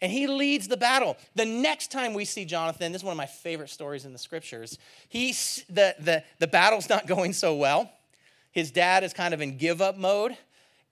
and 0.00 0.12
he 0.12 0.28
leads 0.28 0.68
the 0.68 0.76
battle. 0.76 1.16
The 1.34 1.46
next 1.46 1.90
time 1.90 2.14
we 2.14 2.24
see 2.24 2.44
Jonathan, 2.44 2.92
this 2.92 3.00
is 3.00 3.04
one 3.04 3.14
of 3.14 3.16
my 3.16 3.26
favorite 3.26 3.70
stories 3.70 4.04
in 4.04 4.12
the 4.12 4.18
scriptures. 4.18 4.78
He's 5.08 5.64
the, 5.68 5.96
the, 5.98 6.22
the 6.38 6.46
battle's 6.46 6.88
not 6.88 7.06
going 7.08 7.32
so 7.32 7.56
well. 7.56 7.90
His 8.52 8.70
dad 8.70 9.02
is 9.02 9.12
kind 9.12 9.34
of 9.34 9.40
in 9.40 9.56
give 9.56 9.80
up 9.80 9.96
mode. 9.96 10.36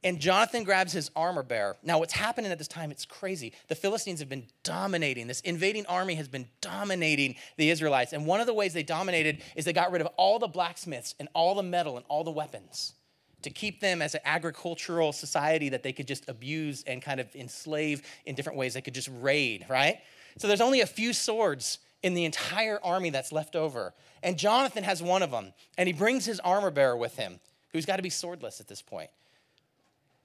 And 0.05 0.19
Jonathan 0.19 0.65
grabs 0.65 0.93
his 0.93 1.11
armor 1.15 1.45
bearer. 1.45 1.77
Now, 1.83 2.01
what's 2.01 2.13
happening 2.13 2.51
at 2.51 2.59
this 2.59 2.69
time, 2.69 2.91
it's 2.91 3.05
crazy. 3.05 3.53
The 3.69 3.77
Philistines 3.77 4.19
have 4.19 4.29
been 4.29 4.47
dominating. 4.65 5.29
This 5.29 5.41
invading 5.43 5.87
army 5.87 6.15
has 6.17 6.27
been 6.27 6.49
dominating 6.61 7.37
the 7.57 7.71
Israelites. 7.71 8.13
And 8.13 8.27
one 8.27 8.41
of 8.41 8.47
the 8.47 8.55
ways 8.55 8.75
they 8.75 8.83
dominated 8.83 9.43
is 9.55 9.65
they 9.65 9.73
got 9.73 9.93
rid 9.93 10.01
of 10.01 10.09
all 10.17 10.41
the 10.41 10.49
blacksmiths 10.49 11.15
and 11.21 11.29
all 11.35 11.55
the 11.55 11.63
metal 11.63 11.97
and 11.97 12.05
all 12.09 12.25
the 12.25 12.33
weapons 12.33 12.95
to 13.43 13.51
keep 13.51 13.81
them 13.81 14.03
as 14.03 14.15
an 14.15 14.21
agricultural 14.25 15.13
society 15.13 15.69
that 15.69 15.83
they 15.83 15.93
could 15.93 16.07
just 16.09 16.29
abuse 16.29 16.83
and 16.87 17.03
kind 17.03 17.21
of 17.21 17.35
enslave 17.35 18.03
in 18.25 18.35
different 18.35 18.59
ways. 18.59 18.75
They 18.75 18.81
could 18.81 18.95
just 18.95 19.11
raid, 19.21 19.67
right? 19.69 19.99
So 20.39 20.49
there's 20.49 20.61
only 20.61 20.81
a 20.81 20.87
few 20.87 21.13
swords 21.13 21.79
in 22.03 22.15
the 22.15 22.25
entire 22.25 22.81
army 22.83 23.11
that's 23.11 23.33
left 23.33 23.55
over. 23.55 23.95
And 24.23 24.39
Jonathan 24.39 24.85
has 24.85 25.03
one 25.03 25.23
of 25.23 25.31
them, 25.31 25.53
and 25.77 25.87
he 25.87 25.93
brings 25.93 26.25
his 26.25 26.41
armor 26.41 26.71
bearer 26.71 26.97
with 26.97 27.17
him, 27.17 27.41
who's 27.73 27.87
got 27.87 27.97
to 27.97 28.03
be 28.03 28.11
swordless 28.11 28.61
at 28.61 28.69
this 28.69 28.83
point. 28.83 29.11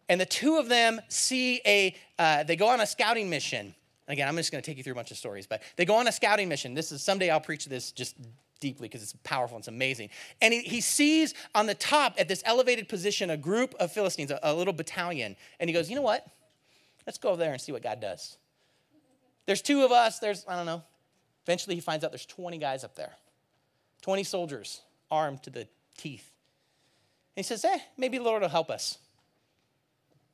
And 0.09 0.21
the 0.21 0.25
two 0.25 0.57
of 0.57 0.69
them 0.69 1.01
see 1.09 1.61
a, 1.65 1.95
uh, 2.17 2.43
they 2.43 2.55
go 2.55 2.67
on 2.69 2.79
a 2.79 2.87
scouting 2.87 3.29
mission. 3.29 3.75
Again, 4.07 4.27
I'm 4.27 4.37
just 4.37 4.51
going 4.51 4.61
to 4.61 4.65
take 4.65 4.77
you 4.77 4.83
through 4.83 4.93
a 4.93 4.95
bunch 4.95 5.11
of 5.11 5.17
stories, 5.17 5.45
but 5.45 5.61
they 5.75 5.85
go 5.85 5.95
on 5.95 6.07
a 6.07 6.11
scouting 6.11 6.47
mission. 6.47 6.73
This 6.73 6.91
is 6.91 7.03
someday 7.03 7.29
I'll 7.29 7.41
preach 7.41 7.65
this 7.65 7.91
just 7.91 8.15
deeply 8.59 8.87
because 8.87 9.03
it's 9.03 9.13
powerful, 9.23 9.57
and 9.57 9.61
it's 9.61 9.67
amazing. 9.67 10.09
And 10.41 10.53
he, 10.53 10.61
he 10.61 10.81
sees 10.81 11.33
on 11.53 11.67
the 11.67 11.75
top 11.75 12.15
at 12.17 12.27
this 12.27 12.41
elevated 12.45 12.87
position 12.87 13.29
a 13.29 13.37
group 13.37 13.75
of 13.79 13.91
Philistines, 13.91 14.31
a, 14.31 14.39
a 14.43 14.53
little 14.53 14.73
battalion. 14.73 15.35
And 15.59 15.69
he 15.69 15.73
goes, 15.73 15.89
You 15.89 15.95
know 15.95 16.01
what? 16.01 16.25
Let's 17.05 17.17
go 17.17 17.29
over 17.29 17.37
there 17.37 17.51
and 17.51 17.61
see 17.61 17.71
what 17.71 17.83
God 17.83 17.99
does. 17.99 18.37
There's 19.45 19.61
two 19.61 19.83
of 19.83 19.91
us, 19.91 20.19
there's, 20.19 20.45
I 20.47 20.55
don't 20.55 20.65
know. 20.65 20.83
Eventually 21.45 21.75
he 21.75 21.81
finds 21.81 22.03
out 22.03 22.11
there's 22.11 22.25
20 22.25 22.57
guys 22.57 22.83
up 22.83 22.95
there, 22.95 23.13
20 24.01 24.23
soldiers 24.23 24.81
armed 25.09 25.43
to 25.43 25.49
the 25.49 25.67
teeth. 25.97 26.31
And 27.35 27.45
he 27.45 27.47
says, 27.47 27.63
Eh, 27.63 27.79
maybe 27.97 28.17
the 28.17 28.23
Lord 28.23 28.41
will 28.41 28.49
help 28.49 28.69
us. 28.69 28.97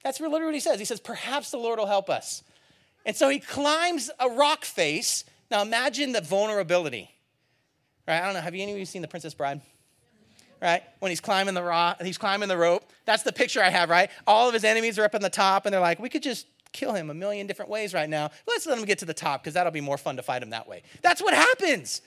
That's 0.04 0.20
literally 0.20 0.46
what 0.46 0.54
he 0.54 0.60
says. 0.60 0.80
He 0.80 0.86
says, 0.86 1.00
Perhaps 1.00 1.52
the 1.52 1.58
Lord 1.58 1.80
will 1.80 1.86
help 1.86 2.10
us. 2.10 2.44
And 3.06 3.16
so 3.16 3.30
he 3.30 3.40
climbs 3.40 4.10
a 4.20 4.30
rock 4.30 4.66
face. 4.66 5.26
Now 5.50 5.62
imagine 5.62 6.12
the 6.12 6.22
vulnerability. 6.22 7.10
Right? 8.08 8.22
I 8.22 8.26
don't 8.26 8.34
know. 8.34 8.42
Have 8.42 8.54
any 8.54 8.72
of 8.72 8.78
you 8.78 8.86
seen 8.86 9.02
The 9.02 9.08
Princess 9.08 9.34
Bride? 9.34 9.62
Right? 10.62 10.84
When 11.00 11.10
he's 11.10 11.22
climbing 11.22 11.54
the 11.54 11.64
rock, 11.64 12.02
he's 12.02 12.18
climbing 12.18 12.48
the 12.48 12.58
rope. 12.58 12.90
That's 13.06 13.24
the 13.24 13.34
picture 13.34 13.62
I 13.62 13.70
have, 13.70 13.90
right? 13.90 14.10
All 14.26 14.48
of 14.48 14.54
his 14.54 14.64
enemies 14.64 14.98
are 14.98 15.04
up 15.04 15.14
on 15.14 15.22
the 15.22 15.30
top, 15.30 15.66
and 15.66 15.74
they're 15.74 15.82
like, 15.82 16.00
we 16.00 16.08
could 16.08 16.24
just 16.24 16.48
kill 16.72 16.94
him 16.94 17.10
a 17.10 17.14
million 17.14 17.48
different 17.48 17.70
ways 17.70 17.94
right 17.94 18.10
now. 18.10 18.32
Let's 18.48 18.66
let 18.66 18.78
him 18.78 18.86
get 18.86 19.00
to 19.00 19.06
the 19.06 19.14
top 19.14 19.44
because 19.44 19.54
that'll 19.54 19.74
be 19.74 19.82
more 19.82 19.98
fun 19.98 20.16
to 20.16 20.24
fight 20.24 20.42
him 20.42 20.52
that 20.52 20.68
way. 20.68 20.84
That's 21.02 21.22
what 21.22 21.34
happens. 21.34 22.02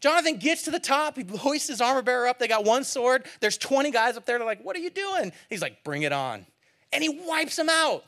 Jonathan 0.00 0.36
gets 0.36 0.62
to 0.62 0.70
the 0.70 0.78
top. 0.78 1.16
He 1.16 1.24
hoists 1.24 1.68
his 1.68 1.80
armor 1.80 2.02
bearer 2.02 2.28
up. 2.28 2.38
They 2.38 2.46
got 2.46 2.64
one 2.64 2.84
sword. 2.84 3.26
There's 3.40 3.58
20 3.58 3.90
guys 3.90 4.16
up 4.16 4.26
there. 4.26 4.38
They're 4.38 4.46
like, 4.46 4.64
What 4.64 4.76
are 4.76 4.80
you 4.80 4.90
doing? 4.90 5.32
He's 5.50 5.60
like, 5.60 5.82
Bring 5.82 6.02
it 6.02 6.12
on. 6.12 6.46
And 6.92 7.02
he 7.02 7.08
wipes 7.08 7.56
them 7.56 7.68
out. 7.68 8.04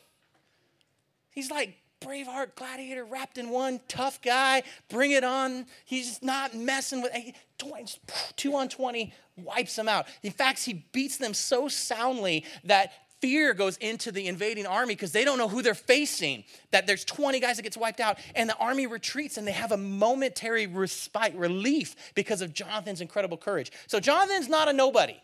He's 1.31 1.51
like, 1.51 1.77
Braveheart 2.01 2.55
gladiator 2.55 3.05
wrapped 3.05 3.37
in 3.37 3.51
one, 3.51 3.81
tough 3.87 4.23
guy, 4.23 4.62
bring 4.88 5.11
it 5.11 5.23
on. 5.23 5.66
He's 5.85 6.23
not 6.23 6.55
messing 6.55 7.03
with 7.03 7.12
two 8.37 8.55
on 8.55 8.69
20, 8.71 9.12
wipes 9.37 9.77
them 9.77 9.88
out. 9.88 10.07
In 10.23 10.33
fact, 10.33 10.64
he 10.64 10.87
beats 10.93 11.19
them 11.19 11.35
so 11.35 11.69
soundly 11.69 12.45
that 12.64 12.93
fear 13.21 13.53
goes 13.53 13.77
into 13.77 14.11
the 14.11 14.29
invading 14.29 14.64
army 14.64 14.95
because 14.95 15.12
they 15.12 15.25
don't 15.25 15.37
know 15.37 15.49
who 15.49 15.61
they're 15.61 15.75
facing. 15.75 16.45
That 16.71 16.87
there's 16.87 17.05
20 17.05 17.38
guys 17.38 17.57
that 17.57 17.62
gets 17.62 17.77
wiped 17.77 18.01
out, 18.01 18.19
and 18.35 18.49
the 18.49 18.57
army 18.57 18.87
retreats 18.87 19.37
and 19.37 19.47
they 19.47 19.53
have 19.53 19.73
a 19.73 19.77
momentary 19.77 20.66
respite, 20.66 21.35
relief 21.35 21.95
because 22.14 22.40
of 22.40 22.55
Jonathan's 22.55 23.03
incredible 23.03 23.37
courage. 23.37 23.71
So 23.87 24.01
Jonathan's 24.01 24.49
not 24.49 24.69
a 24.69 24.73
nobody. 24.73 25.21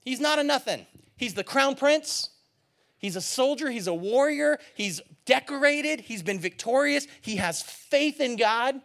He's 0.00 0.20
not 0.20 0.40
a 0.40 0.44
nothing. 0.44 0.86
He's 1.16 1.34
the 1.34 1.44
crown 1.44 1.74
prince. 1.74 2.30
He's 2.98 3.16
a 3.16 3.20
soldier, 3.20 3.70
he's 3.70 3.86
a 3.86 3.94
warrior, 3.94 4.58
he's 4.74 5.02
decorated, 5.26 6.00
he's 6.00 6.22
been 6.22 6.40
victorious, 6.40 7.06
he 7.20 7.36
has 7.36 7.60
faith 7.60 8.20
in 8.20 8.36
God. 8.36 8.80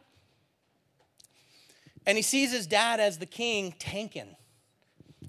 And 2.06 2.18
he 2.18 2.22
sees 2.22 2.52
his 2.52 2.68
dad 2.68 3.00
as 3.00 3.20
the 3.20 3.26
king 3.26 3.74
tanking. 3.80 4.36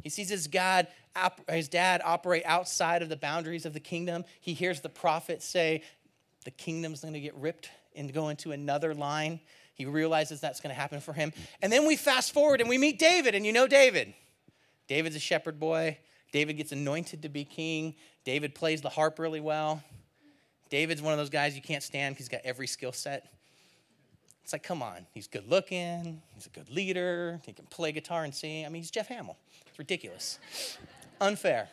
He 0.03 0.09
sees 0.09 0.29
his 0.29 0.49
God 0.49 0.89
his 1.49 1.69
dad 1.69 2.01
operate 2.05 2.43
outside 2.47 3.03
of 3.03 3.09
the 3.09 3.17
boundaries 3.17 3.67
of 3.67 3.75
the 3.75 3.81
kingdom. 3.81 4.25
He 4.41 4.55
hears 4.55 4.81
the 4.81 4.89
prophet 4.89 5.43
say 5.43 5.83
the 6.45 6.51
kingdom's 6.51 7.03
going 7.03 7.15
to 7.15 7.21
get 7.21 7.35
ripped 7.35 7.69
and 7.95 8.13
go 8.13 8.31
into 8.31 8.53
another 8.53 8.95
line. 8.95 9.41
He 9.75 9.85
realizes 9.85 10.41
that's 10.41 10.61
going 10.61 10.75
to 10.75 10.81
happen 10.81 11.01
for 11.01 11.13
him. 11.13 11.33
And 11.61 11.73
then 11.73 11.87
we 11.87 11.97
fast 11.97 12.33
forward 12.33 12.61
and 12.61 12.69
we 12.69 12.79
meet 12.79 12.99
David, 12.99 13.35
and 13.35 13.45
you 13.45 13.53
know 13.53 13.67
David. 13.67 14.15
David's 14.89 15.17
a 15.17 15.21
shepherd 15.21 15.61
boy. 15.61 15.99
David 16.33 16.57
gets 16.57 16.73
anointed 16.73 17.23
to 17.23 17.29
be 17.29 17.45
king. 17.45 17.95
David 18.25 18.55
plays 18.55 18.81
the 18.81 18.89
harp 18.89 19.19
really 19.19 19.41
well. 19.41 19.83
David's 20.71 21.03
one 21.03 21.13
of 21.13 21.19
those 21.19 21.31
guys 21.31 21.55
you 21.55 21.61
can't 21.63 21.83
stand 21.83 22.15
because 22.15 22.27
he's 22.27 22.31
got 22.31 22.41
every 22.45 22.67
skill 22.67 22.93
set. 22.93 23.27
It's 24.43 24.53
like, 24.53 24.63
come 24.63 24.83
on, 24.83 25.07
he's 25.13 25.29
good 25.29 25.49
looking, 25.49 26.21
he's 26.35 26.47
a 26.47 26.51
good 26.51 26.69
leader, 26.69 27.41
he 27.45 27.53
can 27.53 27.67
play 27.67 27.93
guitar 27.93 28.25
and 28.25 28.35
sing. 28.35 28.67
I 28.67 28.71
mean, 28.71 28.83
he's 28.83 28.91
Jeff 28.91 29.07
Hamill. 29.09 29.37
It's 29.67 29.79
ridiculous. 29.79 30.39
Unfair. 31.21 31.69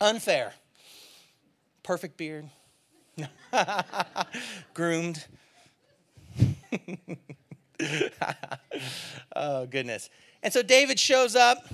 Unfair. 0.00 0.52
Perfect 1.82 2.16
beard. 2.16 2.48
Groomed. 4.74 5.26
oh, 9.36 9.66
goodness. 9.66 10.10
And 10.42 10.52
so 10.52 10.62
David 10.62 10.98
shows 10.98 11.36
up 11.36 11.66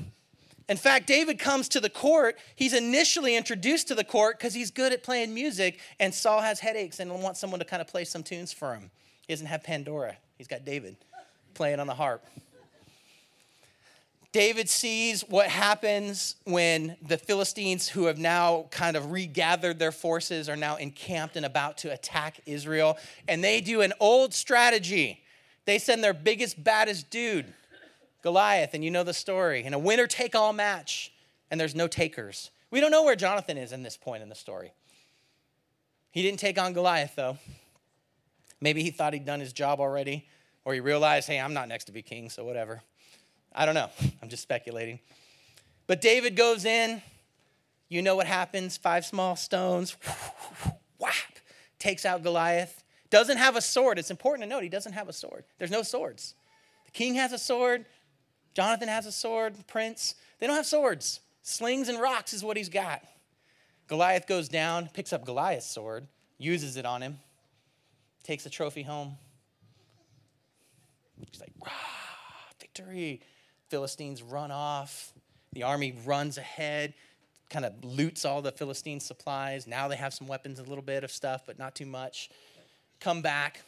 in 0.68 0.76
fact, 0.76 1.06
David 1.06 1.38
comes 1.38 1.68
to 1.70 1.80
the 1.80 1.90
court. 1.90 2.38
He's 2.54 2.72
initially 2.72 3.36
introduced 3.36 3.88
to 3.88 3.94
the 3.94 4.04
court 4.04 4.38
because 4.38 4.54
he's 4.54 4.70
good 4.70 4.92
at 4.92 5.02
playing 5.02 5.34
music, 5.34 5.80
and 5.98 6.14
Saul 6.14 6.40
has 6.40 6.60
headaches 6.60 7.00
and 7.00 7.10
wants 7.22 7.40
someone 7.40 7.60
to 7.60 7.66
kind 7.66 7.80
of 7.80 7.88
play 7.88 8.04
some 8.04 8.22
tunes 8.22 8.52
for 8.52 8.74
him. 8.74 8.90
He 9.26 9.32
doesn't 9.32 9.46
have 9.46 9.62
Pandora, 9.62 10.16
he's 10.38 10.48
got 10.48 10.64
David 10.64 10.96
playing 11.54 11.80
on 11.80 11.86
the 11.86 11.94
harp. 11.94 12.24
David 14.32 14.70
sees 14.70 15.20
what 15.28 15.48
happens 15.48 16.36
when 16.44 16.96
the 17.02 17.18
Philistines, 17.18 17.86
who 17.86 18.06
have 18.06 18.16
now 18.16 18.66
kind 18.70 18.96
of 18.96 19.12
regathered 19.12 19.78
their 19.78 19.92
forces, 19.92 20.48
are 20.48 20.56
now 20.56 20.76
encamped 20.76 21.36
and 21.36 21.44
about 21.44 21.76
to 21.78 21.92
attack 21.92 22.40
Israel. 22.46 22.96
And 23.28 23.44
they 23.44 23.60
do 23.60 23.82
an 23.82 23.92
old 24.00 24.32
strategy. 24.32 25.22
They 25.66 25.78
send 25.78 26.02
their 26.02 26.14
biggest, 26.14 26.64
baddest 26.64 27.10
dude 27.10 27.52
Goliath, 28.22 28.72
and 28.72 28.84
you 28.84 28.90
know 28.90 29.02
the 29.02 29.12
story, 29.12 29.64
in 29.64 29.74
a 29.74 29.78
winner 29.78 30.06
take 30.06 30.34
all 30.34 30.52
match, 30.52 31.12
and 31.50 31.60
there's 31.60 31.74
no 31.74 31.88
takers. 31.88 32.50
We 32.70 32.80
don't 32.80 32.90
know 32.90 33.02
where 33.02 33.16
Jonathan 33.16 33.58
is 33.58 33.72
in 33.72 33.82
this 33.82 33.96
point 33.96 34.22
in 34.22 34.28
the 34.28 34.34
story. 34.34 34.72
He 36.12 36.22
didn't 36.22 36.38
take 36.38 36.58
on 36.58 36.72
Goliath, 36.72 37.14
though. 37.16 37.38
Maybe 38.60 38.82
he 38.82 38.90
thought 38.90 39.12
he'd 39.12 39.24
done 39.24 39.40
his 39.40 39.52
job 39.52 39.80
already, 39.80 40.28
or 40.64 40.72
he 40.72 40.80
realized, 40.80 41.26
hey, 41.26 41.40
I'm 41.40 41.52
not 41.52 41.68
next 41.68 41.86
to 41.86 41.92
be 41.92 42.00
king, 42.00 42.30
so 42.30 42.44
whatever. 42.44 42.80
I 43.52 43.66
don't 43.66 43.74
know. 43.74 43.90
I'm 44.22 44.28
just 44.28 44.42
speculating. 44.42 45.00
But 45.86 46.00
David 46.00 46.36
goes 46.36 46.64
in. 46.64 47.02
You 47.88 48.00
know 48.00 48.16
what 48.16 48.26
happens 48.26 48.78
five 48.78 49.04
small 49.04 49.36
stones, 49.36 49.96
whap, 50.98 51.12
takes 51.78 52.06
out 52.06 52.22
Goliath. 52.22 52.82
Doesn't 53.10 53.36
have 53.36 53.54
a 53.54 53.60
sword. 53.60 53.98
It's 53.98 54.10
important 54.10 54.44
to 54.44 54.48
note 54.48 54.62
he 54.62 54.70
doesn't 54.70 54.94
have 54.94 55.10
a 55.10 55.12
sword. 55.12 55.44
There's 55.58 55.70
no 55.70 55.82
swords. 55.82 56.34
The 56.86 56.92
king 56.92 57.16
has 57.16 57.32
a 57.32 57.38
sword, 57.38 57.84
Jonathan 58.54 58.88
has 58.88 59.06
a 59.06 59.12
sword, 59.12 59.54
prince. 59.66 60.14
They 60.38 60.46
don't 60.46 60.56
have 60.56 60.66
swords. 60.66 61.20
Slings 61.42 61.88
and 61.88 62.00
rocks 62.00 62.32
is 62.32 62.44
what 62.44 62.56
he's 62.56 62.68
got. 62.68 63.02
Goliath 63.88 64.26
goes 64.26 64.48
down, 64.48 64.88
picks 64.92 65.12
up 65.12 65.24
Goliath's 65.24 65.66
sword, 65.66 66.06
uses 66.38 66.76
it 66.76 66.86
on 66.86 67.02
him, 67.02 67.18
takes 68.22 68.44
the 68.44 68.50
trophy 68.50 68.82
home. 68.82 69.16
He's 71.30 71.40
like, 71.40 71.52
rah, 71.64 71.70
victory. 72.60 73.20
Philistines 73.68 74.22
run 74.22 74.50
off. 74.50 75.12
The 75.52 75.62
army 75.62 75.94
runs 76.04 76.38
ahead, 76.38 76.94
kind 77.50 77.64
of 77.64 77.84
loots 77.84 78.24
all 78.24 78.42
the 78.42 78.52
Philistine 78.52 79.00
supplies. 79.00 79.66
Now 79.66 79.88
they 79.88 79.96
have 79.96 80.14
some 80.14 80.26
weapons, 80.26 80.58
a 80.58 80.62
little 80.62 80.82
bit 80.82 81.04
of 81.04 81.10
stuff, 81.10 81.42
but 81.46 81.58
not 81.58 81.74
too 81.74 81.86
much. 81.86 82.30
Come 83.00 83.22
back. 83.22 83.62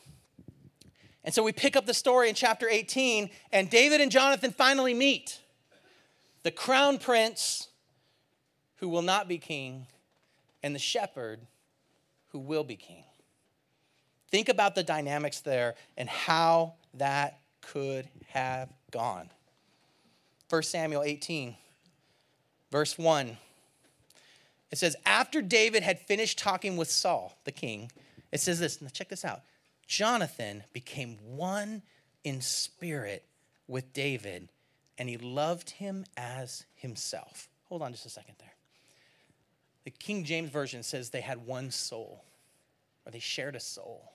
And 1.25 1.33
so 1.33 1.43
we 1.43 1.53
pick 1.53 1.75
up 1.75 1.87
the 1.87 1.95
story 1.95 2.29
in 2.29 2.35
chapter 2.35 2.69
18, 2.69 3.31
and 3.51 3.71
David 3.71 4.01
and 4.01 4.11
Jonathan 4.11 4.51
finally 4.51 4.93
meet. 4.93 5.41
The 6.43 6.51
crown 6.51 6.99
prince, 6.99 7.69
who 8.77 8.89
will 8.89 9.03
not 9.03 9.27
be 9.27 9.39
king, 9.39 9.87
and 10.63 10.75
the 10.75 10.79
shepherd, 10.79 11.41
who 12.29 12.39
will 12.39 12.65
be 12.65 12.77
king. 12.77 13.05
Think 14.31 14.49
about 14.49 14.75
the 14.75 14.83
dynamics 14.83 15.41
there 15.41 15.77
and 15.97 16.09
how 16.09 16.75
that 16.95 17.39
could 17.61 18.09
have 18.29 18.69
gone. 18.91 19.31
1 20.51 20.63
Samuel 20.63 21.03
18, 21.03 21.57
verse 22.71 22.99
1. 22.99 23.37
It 24.71 24.79
says, 24.79 24.97
After 25.07 25.41
David 25.41 25.83
had 25.83 26.01
finished 26.01 26.39
talking 26.39 26.77
with 26.77 26.91
Saul, 26.91 27.39
the 27.45 27.53
king, 27.53 27.91
it 28.33 28.41
says 28.41 28.59
this, 28.59 28.83
now 28.83 28.89
check 28.89 29.09
this 29.09 29.25
out. 29.25 29.43
Jonathan 29.87 30.65
became 30.73 31.19
one 31.25 31.83
in 32.23 32.41
spirit 32.41 33.25
with 33.67 33.93
David, 33.93 34.49
and 34.99 35.09
he 35.09 35.17
loved 35.17 35.71
him 35.71 36.05
as 36.17 36.65
himself. 36.75 37.49
Hold 37.69 37.83
on 37.83 37.93
just 37.93 38.07
a 38.07 38.11
second 38.11 38.37
there. 38.39 38.55
The 39.85 39.91
King 39.91 40.25
James 40.25 40.51
Version 40.51 40.83
says 40.83 41.11
they 41.11 41.21
had 41.21 41.47
one 41.47 41.71
soul, 41.71 42.25
or 43.05 43.13
they 43.13 43.19
shared 43.19 43.57
a 43.57 43.61
soul. 43.61 44.13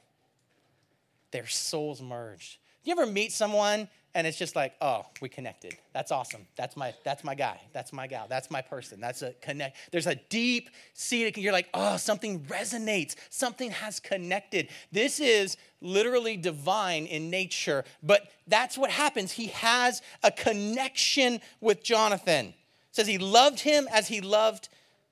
Their 1.31 1.47
souls 1.47 2.01
merged. 2.01 2.57
You 2.83 2.93
ever 2.93 3.05
meet 3.05 3.31
someone 3.31 3.87
and 4.15 4.25
it's 4.25 4.37
just 4.37 4.55
like, 4.55 4.73
oh, 4.81 5.05
we 5.21 5.29
connected. 5.29 5.77
That's 5.93 6.11
awesome. 6.11 6.47
That's 6.55 6.75
my 6.75 6.93
that's 7.03 7.23
my 7.23 7.35
guy. 7.35 7.61
That's 7.73 7.93
my 7.93 8.07
gal. 8.07 8.25
That's 8.27 8.49
my 8.49 8.61
person. 8.61 8.99
That's 8.99 9.21
a 9.21 9.33
connect. 9.41 9.77
There's 9.91 10.07
a 10.07 10.15
deep 10.15 10.69
seated. 10.93 11.37
You're 11.37 11.53
like, 11.53 11.69
oh, 11.73 11.97
something 11.97 12.41
resonates. 12.45 13.15
Something 13.29 13.69
has 13.71 13.99
connected. 13.99 14.69
This 14.91 15.19
is 15.19 15.57
literally 15.81 16.37
divine 16.37 17.05
in 17.05 17.29
nature, 17.29 17.85
but 18.01 18.29
that's 18.47 18.77
what 18.77 18.89
happens. 18.89 19.31
He 19.31 19.47
has 19.47 20.01
a 20.23 20.31
connection 20.31 21.39
with 21.61 21.83
Jonathan. 21.83 22.47
It 22.47 22.55
says 22.91 23.07
he 23.07 23.19
loved 23.19 23.59
him 23.59 23.87
as 23.91 24.07
he 24.07 24.21
loved 24.21 24.69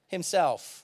himself. 0.07 0.83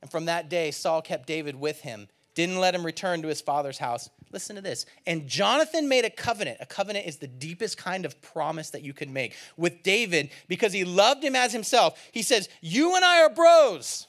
And 0.00 0.10
from 0.10 0.26
that 0.26 0.48
day, 0.48 0.70
Saul 0.70 1.02
kept 1.02 1.26
David 1.26 1.56
with 1.56 1.80
him, 1.80 2.08
didn't 2.34 2.58
let 2.58 2.74
him 2.74 2.86
return 2.86 3.22
to 3.22 3.28
his 3.28 3.40
father's 3.40 3.78
house 3.78 4.08
Listen 4.32 4.56
to 4.56 4.62
this. 4.62 4.86
And 5.06 5.28
Jonathan 5.28 5.88
made 5.88 6.04
a 6.04 6.10
covenant. 6.10 6.58
A 6.60 6.66
covenant 6.66 7.06
is 7.06 7.18
the 7.18 7.26
deepest 7.26 7.76
kind 7.76 8.06
of 8.06 8.20
promise 8.22 8.70
that 8.70 8.82
you 8.82 8.94
can 8.94 9.12
make 9.12 9.36
with 9.56 9.82
David 9.82 10.30
because 10.48 10.72
he 10.72 10.84
loved 10.84 11.22
him 11.22 11.36
as 11.36 11.52
himself. 11.52 12.02
He 12.12 12.22
says, 12.22 12.48
You 12.60 12.96
and 12.96 13.04
I 13.04 13.22
are 13.22 13.30
bros. 13.30 14.08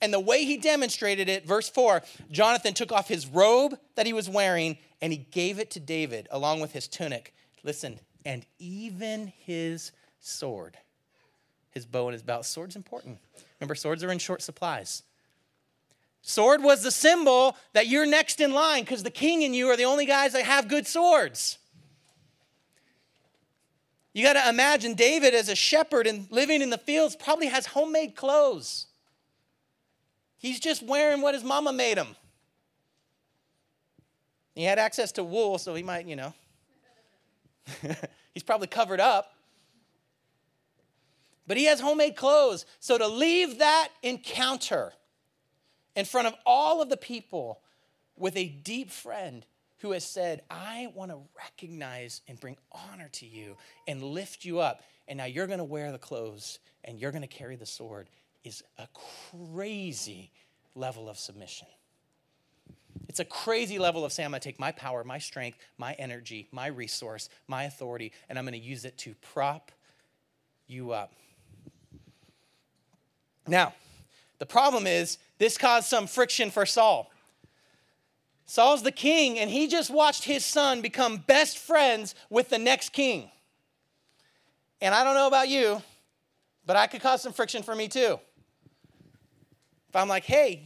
And 0.00 0.12
the 0.12 0.20
way 0.20 0.44
he 0.44 0.56
demonstrated 0.56 1.28
it, 1.28 1.46
verse 1.46 1.68
4, 1.68 2.02
Jonathan 2.32 2.74
took 2.74 2.90
off 2.90 3.06
his 3.06 3.26
robe 3.28 3.78
that 3.94 4.04
he 4.04 4.12
was 4.12 4.28
wearing 4.28 4.76
and 5.00 5.12
he 5.12 5.18
gave 5.30 5.60
it 5.60 5.70
to 5.72 5.80
David 5.80 6.26
along 6.32 6.60
with 6.60 6.72
his 6.72 6.88
tunic. 6.88 7.32
Listen, 7.62 8.00
and 8.24 8.44
even 8.58 9.32
his 9.38 9.92
sword, 10.18 10.76
his 11.70 11.86
bow 11.86 12.08
and 12.08 12.14
his 12.14 12.22
belt. 12.22 12.46
Sword's 12.46 12.74
important. 12.74 13.18
Remember, 13.60 13.76
swords 13.76 14.02
are 14.02 14.10
in 14.10 14.18
short 14.18 14.42
supplies. 14.42 15.04
Sword 16.22 16.62
was 16.62 16.82
the 16.82 16.92
symbol 16.92 17.56
that 17.72 17.88
you're 17.88 18.06
next 18.06 18.40
in 18.40 18.52
line 18.52 18.84
because 18.84 19.02
the 19.02 19.10
king 19.10 19.42
and 19.42 19.54
you 19.54 19.68
are 19.68 19.76
the 19.76 19.84
only 19.84 20.06
guys 20.06 20.32
that 20.32 20.44
have 20.44 20.68
good 20.68 20.86
swords. 20.86 21.58
You 24.12 24.22
got 24.22 24.34
to 24.34 24.48
imagine 24.48 24.94
David 24.94 25.34
as 25.34 25.48
a 25.48 25.56
shepherd 25.56 26.06
and 26.06 26.30
living 26.30 26.62
in 26.62 26.70
the 26.70 26.78
fields 26.78 27.16
probably 27.16 27.48
has 27.48 27.66
homemade 27.66 28.14
clothes. 28.14 28.86
He's 30.38 30.60
just 30.60 30.82
wearing 30.82 31.22
what 31.22 31.34
his 31.34 31.42
mama 31.42 31.72
made 31.72 31.98
him. 31.98 32.14
He 34.54 34.64
had 34.64 34.78
access 34.78 35.12
to 35.12 35.24
wool, 35.24 35.58
so 35.58 35.74
he 35.74 35.82
might, 35.82 36.06
you 36.06 36.16
know. 36.16 36.34
He's 38.34 38.42
probably 38.42 38.66
covered 38.66 39.00
up. 39.00 39.32
But 41.46 41.56
he 41.56 41.64
has 41.64 41.80
homemade 41.80 42.16
clothes. 42.16 42.66
So 42.80 42.98
to 42.98 43.08
leave 43.08 43.58
that 43.58 43.88
encounter, 44.02 44.92
in 45.94 46.04
front 46.04 46.26
of 46.26 46.34
all 46.46 46.80
of 46.80 46.88
the 46.88 46.96
people 46.96 47.60
with 48.16 48.36
a 48.36 48.48
deep 48.48 48.90
friend 48.90 49.44
who 49.78 49.92
has 49.92 50.04
said, 50.04 50.42
I 50.48 50.92
want 50.94 51.10
to 51.10 51.18
recognize 51.36 52.20
and 52.28 52.38
bring 52.38 52.56
honor 52.70 53.08
to 53.14 53.26
you 53.26 53.56
and 53.88 54.02
lift 54.02 54.44
you 54.44 54.60
up. 54.60 54.82
And 55.08 55.18
now 55.18 55.24
you're 55.24 55.48
going 55.48 55.58
to 55.58 55.64
wear 55.64 55.90
the 55.90 55.98
clothes 55.98 56.60
and 56.84 57.00
you're 57.00 57.10
going 57.10 57.22
to 57.22 57.28
carry 57.28 57.56
the 57.56 57.66
sword 57.66 58.08
is 58.44 58.62
a 58.78 58.86
crazy 59.44 60.30
level 60.74 61.08
of 61.08 61.18
submission. 61.18 61.68
It's 63.08 63.20
a 63.20 63.24
crazy 63.24 63.78
level 63.78 64.04
of 64.04 64.12
saying, 64.12 64.26
I'm 64.26 64.30
going 64.30 64.40
to 64.40 64.48
take 64.48 64.60
my 64.60 64.72
power, 64.72 65.04
my 65.04 65.18
strength, 65.18 65.58
my 65.78 65.94
energy, 65.94 66.48
my 66.52 66.68
resource, 66.68 67.28
my 67.46 67.64
authority, 67.64 68.12
and 68.28 68.38
I'm 68.38 68.44
going 68.44 68.58
to 68.58 68.64
use 68.64 68.84
it 68.84 68.96
to 68.98 69.14
prop 69.32 69.70
you 70.66 70.92
up. 70.92 71.12
Now, 73.46 73.74
the 74.38 74.46
problem 74.46 74.86
is, 74.86 75.18
this 75.42 75.58
caused 75.58 75.88
some 75.88 76.06
friction 76.06 76.52
for 76.52 76.64
Saul. 76.64 77.10
Saul's 78.46 78.84
the 78.84 78.92
king, 78.92 79.40
and 79.40 79.50
he 79.50 79.66
just 79.66 79.90
watched 79.90 80.22
his 80.22 80.44
son 80.44 80.82
become 80.82 81.16
best 81.16 81.58
friends 81.58 82.14
with 82.30 82.48
the 82.48 82.58
next 82.58 82.90
king. 82.90 83.28
And 84.80 84.94
I 84.94 85.02
don't 85.02 85.14
know 85.16 85.26
about 85.26 85.48
you, 85.48 85.82
but 86.64 86.76
I 86.76 86.86
could 86.86 87.00
cause 87.00 87.22
some 87.22 87.32
friction 87.32 87.64
for 87.64 87.74
me 87.74 87.88
too. 87.88 88.20
If 89.88 89.96
I'm 89.96 90.06
like, 90.06 90.22
hey, 90.22 90.62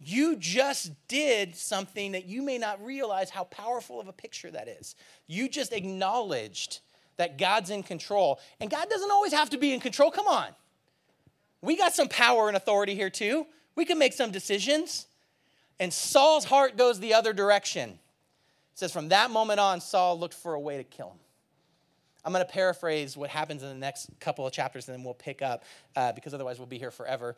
you 0.00 0.34
just 0.34 0.90
did 1.06 1.54
something 1.54 2.10
that 2.10 2.24
you 2.24 2.42
may 2.42 2.58
not 2.58 2.84
realize 2.84 3.30
how 3.30 3.44
powerful 3.44 4.00
of 4.00 4.08
a 4.08 4.12
picture 4.12 4.50
that 4.50 4.66
is. 4.66 4.96
You 5.28 5.48
just 5.48 5.72
acknowledged 5.72 6.80
that 7.16 7.38
God's 7.38 7.70
in 7.70 7.84
control. 7.84 8.40
And 8.58 8.70
God 8.70 8.90
doesn't 8.90 9.10
always 9.12 9.32
have 9.32 9.50
to 9.50 9.56
be 9.56 9.72
in 9.72 9.78
control. 9.78 10.10
Come 10.10 10.26
on. 10.26 10.48
We 11.62 11.76
got 11.76 11.94
some 11.94 12.08
power 12.08 12.48
and 12.48 12.56
authority 12.56 12.96
here 12.96 13.08
too. 13.08 13.46
We 13.76 13.84
can 13.84 13.98
make 13.98 14.14
some 14.14 14.32
decisions. 14.32 15.06
And 15.78 15.92
Saul's 15.92 16.46
heart 16.46 16.76
goes 16.76 16.98
the 16.98 17.14
other 17.14 17.32
direction. 17.32 17.90
It 17.90 17.98
says, 18.74 18.92
From 18.92 19.10
that 19.10 19.30
moment 19.30 19.60
on, 19.60 19.80
Saul 19.80 20.18
looked 20.18 20.34
for 20.34 20.54
a 20.54 20.60
way 20.60 20.78
to 20.78 20.84
kill 20.84 21.10
him. 21.10 21.18
I'm 22.24 22.32
going 22.32 22.44
to 22.44 22.52
paraphrase 22.52 23.16
what 23.16 23.30
happens 23.30 23.62
in 23.62 23.68
the 23.68 23.74
next 23.76 24.10
couple 24.18 24.44
of 24.44 24.52
chapters 24.52 24.88
and 24.88 24.98
then 24.98 25.04
we'll 25.04 25.14
pick 25.14 25.42
up 25.42 25.62
uh, 25.94 26.10
because 26.10 26.34
otherwise 26.34 26.58
we'll 26.58 26.66
be 26.66 26.78
here 26.78 26.90
forever. 26.90 27.36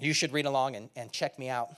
You 0.00 0.12
should 0.12 0.32
read 0.32 0.46
along 0.46 0.74
and, 0.74 0.88
and 0.96 1.12
check 1.12 1.38
me 1.38 1.48
out. 1.48 1.68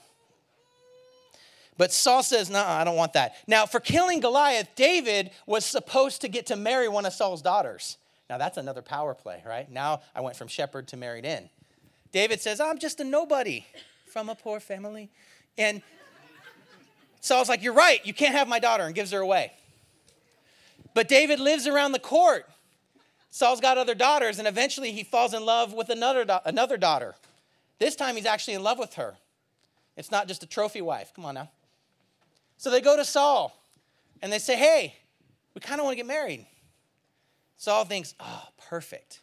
But 1.77 1.91
Saul 1.91 2.23
says, 2.23 2.49
No, 2.49 2.63
I 2.63 2.83
don't 2.83 2.95
want 2.95 3.13
that. 3.13 3.35
Now, 3.47 3.65
for 3.65 3.79
killing 3.79 4.19
Goliath, 4.19 4.69
David 4.75 5.31
was 5.45 5.65
supposed 5.65 6.21
to 6.21 6.27
get 6.27 6.47
to 6.47 6.55
marry 6.55 6.87
one 6.87 7.05
of 7.05 7.13
Saul's 7.13 7.41
daughters. 7.41 7.97
Now, 8.29 8.37
that's 8.37 8.57
another 8.57 8.81
power 8.81 9.13
play, 9.13 9.43
right? 9.45 9.69
Now 9.69 10.01
I 10.15 10.21
went 10.21 10.35
from 10.35 10.47
shepherd 10.47 10.87
to 10.89 10.97
married 10.97 11.25
in. 11.25 11.49
David 12.13 12.39
says, 12.39 12.61
I'm 12.61 12.77
just 12.77 13.01
a 13.01 13.03
nobody 13.03 13.65
from 14.05 14.29
a 14.29 14.35
poor 14.35 14.61
family. 14.61 15.09
And 15.57 15.81
Saul's 17.19 17.49
like, 17.49 17.61
You're 17.61 17.73
right, 17.73 18.05
you 18.05 18.13
can't 18.13 18.35
have 18.35 18.47
my 18.47 18.59
daughter, 18.59 18.85
and 18.85 18.95
gives 18.95 19.11
her 19.11 19.19
away. 19.19 19.51
But 20.93 21.09
David 21.09 21.39
lives 21.39 21.67
around 21.67 21.91
the 21.91 21.99
court. 21.99 22.47
Saul's 23.31 23.59
got 23.59 23.79
other 23.79 23.95
daughters, 23.95 24.37
and 24.37 24.47
eventually 24.47 24.91
he 24.91 25.03
falls 25.03 25.33
in 25.33 25.43
love 25.43 25.73
with 25.73 25.89
another, 25.89 26.39
another 26.45 26.77
daughter. 26.77 27.15
This 27.79 27.95
time 27.95 28.15
he's 28.15 28.27
actually 28.27 28.53
in 28.53 28.63
love 28.63 28.77
with 28.77 28.93
her. 28.93 29.15
It's 29.97 30.11
not 30.11 30.27
just 30.27 30.43
a 30.43 30.45
trophy 30.45 30.81
wife. 30.81 31.11
Come 31.15 31.25
on 31.25 31.33
now. 31.33 31.49
So 32.57 32.69
they 32.69 32.79
go 32.79 32.95
to 32.95 33.03
Saul 33.03 33.59
and 34.21 34.31
they 34.31 34.39
say, 34.39 34.55
Hey, 34.55 34.95
we 35.55 35.61
kind 35.61 35.81
of 35.81 35.85
want 35.85 35.93
to 35.93 35.97
get 35.97 36.05
married. 36.05 36.45
Saul 37.57 37.85
thinks, 37.85 38.13
Oh, 38.19 38.43
perfect. 38.69 39.21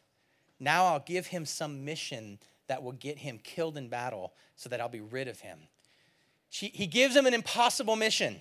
Now 0.59 0.87
I'll 0.87 1.00
give 1.00 1.29
him 1.29 1.46
some 1.46 1.85
mission 1.85 2.38
that 2.70 2.85
will 2.85 2.92
get 2.92 3.18
him 3.18 3.40
killed 3.42 3.76
in 3.76 3.88
battle 3.88 4.33
so 4.54 4.68
that 4.68 4.80
I'll 4.80 4.88
be 4.88 5.00
rid 5.00 5.26
of 5.26 5.40
him. 5.40 5.59
She, 6.50 6.68
he 6.68 6.87
gives 6.87 7.16
him 7.16 7.26
an 7.26 7.35
impossible 7.35 7.96
mission. 7.96 8.40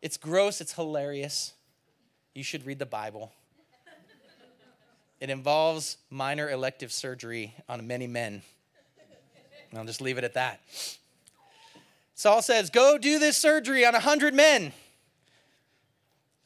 It's 0.00 0.16
gross, 0.16 0.60
it's 0.60 0.74
hilarious. 0.74 1.52
You 2.34 2.44
should 2.44 2.64
read 2.64 2.78
the 2.78 2.86
Bible. 2.86 3.32
It 5.18 5.28
involves 5.28 5.96
minor 6.08 6.50
elective 6.50 6.92
surgery 6.92 7.52
on 7.68 7.84
many 7.84 8.06
men. 8.06 8.42
I'll 9.76 9.84
just 9.84 10.00
leave 10.00 10.16
it 10.16 10.22
at 10.22 10.34
that. 10.34 10.60
Saul 12.14 12.42
says, 12.42 12.70
Go 12.70 12.96
do 12.96 13.18
this 13.18 13.36
surgery 13.36 13.84
on 13.84 13.94
a 13.94 13.98
100 13.98 14.34
men, 14.34 14.72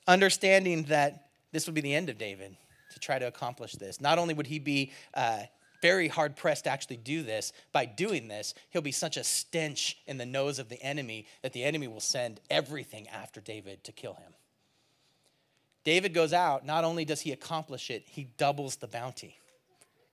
understanding 0.06 0.84
that 0.84 1.26
this 1.52 1.66
would 1.66 1.74
be 1.74 1.82
the 1.82 1.94
end 1.94 2.08
of 2.08 2.16
David 2.16 2.56
to 2.94 2.98
try 2.98 3.18
to 3.18 3.26
accomplish 3.26 3.72
this. 3.72 4.00
Not 4.00 4.18
only 4.18 4.32
would 4.32 4.46
he 4.46 4.58
be 4.58 4.92
uh, 5.12 5.42
very 5.84 6.08
hard 6.08 6.34
pressed 6.34 6.64
to 6.64 6.70
actually 6.70 6.96
do 6.96 7.22
this, 7.22 7.52
by 7.70 7.84
doing 7.84 8.26
this, 8.26 8.54
he'll 8.70 8.80
be 8.80 8.90
such 8.90 9.18
a 9.18 9.22
stench 9.22 9.98
in 10.06 10.16
the 10.16 10.24
nose 10.24 10.58
of 10.58 10.70
the 10.70 10.82
enemy 10.82 11.26
that 11.42 11.52
the 11.52 11.62
enemy 11.62 11.86
will 11.86 12.00
send 12.00 12.40
everything 12.48 13.06
after 13.08 13.38
David 13.38 13.84
to 13.84 13.92
kill 13.92 14.14
him. 14.14 14.32
David 15.84 16.14
goes 16.14 16.32
out, 16.32 16.64
not 16.64 16.84
only 16.84 17.04
does 17.04 17.20
he 17.20 17.32
accomplish 17.32 17.90
it, 17.90 18.04
he 18.06 18.28
doubles 18.38 18.76
the 18.76 18.86
bounty. 18.86 19.36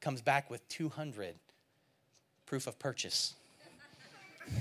Comes 0.01 0.21
back 0.21 0.49
with 0.49 0.67
200 0.67 1.35
proof 2.45 2.67
of 2.67 2.77
purchase. 2.77 3.33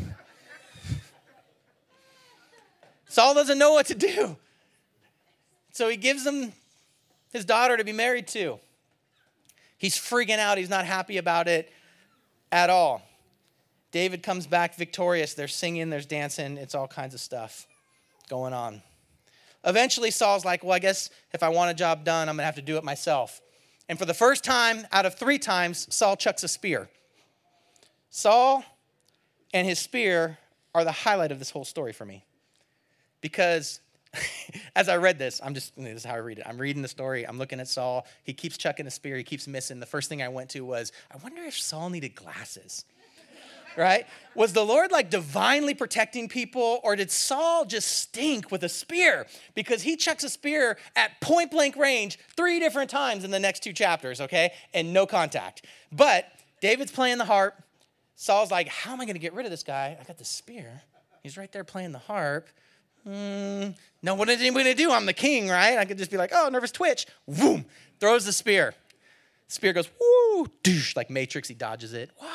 Saul 3.08 3.34
doesn't 3.34 3.58
know 3.58 3.72
what 3.72 3.86
to 3.86 3.96
do. 3.96 4.36
So 5.72 5.88
he 5.88 5.96
gives 5.96 6.24
him 6.24 6.52
his 7.32 7.44
daughter 7.44 7.76
to 7.76 7.82
be 7.82 7.92
married 7.92 8.28
to. 8.28 8.60
He's 9.80 9.96
freaking 9.96 10.38
out. 10.38 10.58
He's 10.58 10.68
not 10.68 10.84
happy 10.84 11.16
about 11.16 11.48
it 11.48 11.72
at 12.52 12.68
all. 12.68 13.00
David 13.92 14.22
comes 14.22 14.46
back 14.46 14.74
victorious. 14.74 15.32
There's 15.32 15.54
singing, 15.54 15.88
there's 15.88 16.04
dancing, 16.04 16.58
it's 16.58 16.74
all 16.74 16.86
kinds 16.86 17.14
of 17.14 17.20
stuff 17.20 17.66
going 18.28 18.52
on. 18.52 18.82
Eventually, 19.64 20.10
Saul's 20.10 20.44
like, 20.44 20.62
Well, 20.62 20.74
I 20.74 20.80
guess 20.80 21.08
if 21.32 21.42
I 21.42 21.48
want 21.48 21.70
a 21.70 21.74
job 21.74 22.04
done, 22.04 22.28
I'm 22.28 22.36
going 22.36 22.42
to 22.42 22.44
have 22.44 22.56
to 22.56 22.62
do 22.62 22.76
it 22.76 22.84
myself. 22.84 23.40
And 23.88 23.98
for 23.98 24.04
the 24.04 24.12
first 24.12 24.44
time 24.44 24.86
out 24.92 25.06
of 25.06 25.14
three 25.14 25.38
times, 25.38 25.86
Saul 25.88 26.14
chucks 26.14 26.42
a 26.42 26.48
spear. 26.48 26.90
Saul 28.10 28.62
and 29.54 29.66
his 29.66 29.78
spear 29.78 30.36
are 30.74 30.84
the 30.84 30.92
highlight 30.92 31.32
of 31.32 31.38
this 31.38 31.48
whole 31.48 31.64
story 31.64 31.94
for 31.94 32.04
me. 32.04 32.22
Because 33.22 33.80
as 34.76 34.88
I 34.88 34.96
read 34.96 35.18
this, 35.18 35.40
I'm 35.42 35.54
just, 35.54 35.76
this 35.76 35.96
is 35.98 36.04
how 36.04 36.14
I 36.14 36.18
read 36.18 36.38
it. 36.38 36.44
I'm 36.46 36.58
reading 36.58 36.82
the 36.82 36.88
story. 36.88 37.26
I'm 37.26 37.38
looking 37.38 37.60
at 37.60 37.68
Saul. 37.68 38.06
He 38.24 38.32
keeps 38.32 38.56
chucking 38.56 38.86
a 38.86 38.90
spear. 38.90 39.16
He 39.16 39.22
keeps 39.22 39.46
missing. 39.46 39.80
The 39.80 39.86
first 39.86 40.08
thing 40.08 40.22
I 40.22 40.28
went 40.28 40.50
to 40.50 40.64
was, 40.64 40.92
I 41.12 41.16
wonder 41.18 41.42
if 41.42 41.58
Saul 41.58 41.90
needed 41.90 42.14
glasses. 42.14 42.84
right? 43.76 44.06
Was 44.34 44.52
the 44.52 44.64
Lord 44.64 44.90
like 44.90 45.10
divinely 45.10 45.74
protecting 45.74 46.28
people, 46.28 46.80
or 46.82 46.96
did 46.96 47.10
Saul 47.10 47.64
just 47.64 47.98
stink 47.98 48.50
with 48.50 48.64
a 48.64 48.68
spear? 48.68 49.26
Because 49.54 49.82
he 49.82 49.96
chucks 49.96 50.24
a 50.24 50.28
spear 50.28 50.76
at 50.96 51.20
point 51.20 51.50
blank 51.50 51.76
range 51.76 52.18
three 52.36 52.58
different 52.58 52.90
times 52.90 53.24
in 53.24 53.30
the 53.30 53.40
next 53.40 53.62
two 53.62 53.72
chapters, 53.72 54.20
okay? 54.20 54.52
And 54.74 54.92
no 54.92 55.06
contact. 55.06 55.64
But 55.92 56.26
David's 56.60 56.92
playing 56.92 57.18
the 57.18 57.24
harp. 57.24 57.54
Saul's 58.16 58.50
like, 58.50 58.68
How 58.68 58.92
am 58.92 59.00
I 59.00 59.04
going 59.04 59.14
to 59.14 59.20
get 59.20 59.34
rid 59.34 59.46
of 59.46 59.50
this 59.50 59.62
guy? 59.62 59.96
I 60.00 60.04
got 60.04 60.18
the 60.18 60.24
spear. 60.24 60.82
He's 61.22 61.36
right 61.36 61.50
there 61.52 61.64
playing 61.64 61.92
the 61.92 61.98
harp. 61.98 62.48
Mm, 63.06 63.74
no, 64.02 64.14
what 64.14 64.28
is 64.28 64.40
anybody 64.40 64.64
gonna 64.64 64.74
do? 64.74 64.92
I'm 64.92 65.06
the 65.06 65.12
king, 65.12 65.48
right? 65.48 65.78
I 65.78 65.84
could 65.84 65.98
just 65.98 66.10
be 66.10 66.16
like, 66.16 66.30
oh, 66.34 66.48
nervous 66.50 66.72
twitch. 66.72 67.06
Boom, 67.26 67.64
throws 67.98 68.24
the 68.24 68.32
spear. 68.32 68.74
Spear 69.48 69.72
goes, 69.72 69.88
woo, 70.00 70.46
douche, 70.62 70.94
like 70.96 71.10
Matrix, 71.10 71.48
he 71.48 71.54
dodges 71.54 71.92
it. 71.92 72.10
Wow. 72.20 72.28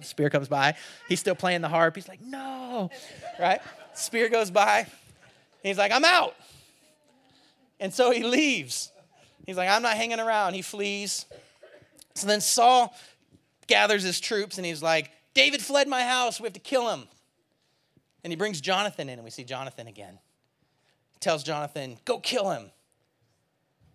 Spear 0.00 0.30
comes 0.30 0.48
by. 0.48 0.74
He's 1.08 1.20
still 1.20 1.34
playing 1.34 1.60
the 1.60 1.68
harp. 1.68 1.94
He's 1.94 2.08
like, 2.08 2.20
no, 2.20 2.90
right? 3.38 3.60
Spear 3.94 4.28
goes 4.28 4.50
by. 4.50 4.86
He's 5.62 5.78
like, 5.78 5.92
I'm 5.92 6.04
out. 6.04 6.34
And 7.78 7.92
so 7.92 8.10
he 8.10 8.22
leaves. 8.22 8.90
He's 9.46 9.56
like, 9.56 9.68
I'm 9.68 9.82
not 9.82 9.96
hanging 9.96 10.20
around. 10.20 10.54
He 10.54 10.62
flees. 10.62 11.26
So 12.14 12.26
then 12.26 12.40
Saul 12.40 12.94
gathers 13.66 14.02
his 14.02 14.20
troops 14.20 14.56
and 14.56 14.66
he's 14.66 14.82
like, 14.82 15.10
David 15.34 15.62
fled 15.62 15.88
my 15.88 16.02
house. 16.02 16.40
We 16.40 16.44
have 16.44 16.52
to 16.52 16.60
kill 16.60 16.90
him. 16.90 17.08
And 18.24 18.30
he 18.30 18.36
brings 18.36 18.60
Jonathan 18.60 19.08
in, 19.08 19.18
and 19.18 19.24
we 19.24 19.30
see 19.30 19.44
Jonathan 19.44 19.86
again. 19.86 20.18
He 21.12 21.18
tells 21.18 21.42
Jonathan, 21.42 21.98
Go 22.04 22.18
kill 22.18 22.50
him. 22.50 22.70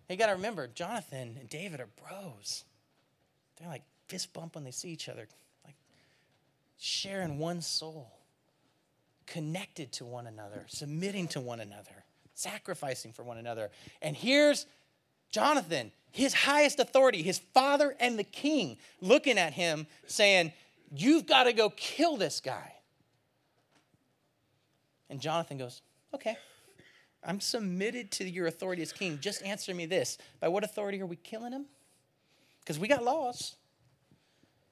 You 0.08 0.16
got 0.16 0.26
to 0.26 0.32
remember, 0.32 0.66
Jonathan 0.68 1.36
and 1.38 1.48
David 1.48 1.80
are 1.80 1.88
bros. 2.02 2.64
They're 3.58 3.68
like 3.68 3.82
fist 4.08 4.32
bump 4.32 4.54
when 4.54 4.64
they 4.64 4.70
see 4.70 4.88
each 4.88 5.08
other, 5.08 5.28
like 5.64 5.76
sharing 6.78 7.38
one 7.38 7.60
soul, 7.60 8.10
connected 9.26 9.92
to 9.92 10.06
one 10.06 10.26
another, 10.26 10.64
submitting 10.68 11.28
to 11.28 11.40
one 11.40 11.60
another, 11.60 12.04
sacrificing 12.34 13.12
for 13.12 13.22
one 13.22 13.36
another. 13.36 13.70
And 14.00 14.16
here's 14.16 14.66
Jonathan, 15.30 15.92
his 16.10 16.32
highest 16.32 16.78
authority, 16.78 17.22
his 17.22 17.38
father 17.38 17.94
and 18.00 18.18
the 18.18 18.24
king, 18.24 18.78
looking 19.00 19.38
at 19.38 19.52
him 19.52 19.86
saying, 20.06 20.52
You've 20.90 21.26
got 21.26 21.44
to 21.44 21.52
go 21.52 21.68
kill 21.68 22.16
this 22.16 22.40
guy. 22.40 22.72
And 25.10 25.20
Jonathan 25.20 25.58
goes, 25.58 25.82
Okay, 26.14 26.36
I'm 27.24 27.40
submitted 27.40 28.10
to 28.12 28.28
your 28.28 28.46
authority 28.46 28.82
as 28.82 28.92
king. 28.92 29.18
Just 29.20 29.42
answer 29.42 29.74
me 29.74 29.86
this 29.86 30.18
By 30.40 30.48
what 30.48 30.64
authority 30.64 31.00
are 31.00 31.06
we 31.06 31.16
killing 31.16 31.52
him? 31.52 31.66
Because 32.60 32.78
we 32.78 32.88
got 32.88 33.02
laws. 33.02 33.56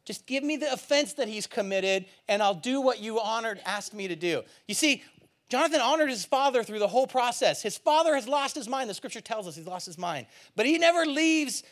Just 0.05 0.27
give 0.27 0.45
me 0.45 0.57
the 0.57 0.73
offense 0.73 1.15
that 1.15 1.27
he's 1.27 1.49
committed, 1.49 2.07
and 2.29 2.41
I'll 2.41 2.55
do 2.55 2.81
what 2.81 3.01
you 3.01 3.21
honored, 3.21 3.61
asked 3.67 3.93
me 3.93 4.07
to 4.07 4.15
do. 4.15 4.43
You 4.69 4.75
see, 4.75 5.03
Jonathan 5.49 5.81
honored 5.81 6.11
his 6.11 6.25
father 6.25 6.63
through 6.63 6.79
the 6.79 6.87
whole 6.87 7.09
process. 7.09 7.61
His 7.61 7.77
father 7.77 8.15
has 8.15 8.29
lost 8.29 8.55
his 8.55 8.69
mind. 8.69 8.89
The 8.89 8.95
scripture 8.95 9.21
tells 9.21 9.49
us 9.49 9.57
he's 9.57 9.67
lost 9.67 9.85
his 9.85 9.99
mind. 9.99 10.27
But 10.55 10.67
he 10.67 10.79
never 10.79 11.07
leaves 11.07 11.65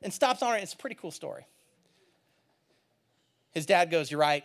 and 0.00 0.12
stops 0.12 0.42
honoring. 0.42 0.62
It's 0.62 0.74
a 0.74 0.76
pretty 0.76 0.96
cool 0.96 1.10
story. 1.10 1.44
His 3.52 3.66
dad 3.66 3.90
goes, 3.90 4.10
You're 4.10 4.20
right. 4.20 4.44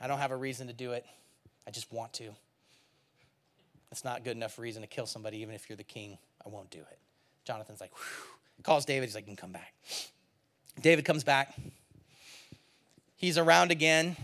I 0.00 0.06
don't 0.06 0.18
have 0.18 0.30
a 0.30 0.36
reason 0.36 0.66
to 0.66 0.72
do 0.74 0.92
it. 0.92 1.06
I 1.66 1.70
just 1.70 1.90
want 1.92 2.12
to. 2.14 2.34
It's 3.90 4.04
not 4.04 4.24
good 4.24 4.36
enough 4.36 4.58
reason 4.58 4.82
to 4.82 4.88
kill 4.88 5.06
somebody, 5.06 5.38
even 5.38 5.54
if 5.54 5.68
you're 5.68 5.76
the 5.76 5.84
king. 5.84 6.18
I 6.44 6.48
won't 6.48 6.70
do 6.70 6.78
it. 6.78 6.98
Jonathan's 7.44 7.80
like, 7.80 7.92
Whew. 7.96 8.62
calls 8.62 8.84
David. 8.84 9.08
He's 9.08 9.14
like, 9.14 9.24
you 9.24 9.34
can 9.34 9.36
come 9.36 9.52
back. 9.52 9.74
David 10.80 11.04
comes 11.04 11.24
back. 11.24 11.54
He's 13.16 13.38
around 13.38 13.70
again. 13.70 14.16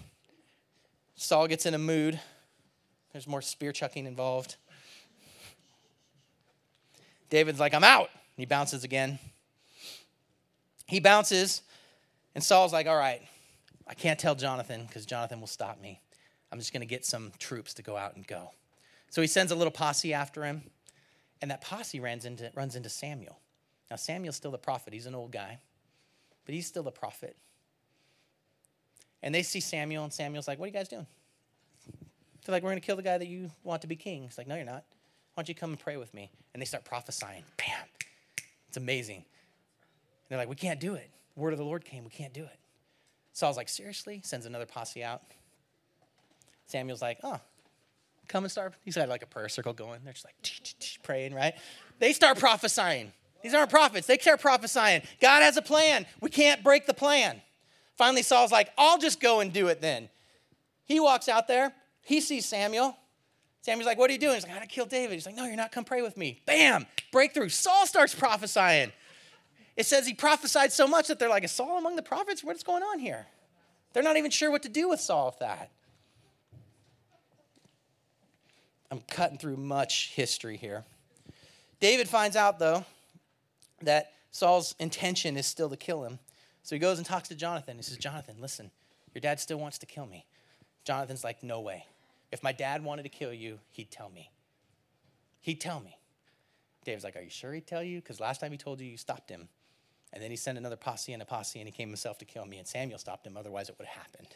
Saul 1.17 1.49
gets 1.49 1.67
in 1.67 1.75
a 1.75 1.79
mood. 1.79 2.21
There's 3.13 3.27
more 3.27 3.43
spear 3.43 3.73
chucking 3.73 4.07
involved. 4.07 4.57
David's 7.31 7.59
like, 7.59 7.75
I'm 7.75 7.85
out. 7.85 8.11
He 8.37 8.45
bounces 8.45 8.85
again. 8.85 9.19
He 10.87 11.01
bounces, 11.01 11.63
and 12.35 12.45
Saul's 12.45 12.73
like, 12.73 12.87
All 12.87 12.97
right, 12.97 13.23
I 13.87 13.95
can't 13.95 14.19
tell 14.19 14.35
Jonathan 14.35 14.85
because 14.87 15.07
Jonathan 15.07 15.41
will 15.41 15.47
stop 15.47 15.81
me. 15.81 16.01
I'm 16.53 16.59
just 16.59 16.73
going 16.73 16.83
to 16.83 16.87
get 16.87 17.05
some 17.05 17.33
troops 17.39 17.75
to 17.75 17.83
go 17.83 17.97
out 17.97 18.17
and 18.17 18.27
go. 18.27 18.51
So 19.15 19.23
he 19.23 19.29
sends 19.29 19.53
a 19.53 19.55
little 19.55 19.71
posse 19.71 20.13
after 20.13 20.43
him, 20.43 20.65
and 21.41 21.49
that 21.53 21.61
posse 21.61 22.01
runs 22.01 22.25
into, 22.25 22.51
runs 22.57 22.75
into 22.75 22.89
Samuel. 22.89 23.39
Now, 23.89 23.95
Samuel's 23.95 24.35
still 24.35 24.51
the 24.51 24.59
prophet. 24.59 24.93
He's 24.93 25.07
an 25.07 25.15
old 25.15 25.31
guy, 25.31 25.61
but 26.45 26.53
he's 26.53 26.67
still 26.67 26.83
the 26.83 26.91
prophet. 26.91 27.37
And 29.23 29.33
they 29.33 29.45
see 29.45 29.61
Samuel, 29.61 30.03
and 30.03 30.13
Samuel's 30.13 30.49
like, 30.49 30.59
What 30.59 30.65
are 30.65 30.67
you 30.67 30.73
guys 30.73 30.89
doing? 30.89 31.07
They're 32.45 32.53
like, 32.53 32.65
We're 32.65 32.71
going 32.71 32.81
to 32.81 32.85
kill 32.85 32.97
the 32.97 33.05
guy 33.05 33.17
that 33.17 33.29
you 33.29 33.53
want 33.63 33.83
to 33.83 33.87
be 33.87 33.95
king. 33.95 34.25
He's 34.25 34.37
like, 34.37 34.49
No, 34.49 34.57
you're 34.57 34.65
not. 34.65 34.83
Why 35.35 35.43
don't 35.43 35.49
you 35.49 35.55
come 35.55 35.71
and 35.71 35.79
pray 35.79 35.97
with 35.97 36.13
me? 36.13 36.33
And 36.53 36.61
they 36.61 36.67
start 36.67 36.85
prophesying. 36.85 37.45
Bam. 37.57 37.87
It's 38.67 38.79
amazing. 38.79 39.19
And 39.19 39.25
they're 40.29 40.39
like, 40.39 40.49
We 40.49 40.57
can't 40.57 40.81
do 40.81 40.95
it. 40.95 41.09
Word 41.37 41.53
of 41.53 41.61
the 41.61 41.65
Lord 41.65 41.85
came. 41.85 42.03
We 42.03 42.11
can't 42.11 42.35
do 42.35 42.43
it. 42.43 42.59
Saul's 43.33 43.57
like, 43.57 43.69
Seriously? 43.69 44.23
Sends 44.25 44.45
another 44.45 44.67
posse 44.67 45.05
out. 45.05 45.23
Samuel's 46.67 47.01
like, 47.01 47.19
Oh, 47.23 47.39
come 48.29 48.45
and 48.45 48.51
start. 48.51 48.75
He's 48.85 48.97
got 48.97 49.09
like 49.09 49.23
a 49.23 49.27
prayer 49.27 49.49
circle 49.49 49.73
going. 49.73 50.01
They're 50.05 50.13
just 50.13 50.25
like 50.25 51.03
praying, 51.03 51.35
right? 51.35 51.55
They 51.99 52.13
start 52.13 52.39
prophesying. 52.39 53.13
These 53.43 53.55
aren't 53.55 53.71
prophets. 53.71 54.07
They 54.07 54.19
start 54.19 54.41
prophesying. 54.41 55.03
God 55.21 55.43
has 55.43 55.57
a 55.57 55.63
plan. 55.63 56.07
We 56.21 56.31
can't 56.31 56.65
break 56.65 56.87
the 56.87 56.95
plan. 56.95 57.43
Finally, 57.97 58.23
Saul's 58.23 58.51
like, 58.51 58.71
I'll 58.79 58.99
just 58.99 59.21
go 59.21 59.41
and 59.41 59.53
do 59.53 59.69
it 59.69 59.81
then. 59.81 60.09
He 60.87 60.99
walks 60.99 61.29
out 61.29 61.47
there. 61.47 61.73
He 62.03 62.21
sees 62.21 62.47
Samuel. 62.47 62.97
Samuel's 63.63 63.87
like, 63.87 63.99
What 63.99 64.11
are 64.11 64.13
you 64.13 64.19
doing? 64.19 64.35
He's 64.35 64.43
like, 64.45 64.53
I 64.53 64.57
gotta 64.57 64.67
kill 64.67 64.87
David. 64.87 65.15
He's 65.15 65.27
like, 65.27 65.37
No, 65.37 65.45
you're 65.45 65.57
not. 65.57 65.73
Come 65.73 65.85
pray 65.85 66.03
with 66.03 66.17
me. 66.17 66.41
Bam! 66.47 66.87
Breakthrough. 67.13 67.49
Saul 67.49 67.87
starts 67.87 68.15
prophesying. 68.15 68.93
It 69.77 69.87
says 69.87 70.07
he 70.07 70.15
prophesied 70.15 70.73
so 70.73 70.87
much 70.87 71.09
that 71.09 71.19
they're 71.19 71.29
like, 71.29 71.45
Is 71.45 71.53
Saul 71.53 71.79
among 71.79 71.97
the 71.97 72.03
prophets? 72.03 72.45
What's 72.45 72.63
going 72.63 72.83
on 72.83 72.99
here? 72.99 73.27
They're 73.93 74.03
not 74.03 74.17
even 74.17 74.31
sure 74.31 74.51
what 74.51 74.63
to 74.65 74.69
do 74.69 74.89
with 74.89 75.01
Saul 75.01 75.27
with 75.27 75.39
that. 75.39 75.71
I'm 78.91 79.01
cutting 79.11 79.39
through 79.39 79.57
much 79.57 80.13
history 80.15 80.57
here. 80.57 80.85
David 81.81 82.09
finds 82.09 82.37
out, 82.37 82.59
though, 82.59 82.85
that 83.83 84.13
Saul's 84.31 84.75
intention 84.79 85.37
is 85.37 85.47
still 85.47 85.69
to 85.71 85.77
kill 85.77 86.05
him. 86.05 86.19
So 86.63 86.75
he 86.75 86.79
goes 86.79 86.99
and 86.99 87.07
talks 87.07 87.29
to 87.29 87.35
Jonathan. 87.35 87.77
He 87.77 87.83
says, 87.83 87.99
Jonathan, 87.99 88.37
listen, 88.41 88.71
your 89.15 89.21
dad 89.21 89.41
still 89.41 89.59
wants 89.59 89.79
to 89.79 89.87
kill 89.87 90.07
me. 90.07 90.25
Jonathan's 90.85 91.25
like, 91.25 91.43
no 91.43 91.61
way. 91.61 91.87
If 92.33 92.43
my 92.43 92.53
dad 92.53 92.83
wanted 92.83 93.05
to 93.05 93.09
kill 93.09 93.33
you, 93.33 93.59
he'd 93.71 93.91
tell 93.91 94.11
me. 94.11 94.31
He'd 95.41 95.61
tell 95.61 95.81
me. 95.81 95.99
David's 96.85 97.05
like, 97.05 97.17
Are 97.17 97.23
you 97.23 97.31
sure 97.31 97.53
he'd 97.53 97.67
tell 97.67 97.83
you? 97.83 98.01
Because 98.01 98.21
last 98.21 98.41
time 98.41 98.53
he 98.53 98.59
told 98.59 98.81
you, 98.81 98.87
you 98.87 98.97
stopped 98.97 99.31
him. 99.31 99.49
And 100.13 100.23
then 100.23 100.31
he 100.31 100.37
sent 100.37 100.59
another 100.59 100.77
posse 100.77 101.13
and 101.13 101.23
a 101.23 101.25
posse, 101.25 101.59
and 101.59 101.69
he 101.69 101.73
came 101.73 101.89
himself 101.89 102.19
to 102.19 102.25
kill 102.25 102.47
me. 102.47 102.59
And 102.59 102.67
Samuel 102.67 102.99
stopped 102.99 103.27
him, 103.27 103.37
otherwise, 103.37 103.69
it 103.69 103.77
would 103.79 103.87
have 103.87 104.03
happened. 104.03 104.29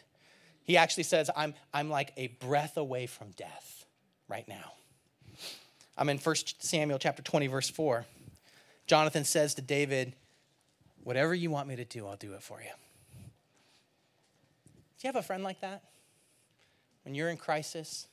He 0.65 0.77
actually 0.77 1.05
says, 1.05 1.31
I'm, 1.37 1.55
I'm 1.73 1.89
like 1.89 2.13
a 2.17 2.29
breath 2.29 2.77
away 2.77 3.07
from 3.07 3.31
death 3.33 3.78
right 4.29 4.47
now. 4.47 4.73
I'm 5.97 6.09
in 6.09 6.19
1 6.19 6.37
Samuel 6.59 6.99
chapter 6.99 7.23
20, 7.23 7.47
verse 7.49 7.69
4. 7.69 8.05
Jonathan 8.87 9.25
says 9.25 9.55
to 9.55 9.63
David, 9.63 10.13
Whatever 11.05 11.35
you 11.35 11.51
want 11.51 11.69
me 11.69 11.77
to 11.77 11.85
do, 11.85 12.07
I'll 12.07 12.17
do 12.17 12.35
it 12.35 12.43
for 12.43 12.61
you. 12.61 12.71
Do 14.99 15.07
you 15.07 15.09
have 15.09 15.17
a 15.17 15.23
friend 15.23 15.43
like 15.43 15.61
that? 15.61 15.83
When 17.05 17.15
you're 17.15 17.31
in 17.31 17.37
crisis, 17.37 18.07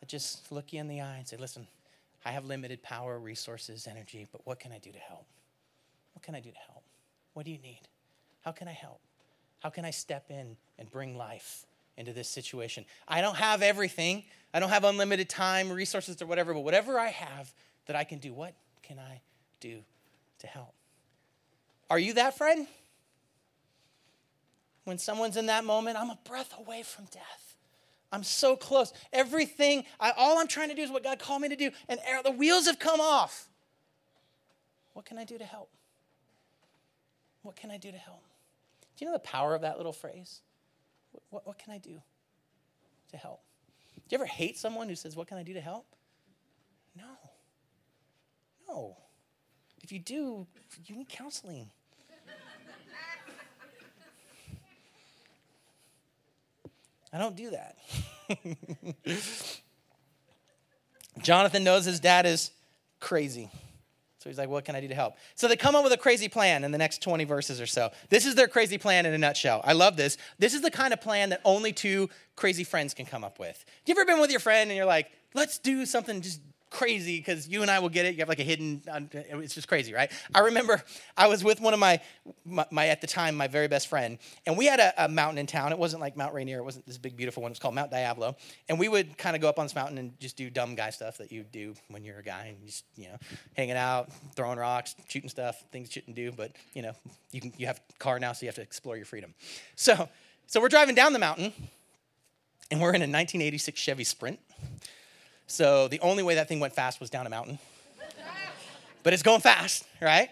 that 0.00 0.08
just 0.08 0.52
look 0.52 0.72
you 0.72 0.80
in 0.80 0.88
the 0.88 1.00
eye 1.00 1.16
and 1.16 1.26
say, 1.26 1.36
Listen, 1.36 1.66
I 2.24 2.30
have 2.30 2.44
limited 2.44 2.82
power, 2.82 3.18
resources, 3.18 3.86
energy, 3.90 4.26
but 4.30 4.46
what 4.46 4.60
can 4.60 4.70
I 4.70 4.78
do 4.78 4.92
to 4.92 4.98
help? 4.98 5.26
What 6.14 6.22
can 6.22 6.34
I 6.34 6.40
do 6.40 6.50
to 6.50 6.58
help? 6.70 6.84
What 7.34 7.46
do 7.46 7.52
you 7.52 7.58
need? 7.58 7.80
How 8.42 8.52
can 8.52 8.68
I 8.68 8.72
help? 8.72 9.00
How 9.60 9.70
can 9.70 9.84
I 9.84 9.90
step 9.90 10.26
in 10.30 10.56
and 10.78 10.90
bring 10.90 11.16
life 11.16 11.66
into 12.02 12.12
this 12.12 12.28
situation? 12.28 12.84
I 13.06 13.20
don't 13.20 13.36
have 13.36 13.62
everything. 13.62 14.24
I 14.52 14.58
don't 14.58 14.70
have 14.70 14.82
unlimited 14.82 15.28
time, 15.28 15.70
resources, 15.70 16.20
or 16.20 16.26
whatever, 16.26 16.52
but 16.52 16.60
whatever 16.60 16.98
I 16.98 17.08
have 17.08 17.52
that 17.86 17.94
I 17.94 18.02
can 18.02 18.18
do, 18.18 18.32
what 18.32 18.54
can 18.82 18.98
I 18.98 19.20
do 19.60 19.78
to 20.40 20.46
help? 20.48 20.74
Are 21.88 21.98
you 21.98 22.14
that 22.14 22.36
friend? 22.36 22.66
When 24.84 24.98
someone's 24.98 25.36
in 25.36 25.46
that 25.46 25.64
moment, 25.64 25.96
I'm 25.96 26.10
a 26.10 26.18
breath 26.24 26.52
away 26.58 26.82
from 26.82 27.04
death. 27.06 27.56
I'm 28.10 28.24
so 28.24 28.56
close. 28.56 28.92
Everything, 29.12 29.84
I, 30.00 30.10
all 30.16 30.38
I'm 30.38 30.48
trying 30.48 30.70
to 30.70 30.74
do 30.74 30.82
is 30.82 30.90
what 30.90 31.04
God 31.04 31.20
called 31.20 31.40
me 31.40 31.48
to 31.48 31.56
do, 31.56 31.70
and 31.88 32.00
the 32.24 32.32
wheels 32.32 32.66
have 32.66 32.80
come 32.80 33.00
off. 33.00 33.48
What 34.92 35.04
can 35.04 35.18
I 35.18 35.24
do 35.24 35.38
to 35.38 35.44
help? 35.44 35.70
What 37.42 37.54
can 37.54 37.70
I 37.70 37.78
do 37.78 37.92
to 37.92 37.96
help? 37.96 38.22
Do 38.96 39.04
you 39.04 39.10
know 39.10 39.16
the 39.16 39.20
power 39.20 39.54
of 39.54 39.62
that 39.62 39.76
little 39.76 39.92
phrase? 39.92 40.40
What, 41.30 41.46
what, 41.46 41.58
can 41.58 41.72
I 41.72 41.78
do 41.78 42.00
to 43.10 43.16
help? 43.16 43.42
Do 43.96 44.02
you 44.10 44.18
ever 44.18 44.26
hate 44.26 44.58
someone 44.58 44.88
who 44.88 44.94
says, 44.94 45.16
What 45.16 45.28
can 45.28 45.38
I 45.38 45.42
do 45.42 45.54
to 45.54 45.60
help? 45.60 45.86
No. 46.96 47.04
No. 48.68 48.96
If 49.82 49.92
you 49.92 49.98
do, 49.98 50.46
you 50.86 50.96
need 50.96 51.08
counseling. 51.08 51.70
I 57.12 57.18
don't 57.18 57.36
do 57.36 57.50
that. 57.50 57.76
Jonathan 61.22 61.62
knows 61.62 61.84
his 61.84 62.00
dad 62.00 62.24
is 62.24 62.52
crazy. 63.00 63.50
So 64.22 64.30
he's 64.30 64.38
like, 64.38 64.48
What 64.48 64.64
can 64.64 64.76
I 64.76 64.80
do 64.80 64.88
to 64.88 64.94
help? 64.94 65.16
So 65.34 65.48
they 65.48 65.56
come 65.56 65.74
up 65.74 65.82
with 65.82 65.92
a 65.92 65.96
crazy 65.96 66.28
plan 66.28 66.62
in 66.62 66.70
the 66.70 66.78
next 66.78 67.02
20 67.02 67.24
verses 67.24 67.60
or 67.60 67.66
so. 67.66 67.90
This 68.08 68.24
is 68.24 68.36
their 68.36 68.46
crazy 68.46 68.78
plan 68.78 69.04
in 69.04 69.12
a 69.12 69.18
nutshell. 69.18 69.60
I 69.64 69.72
love 69.72 69.96
this. 69.96 70.16
This 70.38 70.54
is 70.54 70.60
the 70.60 70.70
kind 70.70 70.92
of 70.92 71.00
plan 71.00 71.30
that 71.30 71.40
only 71.44 71.72
two 71.72 72.08
crazy 72.36 72.64
friends 72.64 72.94
can 72.94 73.04
come 73.04 73.24
up 73.24 73.38
with. 73.40 73.64
You 73.84 73.92
ever 73.92 74.04
been 74.04 74.20
with 74.20 74.30
your 74.30 74.40
friend 74.40 74.70
and 74.70 74.76
you're 74.76 74.86
like, 74.86 75.10
Let's 75.34 75.58
do 75.58 75.84
something 75.86 76.20
just 76.20 76.40
crazy 76.72 77.18
because 77.18 77.46
you 77.46 77.62
and 77.62 77.70
I 77.70 77.78
will 77.78 77.88
get 77.88 78.06
it. 78.06 78.14
You 78.14 78.20
have 78.20 78.28
like 78.28 78.40
a 78.40 78.44
hidden, 78.44 78.82
it's 78.86 79.54
just 79.54 79.68
crazy, 79.68 79.92
right? 79.92 80.10
I 80.34 80.40
remember 80.40 80.82
I 81.16 81.28
was 81.28 81.44
with 81.44 81.60
one 81.60 81.74
of 81.74 81.80
my, 81.80 82.00
my, 82.44 82.66
my 82.70 82.88
at 82.88 83.00
the 83.00 83.06
time, 83.06 83.36
my 83.36 83.46
very 83.46 83.68
best 83.68 83.88
friend, 83.88 84.18
and 84.46 84.56
we 84.56 84.66
had 84.66 84.80
a, 84.80 85.04
a, 85.04 85.08
mountain 85.08 85.38
in 85.38 85.46
town. 85.46 85.72
It 85.72 85.78
wasn't 85.78 86.00
like 86.00 86.16
Mount 86.16 86.34
Rainier, 86.34 86.58
it 86.58 86.64
wasn't 86.64 86.86
this 86.86 86.98
big, 86.98 87.16
beautiful 87.16 87.42
one. 87.42 87.50
It 87.50 87.52
was 87.52 87.58
called 87.58 87.74
Mount 87.74 87.90
Diablo. 87.90 88.36
And 88.68 88.78
we 88.78 88.88
would 88.88 89.16
kind 89.18 89.36
of 89.36 89.42
go 89.42 89.48
up 89.48 89.58
on 89.58 89.66
this 89.66 89.74
mountain 89.74 89.98
and 89.98 90.18
just 90.18 90.36
do 90.36 90.48
dumb 90.50 90.74
guy 90.74 90.90
stuff 90.90 91.18
that 91.18 91.30
you 91.30 91.44
do 91.44 91.74
when 91.88 92.04
you're 92.04 92.18
a 92.18 92.22
guy 92.22 92.46
and 92.46 92.66
just, 92.66 92.84
you 92.96 93.04
know, 93.04 93.18
hanging 93.54 93.76
out, 93.76 94.10
throwing 94.34 94.58
rocks, 94.58 94.96
shooting 95.08 95.28
stuff, 95.28 95.62
things 95.70 95.88
you 95.88 95.92
shouldn't 95.92 96.16
do, 96.16 96.32
but, 96.32 96.52
you 96.74 96.82
know, 96.82 96.92
you, 97.30 97.40
can, 97.40 97.52
you 97.58 97.66
have 97.66 97.80
a 97.88 97.98
car 97.98 98.18
now, 98.18 98.32
so 98.32 98.44
you 98.44 98.48
have 98.48 98.56
to 98.56 98.62
explore 98.62 98.96
your 98.96 99.06
freedom. 99.06 99.34
So, 99.76 100.08
so 100.46 100.60
we're 100.60 100.68
driving 100.68 100.94
down 100.94 101.12
the 101.12 101.18
mountain, 101.18 101.52
and 102.70 102.80
we're 102.80 102.90
in 102.90 103.02
a 103.02 103.08
1986 103.08 103.78
Chevy 103.78 104.04
Sprint. 104.04 104.38
So 105.52 105.86
the 105.86 106.00
only 106.00 106.22
way 106.22 106.36
that 106.36 106.48
thing 106.48 106.60
went 106.60 106.72
fast 106.72 106.98
was 106.98 107.10
down 107.10 107.26
a 107.26 107.28
mountain. 107.28 107.58
but 109.02 109.12
it's 109.12 109.22
going 109.22 109.42
fast, 109.42 109.84
right? 110.00 110.30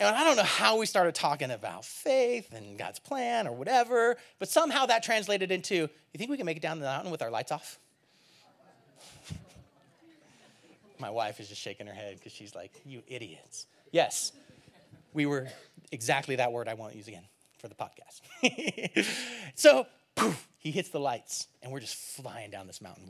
And 0.00 0.14
I 0.14 0.24
don't 0.24 0.36
know 0.36 0.42
how 0.42 0.78
we 0.78 0.86
started 0.86 1.14
talking 1.14 1.52
about 1.52 1.84
faith 1.84 2.52
and 2.52 2.76
God's 2.76 2.98
plan 2.98 3.46
or 3.46 3.52
whatever, 3.52 4.16
but 4.40 4.48
somehow 4.48 4.86
that 4.86 5.04
translated 5.04 5.52
into 5.52 5.74
you 5.74 6.18
think 6.18 6.32
we 6.32 6.36
can 6.36 6.46
make 6.46 6.56
it 6.56 6.64
down 6.64 6.80
the 6.80 6.84
mountain 6.84 7.12
with 7.12 7.22
our 7.22 7.30
lights 7.30 7.52
off? 7.52 7.78
My 10.98 11.10
wife 11.10 11.38
is 11.38 11.48
just 11.48 11.60
shaking 11.60 11.86
her 11.86 11.94
head 11.94 12.16
because 12.16 12.32
she's 12.32 12.56
like, 12.56 12.72
You 12.84 13.04
idiots. 13.06 13.66
Yes, 13.92 14.32
we 15.12 15.26
were 15.26 15.46
exactly 15.92 16.34
that 16.36 16.50
word 16.50 16.66
I 16.66 16.74
won't 16.74 16.96
use 16.96 17.06
again 17.06 17.24
for 17.58 17.68
the 17.68 17.76
podcast. 17.76 19.06
so, 19.54 19.86
poof, 20.16 20.48
he 20.58 20.72
hits 20.72 20.88
the 20.88 20.98
lights, 20.98 21.46
and 21.62 21.70
we're 21.70 21.78
just 21.78 21.94
flying 21.94 22.50
down 22.50 22.66
this 22.66 22.82
mountain. 22.82 23.04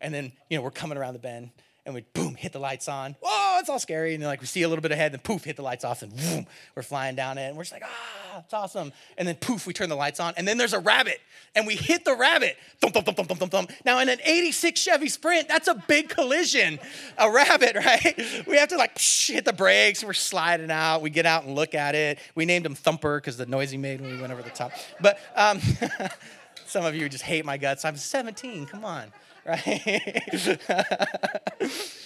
And 0.00 0.12
then, 0.12 0.32
you 0.50 0.56
know, 0.56 0.62
we're 0.62 0.70
coming 0.70 0.98
around 0.98 1.14
the 1.14 1.20
bend 1.20 1.50
and 1.86 1.94
we 1.94 2.00
boom, 2.12 2.34
hit 2.34 2.52
the 2.52 2.58
lights 2.58 2.88
on. 2.88 3.14
Oh, 3.22 3.58
it's 3.60 3.70
all 3.70 3.78
scary. 3.78 4.12
And 4.12 4.22
then 4.22 4.28
like 4.28 4.40
we 4.40 4.46
see 4.46 4.62
a 4.62 4.68
little 4.68 4.82
bit 4.82 4.90
ahead, 4.90 5.12
then 5.12 5.20
poof, 5.20 5.44
hit 5.44 5.54
the 5.54 5.62
lights 5.62 5.84
off, 5.84 6.02
and 6.02 6.14
boom, 6.14 6.46
we're 6.74 6.82
flying 6.82 7.14
down 7.14 7.38
it. 7.38 7.46
And 7.46 7.56
we're 7.56 7.62
just 7.62 7.72
like, 7.72 7.84
ah, 7.84 8.42
it's 8.44 8.52
awesome. 8.52 8.92
And 9.16 9.26
then 9.26 9.36
poof, 9.36 9.68
we 9.68 9.72
turn 9.72 9.88
the 9.88 9.96
lights 9.96 10.18
on, 10.18 10.34
and 10.36 10.46
then 10.46 10.58
there's 10.58 10.72
a 10.72 10.80
rabbit, 10.80 11.20
and 11.54 11.64
we 11.64 11.76
hit 11.76 12.04
the 12.04 12.14
rabbit. 12.16 12.56
Thump, 12.80 12.92
thump, 12.92 13.06
thump, 13.06 13.16
thump, 13.16 13.38
thump, 13.38 13.52
thump. 13.52 13.72
Now 13.84 14.00
in 14.00 14.08
an 14.08 14.18
86 14.24 14.78
Chevy 14.78 15.08
Sprint, 15.08 15.46
that's 15.46 15.68
a 15.68 15.74
big 15.74 16.08
collision. 16.08 16.80
A 17.18 17.30
rabbit, 17.30 17.76
right? 17.84 18.20
We 18.48 18.56
have 18.56 18.68
to 18.70 18.76
like 18.76 18.96
psh, 18.96 19.32
hit 19.32 19.44
the 19.44 19.52
brakes. 19.52 20.02
We're 20.02 20.12
sliding 20.12 20.72
out. 20.72 21.02
We 21.02 21.10
get 21.10 21.24
out 21.24 21.44
and 21.44 21.54
look 21.54 21.76
at 21.76 21.94
it. 21.94 22.18
We 22.34 22.46
named 22.46 22.66
him 22.66 22.74
Thumper 22.74 23.18
because 23.18 23.36
the 23.36 23.46
noise 23.46 23.70
he 23.70 23.78
made 23.78 24.00
when 24.00 24.10
we 24.10 24.20
went 24.20 24.32
over 24.32 24.42
the 24.42 24.50
top. 24.50 24.72
But 25.00 25.20
um, 25.36 25.60
some 26.66 26.84
of 26.84 26.96
you 26.96 27.08
just 27.08 27.22
hate 27.22 27.44
my 27.44 27.58
guts. 27.58 27.84
I'm 27.84 27.96
17. 27.96 28.66
Come 28.66 28.84
on 28.84 29.12
right? 29.46 30.58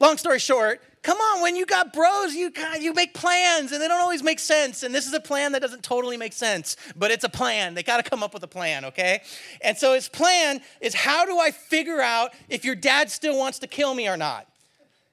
Long 0.00 0.18
story 0.18 0.38
short, 0.38 0.82
come 1.02 1.18
on, 1.18 1.40
when 1.40 1.54
you 1.54 1.66
got 1.66 1.92
bros, 1.92 2.34
you 2.34 2.52
you 2.80 2.92
make 2.92 3.14
plans 3.14 3.70
and 3.70 3.80
they 3.80 3.86
don't 3.86 4.00
always 4.00 4.22
make 4.22 4.40
sense. 4.40 4.82
And 4.82 4.94
this 4.94 5.06
is 5.06 5.12
a 5.12 5.20
plan 5.20 5.52
that 5.52 5.62
doesn't 5.62 5.84
totally 5.84 6.16
make 6.16 6.32
sense, 6.32 6.76
but 6.96 7.10
it's 7.10 7.24
a 7.24 7.28
plan. 7.28 7.74
They 7.74 7.82
got 7.84 8.02
to 8.02 8.10
come 8.10 8.22
up 8.22 8.34
with 8.34 8.42
a 8.42 8.48
plan, 8.48 8.84
okay? 8.86 9.22
And 9.60 9.78
so 9.78 9.94
his 9.94 10.08
plan 10.08 10.60
is 10.80 10.94
how 10.94 11.24
do 11.24 11.38
I 11.38 11.52
figure 11.52 12.00
out 12.00 12.34
if 12.48 12.64
your 12.64 12.74
dad 12.74 13.10
still 13.10 13.38
wants 13.38 13.60
to 13.60 13.66
kill 13.66 13.94
me 13.94 14.08
or 14.08 14.16
not? 14.16 14.48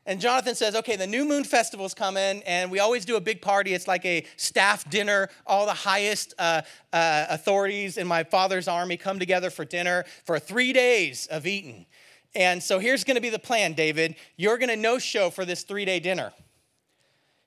And 0.05 0.19
Jonathan 0.19 0.55
says, 0.55 0.75
okay, 0.75 0.95
the 0.95 1.05
New 1.05 1.25
Moon 1.25 1.43
Festival's 1.43 1.93
coming, 1.93 2.41
and 2.43 2.71
we 2.71 2.79
always 2.79 3.05
do 3.05 3.17
a 3.17 3.21
big 3.21 3.39
party. 3.39 3.73
It's 3.73 3.87
like 3.87 4.03
a 4.03 4.25
staff 4.35 4.89
dinner. 4.89 5.29
All 5.45 5.67
the 5.67 5.73
highest 5.73 6.33
uh, 6.39 6.63
uh, 6.91 7.27
authorities 7.29 7.97
in 7.97 8.07
my 8.07 8.23
father's 8.23 8.67
army 8.67 8.97
come 8.97 9.19
together 9.19 9.51
for 9.51 9.63
dinner 9.63 10.05
for 10.25 10.39
three 10.39 10.73
days 10.73 11.27
of 11.27 11.45
eating. 11.45 11.85
And 12.33 12.63
so 12.63 12.79
here's 12.79 13.03
to 13.15 13.21
be 13.21 13.29
the 13.29 13.39
plan, 13.39 13.73
David. 13.73 14.15
You're 14.37 14.57
to 14.69 14.75
no 14.75 14.97
show 14.97 15.29
for 15.29 15.45
this 15.45 15.63
three 15.63 15.85
day 15.85 15.99
dinner. 15.99 16.31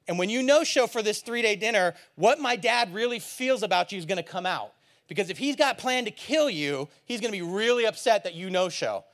And 0.07 0.19
when 0.19 0.29
you 0.29 0.43
no 0.43 0.65
show 0.65 0.87
for 0.87 1.03
this 1.03 1.23
three 1.23 1.43
day 1.43 1.57
dinner, 1.57 1.95
what 2.15 2.39
my 2.39 2.57
dad 2.57 2.95
really 2.95 3.19
feels 3.19 3.63
about 3.63 3.91
you 3.91 3.99
is 3.99 4.05
to 4.19 4.23
come 4.23 4.47
out. 4.47 4.73
Because 5.09 5.29
if 5.29 5.39
he's 5.39 5.57
got 5.57 5.79
planned 5.79 6.07
to 6.07 6.13
kill 6.13 6.49
you, 6.49 6.89
he's 7.05 7.21
to 7.33 7.39
be 7.39 7.43
really 7.43 7.87
upset 7.87 8.25
that 8.25 8.35
you 8.35 8.49
no 8.49 8.69
show. 8.69 9.05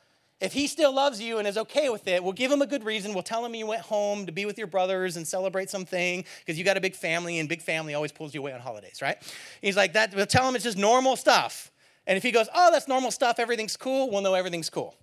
If 0.41 0.55
he 0.55 0.67
still 0.67 0.95
loves 0.95 1.21
you 1.21 1.39
and 1.39 1.47
is 1.47 1.59
okay 1.59 1.91
with 1.91 2.09
it, 2.09 2.25
we'll 2.25 2.33
give 2.33 2.51
him 2.51 2.63
a 2.63 2.67
good 2.67 2.83
reason. 2.83 3.13
We'll 3.13 3.23
tell 3.23 3.45
him 3.45 3.55
you 3.55 3.67
went 3.67 3.83
home 3.83 4.25
to 4.25 4.33
be 4.33 4.47
with 4.47 4.57
your 4.57 4.67
brothers 4.67 5.17
and 5.17 5.29
celebrate 5.29 5.69
something 5.69 6.25
because 6.39 6.59
you 6.59 6.65
got 6.65 6.79
a 6.79 6.81
big 6.81 6.95
family 6.95 7.39
and 7.39 7.49
big 7.49 7.61
family 7.61 7.95
always 7.95 8.11
pulls 8.11 8.35
you 8.35 8.41
away 8.41 8.53
on 8.53 8.61
holidays, 8.61 9.03
right? 9.03 9.19
He's 9.61 9.77
like, 9.77 9.93
that, 9.93 10.15
we'll 10.15 10.27
tell 10.27 10.49
him 10.49 10.55
it's 10.55 10.65
just 10.65 10.79
normal 10.79 11.17
stuff. 11.17 11.71
And 12.07 12.17
if 12.17 12.23
he 12.23 12.33
goes, 12.33 12.49
oh, 12.55 12.71
that's 12.73 12.89
normal 12.89 13.11
stuff, 13.11 13.39
everything's 13.39 13.77
cool, 13.77 14.11
we'll 14.11 14.23
know 14.23 14.35
everything's 14.35 14.71
cool. 14.71 14.95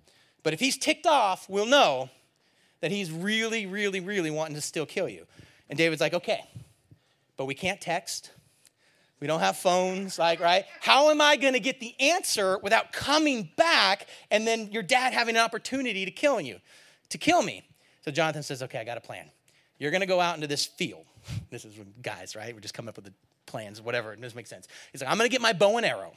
But 0.42 0.54
if 0.54 0.60
he's 0.60 0.78
ticked 0.78 1.06
off, 1.06 1.48
we'll 1.48 1.68
know 1.68 2.10
that 2.82 2.92
he's 2.92 3.12
really, 3.12 3.66
really, 3.66 4.00
really 4.00 4.32
wanting 4.32 4.56
to 4.56 4.62
still 4.62 4.86
kill 4.86 5.08
you. 5.08 5.28
And 5.70 5.78
David's 5.78 6.02
like, 6.02 6.14
okay, 6.14 6.44
but 7.36 7.46
we 7.46 7.54
can't 7.54 7.80
text. 7.80 8.32
We 9.20 9.28
don't 9.28 9.40
have 9.40 9.58
phones, 9.58 10.20
like, 10.20 10.40
right? 10.40 10.66
How 10.80 11.10
am 11.10 11.22
I 11.22 11.38
to 11.54 11.60
get 11.60 11.80
the 11.80 11.96
answer 12.00 12.60
without 12.60 12.94
coming 12.94 13.50
back 13.56 14.08
and 14.30 14.46
then 14.46 14.72
your 14.72 14.84
dad 14.84 15.14
having 15.14 15.36
an 15.36 15.42
opportunity 15.42 16.06
to 16.06 16.12
kill 16.12 16.40
you, 16.40 16.60
to 17.10 17.18
kill 17.18 17.42
me? 17.42 17.64
So 18.06 18.12
Jonathan 18.12 18.44
says, 18.44 18.62
okay, 18.64 18.80
I 18.80 18.84
got 18.84 18.98
a 18.98 19.02
plan. 19.02 19.26
You're 19.80 19.92
to 20.02 20.08
go 20.08 20.20
out 20.22 20.36
into 20.36 20.48
this 20.48 20.66
field. 20.66 21.06
This 21.50 21.66
is 21.66 21.74
guys, 22.02 22.36
right? 22.36 22.54
We're 22.54 22.62
just 22.62 22.74
coming 22.74 22.90
up 22.90 22.96
with 22.96 23.06
the 23.06 23.14
plans, 23.46 23.82
whatever. 23.82 24.14
It 24.14 24.22
doesn't 24.22 24.36
make 24.36 24.48
sense. 24.48 24.68
He's 24.92 25.02
like, 25.02 25.10
I'm 25.10 25.18
to 25.30 25.32
get 25.32 25.42
my 25.42 25.54
bow 25.54 25.78
and 25.78 25.86
arrow, 25.86 26.14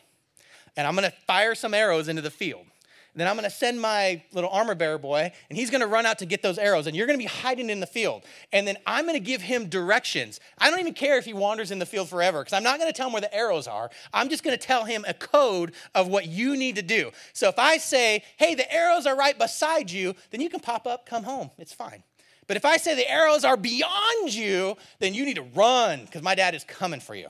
and 0.77 0.87
I'm 0.87 0.95
to 1.09 1.17
fire 1.27 1.55
some 1.55 1.75
arrows 1.75 2.09
into 2.09 2.23
the 2.23 2.31
field. 2.31 2.67
Then 3.15 3.27
I'm 3.27 3.35
going 3.35 3.45
to 3.45 3.55
send 3.55 3.81
my 3.81 4.23
little 4.33 4.51
armor 4.51 4.75
bearer 4.75 4.99
boy, 4.99 5.33
and 5.49 5.59
he's 5.59 5.71
going 5.71 5.81
to 5.81 5.87
run 5.87 6.07
out 6.07 6.19
to 6.21 6.27
get 6.27 6.43
those 6.43 6.59
arrows, 6.59 6.87
and 6.87 6.95
you're 6.97 7.07
going 7.07 7.19
to 7.19 7.23
be 7.23 7.29
hiding 7.29 7.69
in 7.69 7.81
the 7.81 7.87
field. 7.87 8.23
And 8.53 8.67
then 8.67 8.77
I'm 8.87 9.05
going 9.05 9.17
to 9.17 9.25
give 9.25 9.43
him 9.43 9.69
directions. 9.69 10.39
I 10.59 10.71
don't 10.71 10.81
even 10.81 10.95
care 10.95 11.19
if 11.19 11.25
he 11.25 11.33
wanders 11.33 11.71
in 11.71 11.79
the 11.79 11.87
field 11.87 12.09
forever, 12.09 12.41
because 12.41 12.53
I'm 12.53 12.63
not 12.63 12.79
going 12.79 12.91
to 12.91 12.97
tell 12.97 13.09
him 13.09 13.13
where 13.13 13.21
the 13.21 13.35
arrows 13.35 13.67
are. 13.67 13.91
I'm 14.15 14.29
just 14.29 14.45
going 14.45 14.57
to 14.57 14.65
tell 14.65 14.85
him 14.85 15.05
a 15.09 15.15
code 15.15 15.73
of 15.95 16.09
what 16.09 16.29
you 16.29 16.57
need 16.57 16.77
to 16.77 16.83
do. 16.83 17.11
So 17.33 17.49
if 17.49 17.59
I 17.59 17.79
say, 17.79 18.23
hey, 18.37 18.55
the 18.55 18.73
arrows 18.73 19.07
are 19.07 19.17
right 19.17 19.39
beside 19.39 19.91
you, 19.91 20.15
then 20.31 20.41
you 20.41 20.49
can 20.49 20.61
pop 20.61 20.87
up, 20.87 21.05
come 21.05 21.25
home. 21.25 21.51
It's 21.59 21.73
fine. 21.73 22.05
But 22.47 22.57
if 22.57 22.65
I 22.65 22.79
say 22.79 22.95
the 22.95 23.11
arrows 23.11 23.45
are 23.45 23.57
beyond 23.57 24.35
you, 24.35 24.77
then 24.99 25.15
you 25.15 25.25
need 25.25 25.37
to 25.37 25.43
run, 25.55 26.05
because 26.05 26.23
my 26.23 26.35
dad 26.35 26.55
is 26.55 26.65
coming 26.65 27.01
for 27.01 27.15
you. 27.15 27.29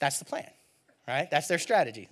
That's 0.00 0.18
the 0.18 0.24
plan, 0.24 0.50
right? 1.08 1.30
That's 1.30 1.48
their 1.48 1.58
strategy. 1.58 2.08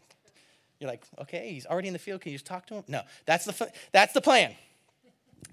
You're 0.82 0.90
like, 0.90 1.04
okay, 1.20 1.52
he's 1.52 1.64
already 1.64 1.86
in 1.86 1.92
the 1.92 2.00
field. 2.00 2.22
Can 2.22 2.32
you 2.32 2.38
just 2.38 2.46
talk 2.46 2.66
to 2.66 2.74
him? 2.74 2.84
No, 2.88 3.02
that's 3.24 3.44
the, 3.44 3.70
that's 3.92 4.12
the 4.12 4.20
plan. 4.20 4.56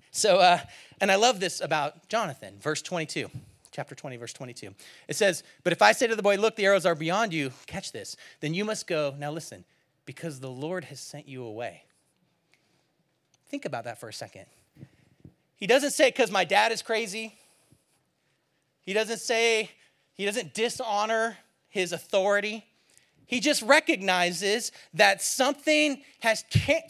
So, 0.10 0.38
uh, 0.38 0.60
and 1.00 1.12
I 1.12 1.18
love 1.18 1.40
this 1.40 1.62
about 1.62 2.10
Jonathan, 2.10 2.56
verse 2.60 2.82
22, 2.82 3.30
chapter 3.72 3.94
20, 3.94 4.18
verse 4.18 4.34
22. 4.34 4.74
It 5.08 5.16
says, 5.16 5.44
But 5.64 5.72
if 5.72 5.84
I 5.84 5.92
say 5.92 6.08
to 6.08 6.16
the 6.16 6.24
boy, 6.24 6.38
Look, 6.38 6.56
the 6.56 6.66
arrows 6.66 6.88
are 6.88 6.96
beyond 6.96 7.32
you, 7.32 7.52
catch 7.68 7.92
this, 7.92 8.18
then 8.40 8.56
you 8.56 8.66
must 8.66 8.88
go. 8.88 9.14
Now 9.20 9.30
listen, 9.32 9.66
because 10.08 10.40
the 10.40 10.50
Lord 10.50 10.86
has 10.86 11.00
sent 11.00 11.28
you 11.28 11.44
away. 11.44 11.84
Think 13.50 13.66
about 13.66 13.84
that 13.84 14.00
for 14.00 14.10
a 14.10 14.14
second. 14.14 14.48
He 15.58 15.68
doesn't 15.68 15.92
say, 15.92 16.10
Because 16.10 16.32
my 16.32 16.44
dad 16.44 16.72
is 16.72 16.82
crazy. 16.82 17.36
He 18.82 18.94
doesn't 18.94 19.20
say, 19.20 19.70
He 20.16 20.26
doesn't 20.26 20.56
dishonor 20.56 21.38
his 21.70 21.94
authority. 21.94 22.66
He 23.30 23.40
just 23.40 23.62
recognizes 23.62 24.72
that 24.96 25.22
something 25.22 26.02
has 26.22 26.44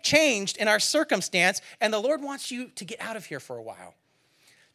changed 0.04 0.56
in 0.56 0.70
our 0.70 0.80
circumstance, 0.80 1.62
and 1.82 1.94
the 1.94 2.00
Lord 2.00 2.22
wants 2.24 2.50
you 2.50 2.70
to 2.76 2.86
get 2.86 3.02
out 3.02 3.18
of 3.18 3.26
here 3.26 3.42
for 3.42 3.58
a 3.58 3.62
while. 3.62 3.94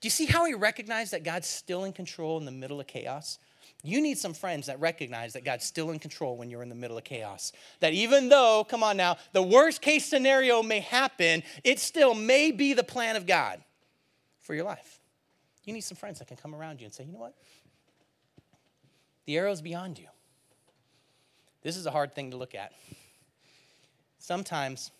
Do 0.03 0.07
you 0.07 0.11
see 0.11 0.27
how 0.27 0.45
he 0.45 0.53
recognized 0.53 1.15
that 1.15 1.25
God's 1.25 1.49
still 1.49 1.85
in 1.85 1.95
control 1.95 2.37
in 2.37 2.45
the 2.45 2.51
middle 2.51 2.81
of 2.81 2.87
chaos? 2.87 3.39
You 3.83 4.03
need 4.03 4.19
some 4.19 4.35
friends 4.35 4.67
that 4.67 4.79
recognize 4.79 5.33
that 5.33 5.45
God's 5.47 5.65
still 5.65 5.91
in 5.91 5.99
control 5.99 6.37
when 6.37 6.51
you're 6.51 6.63
in 6.63 6.69
the 6.69 6.75
middle 6.75 6.99
of 6.99 7.05
chaos. 7.05 7.53
That 7.81 7.95
even 7.95 8.29
though, 8.29 8.67
come 8.69 8.83
on 8.83 8.99
now, 8.99 9.17
the 9.33 9.43
worst 9.43 9.81
case 9.81 10.05
scenario 10.05 10.63
may 10.63 10.81
happen, 10.81 11.43
it 11.65 11.79
still 11.79 12.15
may 12.15 12.51
be 12.51 12.75
the 12.75 12.85
plan 12.85 13.17
of 13.17 13.25
God 13.27 13.65
for 14.43 14.55
your 14.55 14.65
life. 14.65 15.01
You 15.65 15.73
need 15.73 15.81
some 15.81 15.97
friends 15.97 16.19
that 16.19 16.29
can 16.29 16.37
come 16.37 16.55
around 16.55 16.83
you 16.83 16.85
and 16.85 16.93
say, 16.93 17.05
you 17.05 17.13
know 17.13 17.21
what? 17.21 17.35
The 19.25 19.39
arrow's 19.39 19.63
beyond 19.63 19.99
you. 19.99 20.09
This 21.65 21.79
is 21.79 21.87
a 21.87 21.91
hard 21.91 22.15
thing 22.15 22.31
to 22.31 22.37
look 22.37 22.55
at. 22.55 22.73
Sometimes, 24.19 24.91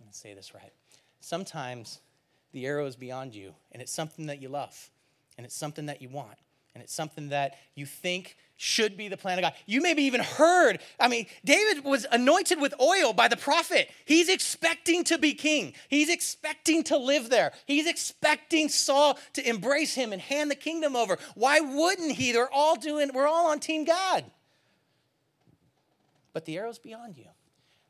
let 0.00 0.06
me 0.06 0.12
say 0.12 0.32
this 0.32 0.54
right. 0.54 0.72
Sometimes 1.20 2.00
the 2.52 2.66
arrow 2.66 2.86
is 2.86 2.96
beyond 2.96 3.34
you, 3.34 3.54
and 3.72 3.82
it's 3.82 3.92
something 3.92 4.26
that 4.26 4.40
you 4.40 4.48
love, 4.48 4.90
and 5.36 5.44
it's 5.44 5.54
something 5.54 5.86
that 5.86 6.00
you 6.00 6.08
want, 6.08 6.38
and 6.74 6.82
it's 6.82 6.94
something 6.94 7.28
that 7.28 7.58
you 7.74 7.84
think 7.84 8.36
should 8.56 8.96
be 8.96 9.08
the 9.08 9.18
plan 9.18 9.38
of 9.38 9.42
God. 9.42 9.52
You 9.66 9.82
maybe 9.82 10.02
even 10.04 10.22
heard. 10.22 10.80
I 10.98 11.08
mean, 11.08 11.26
David 11.44 11.84
was 11.84 12.06
anointed 12.10 12.58
with 12.58 12.72
oil 12.80 13.12
by 13.12 13.28
the 13.28 13.36
prophet. 13.36 13.90
He's 14.06 14.30
expecting 14.30 15.04
to 15.04 15.18
be 15.18 15.34
king. 15.34 15.74
He's 15.90 16.08
expecting 16.08 16.84
to 16.84 16.96
live 16.96 17.28
there. 17.28 17.52
He's 17.66 17.86
expecting 17.86 18.70
Saul 18.70 19.18
to 19.34 19.46
embrace 19.46 19.94
him 19.94 20.12
and 20.14 20.22
hand 20.22 20.50
the 20.50 20.54
kingdom 20.54 20.96
over. 20.96 21.18
Why 21.34 21.60
wouldn't 21.60 22.12
he? 22.12 22.32
They're 22.32 22.50
all 22.50 22.76
doing, 22.76 23.10
we're 23.12 23.28
all 23.28 23.50
on 23.50 23.60
team 23.60 23.84
God 23.84 24.24
but 26.32 26.44
the 26.44 26.56
arrow's 26.56 26.78
beyond 26.78 27.16
you. 27.16 27.26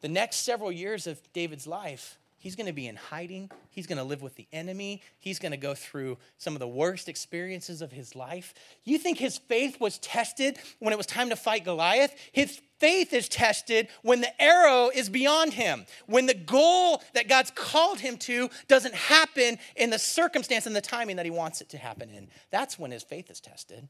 The 0.01 0.09
next 0.09 0.39
several 0.39 0.73
years 0.73 1.07
of 1.07 1.21
David's 1.33 1.67
life, 1.67 2.19
he's 2.39 2.57
going 2.57 2.67
to 2.67 2.73
be 2.73 2.89
in 2.89 2.97
hiding. 2.97 3.51
He's 3.71 3.87
going 3.87 3.99
to 3.99 4.05
live 4.05 4.21
with 4.21 4.35
the 4.35 4.49
enemy. 4.53 5.01
He's 5.21 5.39
going 5.39 5.53
to 5.53 5.59
go 5.59 5.75
through 5.75 6.19
some 6.39 6.55
of 6.55 6.61
the 6.61 6.67
worst 6.67 7.09
experiences 7.09 7.83
of 7.83 7.93
his 7.93 8.17
life. 8.17 8.53
You 8.85 8.99
think 8.99 9.19
his 9.19 9.39
faith 9.39 9.81
was 9.81 9.99
tested 9.99 10.59
when 10.81 10.93
it 10.93 10.97
was 10.97 11.07
time 11.07 11.29
to 11.29 11.37
fight 11.37 11.65
Goliath? 11.65 12.15
His 12.33 12.61
faith 12.81 13.13
is 13.13 13.29
tested 13.29 13.87
when 14.03 14.21
the 14.21 14.43
arrow 14.43 14.91
is 14.93 15.09
beyond 15.09 15.53
him, 15.53 15.87
when 16.07 16.27
the 16.27 16.35
goal 16.35 17.01
that 17.15 17.29
God's 17.29 17.53
called 17.53 18.01
him 18.01 18.17
to 18.19 18.51
doesn't 18.67 18.95
happen 18.95 19.57
in 19.77 19.91
the 19.91 20.01
circumstance 20.01 20.67
and 20.67 20.75
the 20.75 20.81
timing 20.81 21.15
that 21.17 21.27
he 21.27 21.31
wants 21.31 21.61
it 21.61 21.69
to 21.69 21.79
happen 21.79 22.11
in. 22.11 22.27
That's 22.51 22.77
when 22.77 22.91
his 22.91 23.05
faith 23.05 23.31
is 23.31 23.39
tested. 23.41 23.89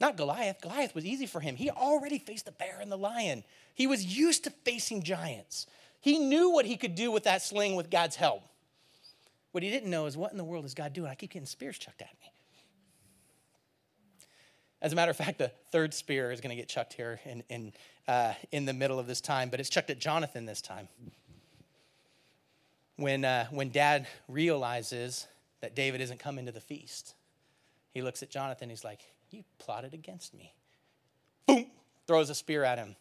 Not 0.00 0.16
Goliath. 0.16 0.60
Goliath 0.60 0.94
was 0.94 1.04
easy 1.04 1.26
for 1.26 1.40
him. 1.40 1.56
He 1.56 1.70
already 1.70 2.18
faced 2.18 2.46
the 2.46 2.52
bear 2.52 2.78
and 2.80 2.90
the 2.90 2.96
lion. 2.96 3.44
He 3.74 3.86
was 3.86 4.04
used 4.04 4.44
to 4.44 4.50
facing 4.50 5.02
giants. 5.02 5.66
He 6.00 6.18
knew 6.18 6.50
what 6.50 6.66
he 6.66 6.76
could 6.76 6.94
do 6.94 7.10
with 7.10 7.24
that 7.24 7.42
sling 7.42 7.76
with 7.76 7.90
God's 7.90 8.16
help. 8.16 8.42
What 9.52 9.62
he 9.62 9.70
didn't 9.70 9.90
know 9.90 10.06
is 10.06 10.16
what 10.16 10.32
in 10.32 10.38
the 10.38 10.44
world 10.44 10.64
is 10.64 10.74
God 10.74 10.92
doing? 10.92 11.10
I 11.10 11.14
keep 11.14 11.30
getting 11.30 11.46
spears 11.46 11.78
chucked 11.78 12.02
at 12.02 12.12
me. 12.20 12.32
As 14.82 14.92
a 14.92 14.96
matter 14.96 15.10
of 15.10 15.16
fact, 15.16 15.38
the 15.38 15.52
third 15.72 15.92
spear 15.92 16.32
is 16.32 16.40
going 16.40 16.50
to 16.50 16.56
get 16.56 16.68
chucked 16.68 16.94
here 16.94 17.20
in, 17.24 17.42
in, 17.50 17.72
uh, 18.08 18.32
in 18.50 18.64
the 18.64 18.72
middle 18.72 18.98
of 18.98 19.06
this 19.06 19.20
time, 19.20 19.50
but 19.50 19.60
it's 19.60 19.68
chucked 19.68 19.90
at 19.90 19.98
Jonathan 19.98 20.46
this 20.46 20.62
time. 20.62 20.88
When, 22.96 23.24
uh, 23.24 23.46
when 23.50 23.70
dad 23.70 24.06
realizes 24.28 25.26
that 25.60 25.74
David 25.74 26.00
isn't 26.00 26.18
coming 26.18 26.46
to 26.46 26.52
the 26.52 26.60
feast, 26.60 27.14
he 27.92 28.02
looks 28.02 28.22
at 28.22 28.30
Jonathan. 28.30 28.70
He's 28.70 28.84
like, 28.84 29.00
You 29.30 29.44
plotted 29.58 29.92
against 29.92 30.34
me. 30.34 30.54
Boom! 31.46 31.66
Throws 32.06 32.30
a 32.30 32.34
spear 32.34 32.64
at 32.64 32.78
him. 32.78 32.96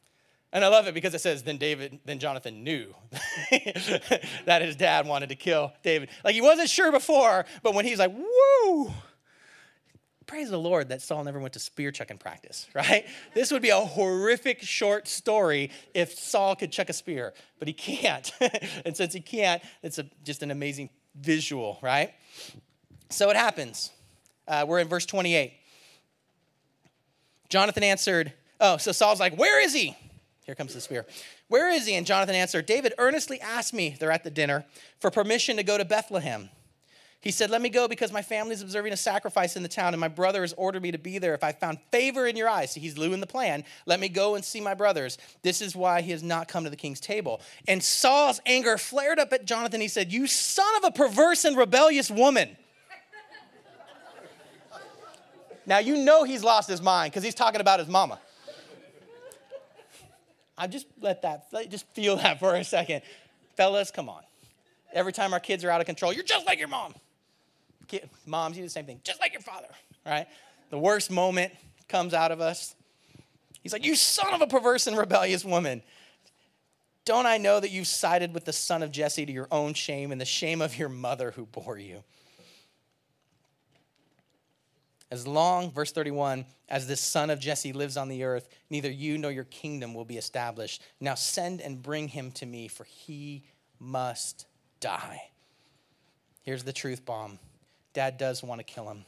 And 0.52 0.66
I 0.66 0.68
love 0.68 0.88
it 0.88 0.96
because 0.96 1.14
it 1.14 1.22
says, 1.22 1.44
then 1.44 1.58
David, 1.58 2.00
then 2.06 2.18
Jonathan 2.18 2.64
knew 2.64 2.96
that 4.46 4.62
his 4.62 4.76
dad 4.76 5.06
wanted 5.06 5.30
to 5.30 5.36
kill 5.36 5.74
David. 5.84 6.10
Like 6.24 6.34
he 6.34 6.42
wasn't 6.42 6.70
sure 6.70 6.92
before, 6.92 7.46
but 7.62 7.76
when 7.76 7.86
he's 7.86 8.00
like, 8.00 8.12
woo, 8.12 8.92
praise 10.30 10.50
the 10.50 10.60
Lord 10.60 10.90
that 10.90 11.02
Saul 11.02 11.24
never 11.24 11.40
went 11.40 11.54
to 11.54 11.60
spear 11.60 11.92
chucking 11.92 12.18
practice, 12.18 12.68
right? 12.76 13.06
This 13.34 13.52
would 13.52 13.62
be 13.62 13.70
a 13.70 13.80
horrific 13.80 14.62
short 14.62 15.08
story 15.08 15.72
if 15.94 16.14
Saul 16.14 16.56
could 16.56 16.72
chuck 16.72 16.90
a 16.90 16.94
spear, 16.94 17.34
but 17.60 17.68
he 17.68 17.74
can't. 17.74 18.32
and 18.86 18.98
since 18.98 19.14
he 19.14 19.22
can't, 19.22 19.62
it's 19.84 20.00
a, 20.00 20.06
just 20.24 20.42
an 20.42 20.50
amazing 20.50 20.90
visual, 21.16 21.78
right? 21.82 22.14
So 23.10 23.30
it 23.30 23.36
happens. 23.36 23.92
Uh, 24.48 24.66
we're 24.68 24.80
in 24.80 24.88
verse 24.88 25.06
28. 25.06 25.54
Jonathan 27.50 27.84
answered, 27.84 28.34
Oh, 28.60 28.78
so 28.78 28.92
Saul's 28.92 29.20
like, 29.20 29.38
Where 29.38 29.62
is 29.64 29.74
he? 29.74 29.96
Here 30.50 30.56
comes 30.56 30.74
the 30.74 30.82
spear. 30.82 31.06
Where 31.48 31.70
is 31.70 31.86
he? 31.86 31.94
And 31.94 32.08
Jonathan 32.08 32.34
answered, 32.34 32.66
David 32.66 32.96
earnestly 32.98 33.40
asked 33.40 33.72
me, 33.72 33.96
they're 34.00 34.10
at 34.10 34.24
the 34.24 34.32
dinner, 34.32 34.66
for 35.00 35.12
permission 35.12 35.58
to 35.58 35.64
go 35.64 35.78
to 35.78 35.86
Bethlehem. 35.86 36.50
He 37.22 37.30
said, 37.30 37.52
Let 37.52 37.62
me 37.62 37.70
go 37.70 37.88
because 37.88 38.12
my 38.12 38.24
family 38.24 38.56
is 38.56 38.64
observing 38.64 38.92
a 38.92 38.98
sacrifice 38.98 39.56
in 39.56 39.62
the 39.62 39.70
town, 39.70 39.94
and 39.94 40.02
my 40.02 40.08
brother 40.08 40.42
has 40.42 40.54
ordered 40.54 40.82
me 40.82 40.90
to 40.90 40.98
be 40.98 41.20
there. 41.20 41.36
If 41.36 41.44
I 41.44 41.52
found 41.52 41.78
favor 41.92 42.26
in 42.26 42.36
your 42.36 42.50
eyes, 42.50 42.74
he's 42.74 42.96
doing 42.96 43.20
the 43.20 43.28
plan, 43.28 43.64
let 43.86 44.00
me 44.00 44.10
go 44.10 44.34
and 44.34 44.44
see 44.44 44.60
my 44.60 44.74
brothers. 44.74 45.20
This 45.44 45.62
is 45.62 45.76
why 45.76 46.02
he 46.02 46.10
has 46.10 46.24
not 46.24 46.48
come 46.48 46.64
to 46.64 46.72
the 46.72 46.76
king's 46.76 47.00
table. 47.00 47.42
And 47.68 47.84
Saul's 47.84 48.42
anger 48.48 48.80
flared 48.80 49.20
up 49.20 49.32
at 49.32 49.46
Jonathan. 49.46 49.82
He 49.82 49.88
said, 49.88 50.12
You 50.12 50.26
son 50.26 50.78
of 50.78 50.84
a 50.84 50.92
perverse 50.92 51.46
and 51.46 51.56
rebellious 51.56 52.10
woman. 52.10 52.58
now 55.68 55.78
you 55.78 55.96
know 55.96 56.24
he's 56.24 56.44
lost 56.44 56.68
his 56.68 56.82
mind 56.82 57.12
because 57.12 57.22
he's 57.22 57.36
talking 57.36 57.62
about 57.62 57.78
his 57.78 57.88
mama. 57.88 58.20
I 60.60 60.68
just 60.68 60.88
let 61.00 61.22
that, 61.22 61.46
just 61.70 61.88
feel 61.94 62.18
that 62.18 62.40
for 62.40 62.54
a 62.54 62.64
second. 62.66 63.02
Fellas, 63.56 63.92
come 63.92 64.10
on. 64.10 64.22
Every 64.94 65.14
time 65.14 65.34
our 65.34 65.40
kids 65.40 65.64
are 65.64 65.70
out 65.70 65.80
of 65.80 65.88
control, 65.88 66.12
you're 66.12 66.24
just 66.24 66.46
like 66.46 66.60
your 66.60 66.68
mom. 66.68 66.94
Moms, 68.26 68.58
you 68.58 68.62
do 68.62 68.68
the 68.68 68.72
same 68.72 68.86
thing, 68.86 69.00
just 69.04 69.20
like 69.20 69.34
your 69.34 69.42
father, 69.42 69.70
right? 70.06 70.28
The 70.70 70.78
worst 70.78 71.10
moment 71.10 71.54
comes 71.88 72.14
out 72.14 72.32
of 72.32 72.42
us. 72.42 72.76
He's 73.64 73.74
like, 73.74 73.86
You 73.86 73.96
son 73.96 74.34
of 74.34 74.42
a 74.42 74.48
perverse 74.48 74.86
and 74.86 74.98
rebellious 74.98 75.44
woman. 75.44 75.82
Don't 77.06 77.26
I 77.26 77.38
know 77.38 77.60
that 77.60 77.72
you've 77.72 77.88
sided 77.88 78.34
with 78.34 78.46
the 78.46 78.54
son 78.54 78.84
of 78.84 78.92
Jesse 78.92 79.26
to 79.26 79.32
your 79.32 79.48
own 79.52 79.74
shame 79.74 80.12
and 80.12 80.22
the 80.22 80.26
shame 80.26 80.62
of 80.62 80.78
your 80.78 80.90
mother 80.90 81.32
who 81.32 81.46
bore 81.48 81.80
you? 81.80 82.04
As 85.12 85.26
long, 85.26 85.72
verse 85.72 85.92
31, 85.92 86.46
as 86.68 86.88
this 86.88 87.02
son 87.02 87.30
of 87.30 87.40
Jesse 87.40 87.74
lives 87.74 87.98
on 87.98 88.10
the 88.10 88.24
earth, 88.24 88.48
neither 88.70 88.92
you 88.92 89.18
nor 89.18 89.32
your 89.32 89.46
kingdom 89.46 89.94
will 89.94 90.06
be 90.06 90.18
established. 90.18 90.84
Now 91.00 91.16
send 91.16 91.62
and 91.62 91.82
bring 91.82 92.08
him 92.08 92.32
to 92.34 92.46
me, 92.46 92.68
for 92.68 92.84
he 92.84 93.44
must 93.80 94.46
die. 94.80 95.22
Here's 96.44 96.64
the 96.64 96.74
truth 96.74 97.06
bomb 97.06 97.40
Dad 97.94 98.18
does 98.18 98.44
want 98.44 98.60
to 98.60 98.64
kill 98.64 98.90
him. 98.90 99.04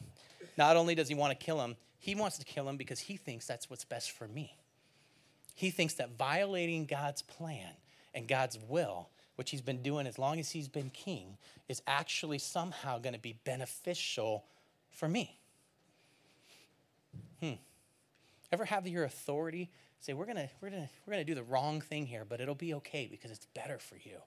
Not 0.58 0.76
only 0.76 0.96
does 0.96 1.08
he 1.08 1.16
want 1.16 1.38
to 1.38 1.46
kill 1.46 1.62
him, 1.62 1.76
he 2.00 2.16
wants 2.16 2.40
to 2.40 2.46
kill 2.46 2.68
him 2.68 2.78
because 2.78 3.00
he 3.00 3.16
thinks 3.16 3.46
that's 3.46 3.70
what's 3.70 3.86
best 3.86 4.12
for 4.12 4.28
me. 4.28 4.58
He 5.54 5.70
thinks 5.70 5.94
that 5.96 6.18
violating 6.18 6.86
God's 6.88 7.22
plan 7.22 7.70
and 8.16 8.28
God's 8.28 8.58
will, 8.68 9.10
which 9.36 9.52
he's 9.52 9.62
been 9.62 9.84
doing 9.84 10.08
as 10.08 10.18
long 10.18 10.40
as 10.40 10.50
he's 10.50 10.68
been 10.68 10.90
king, 10.90 11.38
is 11.70 11.82
actually 11.86 12.40
somehow 12.40 12.98
going 12.98 13.14
to 13.14 13.20
be 13.20 13.38
beneficial 13.44 14.46
for 14.90 15.08
me. 15.08 15.38
Hmm. 17.42 17.54
Ever 18.52 18.66
have 18.66 18.88
your 18.88 19.04
authority 19.04 19.70
say, 20.00 20.14
we're 20.14 20.26
gonna, 20.26 20.50
we're 20.62 20.70
gonna, 20.70 20.90
we're 21.06 21.14
gonna 21.14 21.24
do 21.24 21.36
the 21.36 21.44
wrong 21.44 21.82
thing 21.82 22.06
here, 22.06 22.26
but 22.28 22.42
it'll 22.42 22.56
be 22.56 22.74
okay 22.76 23.08
because 23.10 23.32
it's 23.32 23.46
better 23.54 23.78
for 23.78 23.96
you. 23.96 24.18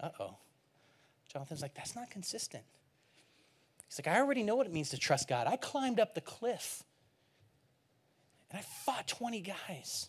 Uh-oh. 0.00 0.36
Jonathan's 1.32 1.62
like, 1.62 1.74
that's 1.74 1.94
not 1.94 2.10
consistent. 2.10 2.64
He's 3.88 3.98
like, 3.98 4.14
I 4.14 4.20
already 4.20 4.42
know 4.42 4.56
what 4.56 4.66
it 4.66 4.72
means 4.72 4.90
to 4.90 4.98
trust 4.98 5.28
God. 5.28 5.46
I 5.46 5.56
climbed 5.56 6.00
up 6.00 6.14
the 6.14 6.20
cliff 6.20 6.82
and 8.50 8.58
I 8.58 8.62
fought 8.62 9.06
20 9.06 9.40
guys, 9.40 10.08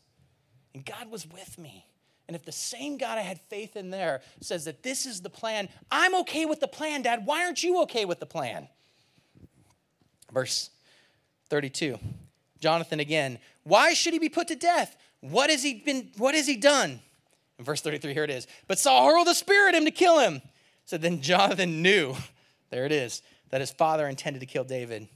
and 0.74 0.86
God 0.86 1.12
was 1.12 1.28
with 1.28 1.58
me. 1.58 1.86
And 2.28 2.36
if 2.36 2.46
the 2.46 2.52
same 2.52 2.98
God 2.98 3.18
I 3.18 3.22
had 3.22 3.40
faith 3.50 3.76
in 3.76 3.90
there 3.90 4.22
says 4.40 4.66
that 4.66 4.84
this 4.84 5.06
is 5.06 5.22
the 5.22 5.30
plan, 5.30 5.68
I'm 5.92 6.16
okay 6.22 6.46
with 6.46 6.60
the 6.60 6.68
plan, 6.68 7.02
Dad. 7.02 7.26
Why 7.26 7.44
aren't 7.44 7.64
you 7.64 7.82
okay 7.82 8.06
with 8.06 8.20
the 8.20 8.26
plan? 8.26 8.68
Verse 10.32 10.70
32. 11.50 12.00
Jonathan 12.60 13.00
again, 13.00 13.40
why 13.64 13.94
should 13.94 14.14
he 14.14 14.20
be 14.20 14.30
put 14.30 14.48
to 14.50 14.56
death? 14.56 14.96
What 15.22 15.50
has 15.50 15.64
he 15.64 15.76
been 15.76 16.10
what 16.18 16.36
has 16.36 16.48
he 16.48 16.56
done? 16.56 17.00
In 17.58 17.66
verse 17.66 17.82
33 17.82 18.14
here 18.14 18.24
it 18.24 18.30
is. 18.30 18.48
But 18.68 18.80
Saul 18.80 19.06
hurled 19.06 19.28
a 19.28 19.36
spear 19.36 19.68
at 19.68 19.76
him 19.76 19.86
to 19.86 19.92
kill 19.92 20.20
him. 20.20 20.42
So 20.86 20.98
then 20.98 21.22
Jonathan 21.22 21.82
knew, 21.82 22.16
there 22.70 22.86
it 22.86 22.92
is, 22.92 23.22
that 23.50 23.62
his 23.62 23.72
father 23.72 24.08
intended 24.08 24.40
to 24.40 24.46
kill 24.46 24.64
David. 24.64 25.08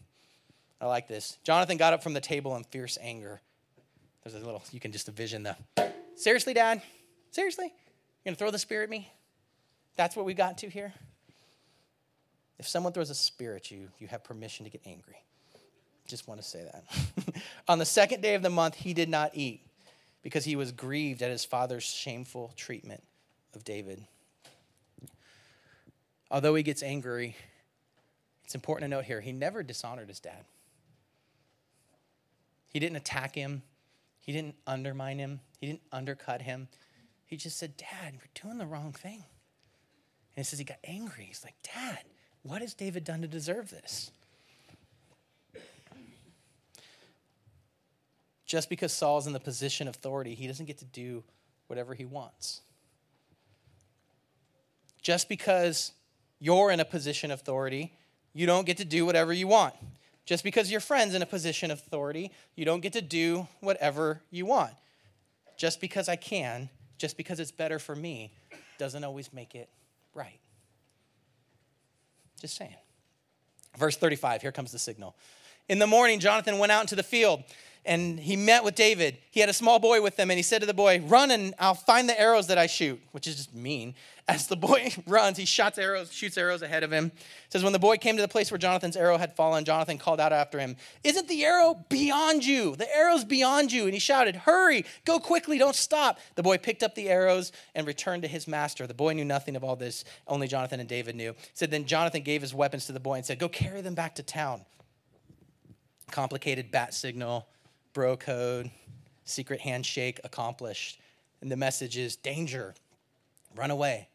I 0.81 0.87
like 0.87 1.07
this. 1.07 1.37
Jonathan 1.43 1.77
got 1.77 1.93
up 1.93 2.03
from 2.03 2.13
the 2.13 2.21
table 2.21 2.55
in 2.55 2.63
fierce 2.65 2.97
anger. 3.01 3.41
There's 4.23 4.35
a 4.35 4.45
little, 4.45 4.63
you 4.71 4.79
can 4.79 4.91
just 4.91 5.07
envision 5.07 5.43
the, 5.43 5.55
seriously, 6.15 6.53
dad? 6.53 6.81
Seriously? 7.31 7.65
You're 7.65 8.31
gonna 8.31 8.35
throw 8.35 8.51
the 8.51 8.59
spear 8.59 8.83
at 8.83 8.89
me? 8.89 9.11
That's 9.95 10.15
what 10.15 10.25
we 10.25 10.33
got 10.33 10.57
to 10.59 10.69
here? 10.69 10.93
If 12.59 12.67
someone 12.67 12.93
throws 12.93 13.09
a 13.09 13.15
spear 13.15 13.55
at 13.55 13.71
you, 13.71 13.89
you 13.99 14.07
have 14.07 14.23
permission 14.23 14.65
to 14.65 14.69
get 14.69 14.81
angry. 14.85 15.23
Just 16.13 16.27
want 16.27 16.39
to 16.39 16.47
say 16.47 16.63
that. 16.63 17.41
On 17.67 17.79
the 17.79 17.85
second 17.85 18.21
day 18.21 18.35
of 18.35 18.43
the 18.43 18.49
month, 18.51 18.75
he 18.75 18.93
did 18.93 19.09
not 19.09 19.31
eat 19.33 19.65
because 20.21 20.45
he 20.45 20.55
was 20.55 20.71
grieved 20.71 21.23
at 21.23 21.31
his 21.31 21.43
father's 21.43 21.81
shameful 21.81 22.53
treatment 22.55 23.01
of 23.55 23.63
David. 23.63 24.05
Although 26.29 26.53
he 26.53 26.61
gets 26.61 26.83
angry, 26.83 27.35
it's 28.45 28.53
important 28.53 28.91
to 28.91 28.95
note 28.95 29.05
here 29.05 29.21
he 29.21 29.31
never 29.31 29.63
dishonored 29.63 30.07
his 30.07 30.19
dad. 30.19 30.45
He 32.67 32.79
didn't 32.79 32.97
attack 32.97 33.33
him, 33.33 33.63
he 34.19 34.31
didn't 34.31 34.53
undermine 34.67 35.17
him, 35.17 35.39
he 35.59 35.65
didn't 35.65 35.81
undercut 35.91 36.43
him. 36.43 36.67
He 37.25 37.37
just 37.37 37.57
said, 37.57 37.75
Dad, 37.75 38.13
you're 38.13 38.43
doing 38.43 38.59
the 38.59 38.67
wrong 38.67 38.91
thing. 38.91 39.23
And 40.35 40.35
he 40.35 40.43
says 40.43 40.59
he 40.59 40.65
got 40.65 40.77
angry. 40.83 41.23
He's 41.23 41.43
like, 41.43 41.55
Dad, 41.63 42.01
what 42.43 42.61
has 42.61 42.75
David 42.75 43.03
done 43.03 43.23
to 43.23 43.27
deserve 43.27 43.71
this? 43.71 44.11
Just 48.53 48.69
because 48.69 48.93
Saul's 48.93 49.25
in 49.25 49.33
the 49.33 49.39
position 49.39 49.87
of 49.87 49.95
authority, 49.95 50.35
he 50.35 50.45
doesn't 50.45 50.67
get 50.67 50.77
to 50.77 50.85
do 50.85 51.23
whatever 51.65 51.95
he 51.95 52.05
wants. 52.05 52.61
Just 55.01 55.27
because 55.27 55.91
you're 56.39 56.69
in 56.69 56.79
a 56.79 56.85
position 56.85 57.31
of 57.31 57.39
authority, 57.39 57.97
you 58.31 58.45
don't 58.45 58.67
get 58.67 58.77
to 58.77 58.85
do 58.85 59.07
whatever 59.07 59.33
you 59.33 59.47
want. 59.47 59.73
Just 60.27 60.43
because 60.43 60.69
your 60.69 60.81
friend's 60.81 61.15
in 61.15 61.23
a 61.23 61.25
position 61.25 61.71
of 61.71 61.79
authority, 61.79 62.29
you 62.55 62.63
don't 62.63 62.81
get 62.81 62.93
to 62.93 63.01
do 63.01 63.47
whatever 63.59 64.21
you 64.29 64.45
want. 64.45 64.75
Just 65.57 65.81
because 65.81 66.07
I 66.07 66.15
can, 66.15 66.69
just 66.99 67.17
because 67.17 67.39
it's 67.39 67.49
better 67.49 67.79
for 67.79 67.95
me, 67.95 68.31
doesn't 68.77 69.03
always 69.03 69.33
make 69.33 69.55
it 69.55 69.67
right. 70.13 70.39
Just 72.39 72.55
saying. 72.55 72.75
Verse 73.79 73.97
35, 73.97 74.43
here 74.43 74.51
comes 74.51 74.71
the 74.71 74.77
signal. 74.77 75.15
In 75.69 75.79
the 75.79 75.87
morning, 75.87 76.19
Jonathan 76.19 76.57
went 76.59 76.71
out 76.71 76.81
into 76.81 76.95
the 76.95 77.03
field 77.03 77.43
and 77.85 78.19
he 78.19 78.35
met 78.35 78.63
with 78.63 78.75
David. 78.75 79.17
He 79.29 79.39
had 79.39 79.49
a 79.49 79.53
small 79.53 79.79
boy 79.79 80.01
with 80.01 80.17
him, 80.17 80.31
and 80.31 80.37
he 80.37 80.43
said 80.43 80.61
to 80.61 80.67
the 80.67 80.73
boy, 80.73 81.01
Run 81.05 81.31
and 81.31 81.53
I'll 81.59 81.73
find 81.73 82.07
the 82.07 82.19
arrows 82.19 82.47
that 82.47 82.57
I 82.57 82.67
shoot, 82.67 83.01
which 83.11 83.27
is 83.27 83.35
just 83.35 83.53
mean. 83.53 83.95
As 84.25 84.47
the 84.47 84.55
boy 84.55 84.93
runs, 85.07 85.37
he 85.37 85.43
shoots 85.43 85.77
arrows, 85.77 86.13
shoots 86.13 86.37
arrows 86.37 86.61
ahead 86.61 86.83
of 86.83 86.93
him. 86.93 87.07
It 87.07 87.51
says, 87.51 87.61
When 87.61 87.73
the 87.73 87.79
boy 87.79 87.97
came 87.97 88.15
to 88.15 88.21
the 88.21 88.27
place 88.29 88.51
where 88.51 88.57
Jonathan's 88.57 88.95
arrow 88.95 89.17
had 89.17 89.35
fallen, 89.35 89.65
Jonathan 89.65 89.97
called 89.97 90.21
out 90.21 90.31
after 90.31 90.59
him, 90.59 90.77
Isn't 91.03 91.27
the 91.27 91.43
arrow 91.43 91.85
beyond 91.89 92.45
you? 92.45 92.77
The 92.77 92.95
arrow's 92.95 93.25
beyond 93.25 93.73
you. 93.73 93.83
And 93.83 93.93
he 93.93 93.99
shouted, 93.99 94.37
Hurry, 94.37 94.85
go 95.03 95.19
quickly, 95.19 95.57
don't 95.57 95.75
stop. 95.75 96.19
The 96.35 96.43
boy 96.43 96.57
picked 96.57 96.83
up 96.83 96.95
the 96.95 97.09
arrows 97.09 97.51
and 97.75 97.85
returned 97.85 98.21
to 98.21 98.29
his 98.29 98.47
master. 98.47 98.87
The 98.87 98.93
boy 98.93 99.11
knew 99.11 99.25
nothing 99.25 99.57
of 99.57 99.63
all 99.63 99.75
this, 99.75 100.05
only 100.25 100.47
Jonathan 100.47 100.79
and 100.79 100.87
David 100.87 101.17
knew. 101.17 101.35
Said, 101.53 101.69
Then 101.69 101.85
Jonathan 101.85 102.21
gave 102.21 102.41
his 102.41 102.53
weapons 102.53 102.85
to 102.85 102.93
the 102.93 103.01
boy 103.01 103.15
and 103.15 103.25
said, 103.25 103.39
Go 103.39 103.49
carry 103.49 103.81
them 103.81 103.93
back 103.93 104.15
to 104.15 104.23
town. 104.23 104.61
Complicated 106.13 106.69
bat 106.69 106.93
signal 106.93 107.47
bro 107.93 108.15
code, 108.15 108.69
secret 109.25 109.59
handshake 109.59 110.19
accomplished. 110.23 110.99
And 111.41 111.51
the 111.51 111.57
message 111.57 111.97
is 111.97 112.15
danger, 112.15 112.75
run 113.55 113.71
away, 113.71 114.09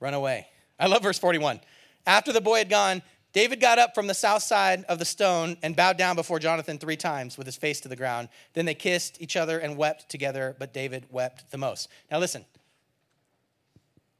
run 0.00 0.14
away. 0.14 0.46
I 0.80 0.86
love 0.86 1.02
verse 1.02 1.18
41. 1.18 1.60
After 2.06 2.32
the 2.32 2.40
boy 2.40 2.56
had 2.56 2.70
gone, 2.70 3.02
David 3.34 3.60
got 3.60 3.78
up 3.78 3.94
from 3.94 4.06
the 4.06 4.14
south 4.14 4.42
side 4.42 4.84
of 4.88 4.98
the 4.98 5.04
stone 5.04 5.58
and 5.62 5.76
bowed 5.76 5.98
down 5.98 6.16
before 6.16 6.38
Jonathan 6.38 6.78
three 6.78 6.96
times 6.96 7.36
with 7.36 7.46
his 7.46 7.56
face 7.56 7.78
to 7.82 7.88
the 7.88 7.96
ground. 7.96 8.30
Then 8.54 8.64
they 8.64 8.74
kissed 8.74 9.20
each 9.20 9.36
other 9.36 9.58
and 9.58 9.76
wept 9.76 10.08
together, 10.08 10.56
but 10.58 10.72
David 10.72 11.04
wept 11.10 11.50
the 11.50 11.58
most. 11.58 11.90
Now 12.10 12.20
listen, 12.20 12.46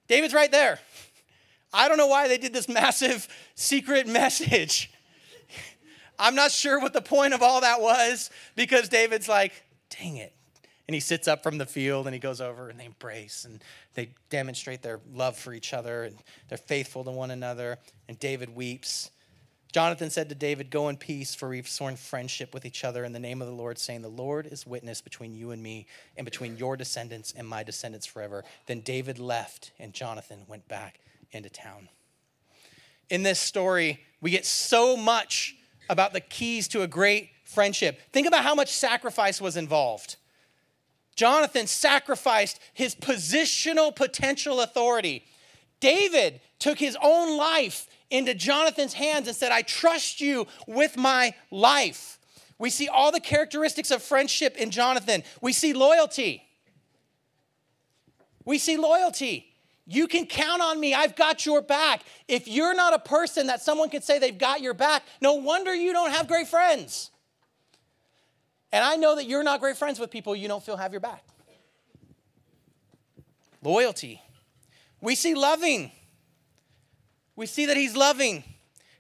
David's 0.09 0.35
right 0.35 0.53
there. 0.53 0.79
I 1.73 1.89
don't 1.89 1.97
know 1.97 2.07
why 2.07 2.29
they 2.29 2.37
did 2.37 2.53
this 2.53 2.69
massive 2.69 3.29
secret 3.55 4.07
message. 4.07 4.91
I'm 6.19 6.35
not 6.35 6.51
sure 6.51 6.81
what 6.81 6.93
the 6.93 7.03
point 7.03 7.35
of 7.35 7.43
all 7.43 7.61
that 7.63 7.81
was 7.81 8.31
because 8.57 8.89
David's 8.89 9.29
like, 9.29 9.53
dang 9.91 10.17
it. 10.17 10.35
And 10.87 10.95
he 10.95 11.01
sits 11.01 11.27
up 11.29 11.43
from 11.43 11.59
the 11.59 11.67
field 11.67 12.07
and 12.07 12.15
he 12.15 12.21
goes 12.21 12.41
over 12.41 12.69
and 12.69 12.79
they 12.79 12.85
embrace 12.85 13.45
and 13.45 13.63
they 13.95 14.11
demonstrate 14.29 14.83
their 14.83 15.01
love 15.13 15.37
for 15.37 15.55
each 15.55 15.73
other 15.73 16.05
and 16.05 16.17
they're 16.49 16.59
faithful 16.59 17.05
to 17.05 17.11
one 17.11 17.31
another. 17.31 17.79
And 18.09 18.19
David 18.19 18.55
weeps. 18.55 19.11
Jonathan 19.73 20.09
said 20.09 20.29
to 20.29 20.37
David, 20.37 20.71
Go 20.71 20.89
in 20.89 20.97
peace, 20.97 21.35
for 21.35 21.49
we've 21.49 21.67
sworn 21.67 21.97
friendship 21.97 22.55
with 22.55 22.65
each 22.65 22.85
other 22.85 23.03
in 23.03 23.13
the 23.13 23.19
name 23.19 23.43
of 23.43 23.49
the 23.49 23.55
Lord, 23.55 23.77
saying, 23.77 24.03
The 24.03 24.09
Lord 24.09 24.47
is 24.47 24.65
witness 24.65 25.01
between 25.01 25.35
you 25.35 25.51
and 25.51 25.61
me, 25.61 25.89
and 26.17 26.25
between 26.25 26.57
your 26.57 26.77
descendants 26.77 27.35
and 27.37 27.49
my 27.49 27.65
descendants 27.65 28.07
forever. 28.07 28.45
Then 28.67 28.83
David 28.83 29.19
left, 29.19 29.73
and 29.81 29.93
Jonathan 29.93 30.45
went 30.47 30.69
back 30.69 31.01
into 31.33 31.51
town. 31.51 31.89
In 33.11 33.25
this 33.25 33.41
story, 33.41 33.99
we 34.21 34.31
get 34.31 34.47
so 34.47 34.97
much 34.97 35.57
about 35.89 36.13
the 36.13 36.21
keys 36.21 36.69
to 36.69 36.83
a 36.83 36.87
great 36.87 37.31
friendship. 37.45 38.01
Think 38.13 38.27
about 38.27 38.43
how 38.43 38.55
much 38.55 38.73
sacrifice 38.73 39.41
was 39.41 39.57
involved. 39.57 40.17
Jonathan 41.17 41.67
sacrificed 41.67 42.59
his 42.73 42.95
positional 42.95 43.95
potential 43.95 44.61
authority. 44.61 45.25
David 45.81 46.41
took 46.59 46.79
his 46.79 46.97
own 47.01 47.37
life 47.37 47.87
into 48.11 48.35
Jonathan's 48.35 48.95
hands 48.95 49.29
and 49.29 49.37
said, 49.37 49.53
I 49.53 49.63
trust 49.63 50.21
you 50.21 50.47
with 50.67 50.97
my 50.97 51.35
life. 51.51 52.19
We 52.59 52.71
see 52.71 52.89
all 52.89 53.13
the 53.13 53.21
characteristics 53.21 53.91
of 53.91 54.03
friendship 54.03 54.57
in 54.57 54.71
Jonathan. 54.71 55.23
We 55.41 55.53
see 55.53 55.73
loyalty. 55.73 56.43
We 58.45 58.59
see 58.59 58.77
loyalty. 58.77 59.54
You 59.87 60.07
can 60.07 60.27
count 60.27 60.63
on 60.63 60.81
me. 60.81 60.95
I've 60.95 61.15
got 61.15 61.45
your 61.45 61.61
back. 61.61 62.03
If 62.27 62.49
you're 62.49 62.75
not 62.75 62.95
a 62.95 62.99
person 62.99 63.49
that 63.49 63.63
someone 63.63 63.91
can 63.91 64.01
say 64.01 64.19
they've 64.19 64.37
got 64.37 64.63
your 64.63 64.75
back, 64.75 65.03
no 65.21 65.35
wonder 65.35 65.75
you 65.75 65.93
don't 65.93 66.11
have 66.11 66.27
great 66.27 66.49
friends. 66.49 67.11
And 68.73 68.83
I 68.83 68.97
know 68.97 69.15
that 69.17 69.27
you're 69.27 69.43
not 69.43 69.61
great 69.61 69.77
friends 69.77 70.01
with 70.01 70.11
people 70.11 70.35
you 70.35 70.49
don't 70.49 70.65
feel 70.65 70.77
have 70.77 70.93
your 70.93 71.01
back. 71.01 71.23
Loyalty. 73.63 74.21
We 75.01 75.15
see 75.15 75.35
loving. 75.35 75.93
We 77.37 77.47
see 77.47 77.67
that 77.67 77.77
he's 77.77 77.95
loving. 77.95 78.39
It 78.39 78.45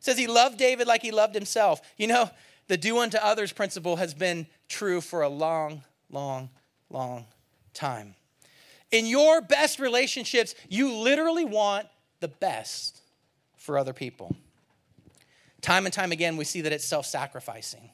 says 0.00 0.18
he 0.18 0.26
loved 0.26 0.58
David 0.58 0.86
like 0.86 1.02
he 1.02 1.10
loved 1.10 1.34
himself. 1.34 1.80
You 1.96 2.08
know, 2.08 2.30
the 2.68 2.76
do 2.76 2.98
unto 2.98 3.16
others 3.18 3.52
principle 3.52 3.96
has 3.96 4.12
been 4.12 4.46
true 4.68 5.00
for 5.00 5.22
a 5.22 5.28
long, 5.28 5.82
long, 6.10 6.50
long 6.90 7.26
time. 7.72 8.14
In 8.94 9.06
your 9.06 9.40
best 9.40 9.80
relationships, 9.80 10.54
you 10.68 10.92
literally 10.92 11.44
want 11.44 11.88
the 12.20 12.28
best 12.28 13.00
for 13.56 13.76
other 13.76 13.92
people. 13.92 14.36
Time 15.60 15.84
and 15.84 15.92
time 15.92 16.12
again, 16.12 16.36
we 16.36 16.44
see 16.44 16.60
that 16.60 16.72
it's 16.72 16.84
self 16.84 17.04
sacrificing. 17.04 17.90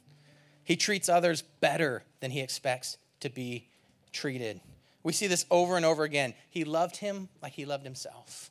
He 0.62 0.76
treats 0.76 1.08
others 1.08 1.40
better 1.40 2.04
than 2.20 2.30
he 2.30 2.40
expects 2.40 2.98
to 3.20 3.30
be 3.30 3.66
treated. 4.12 4.60
We 5.02 5.14
see 5.14 5.26
this 5.26 5.46
over 5.50 5.78
and 5.78 5.86
over 5.86 6.04
again. 6.04 6.34
He 6.50 6.64
loved 6.64 6.98
him 6.98 7.30
like 7.40 7.54
he 7.54 7.64
loved 7.64 7.84
himself. 7.84 8.50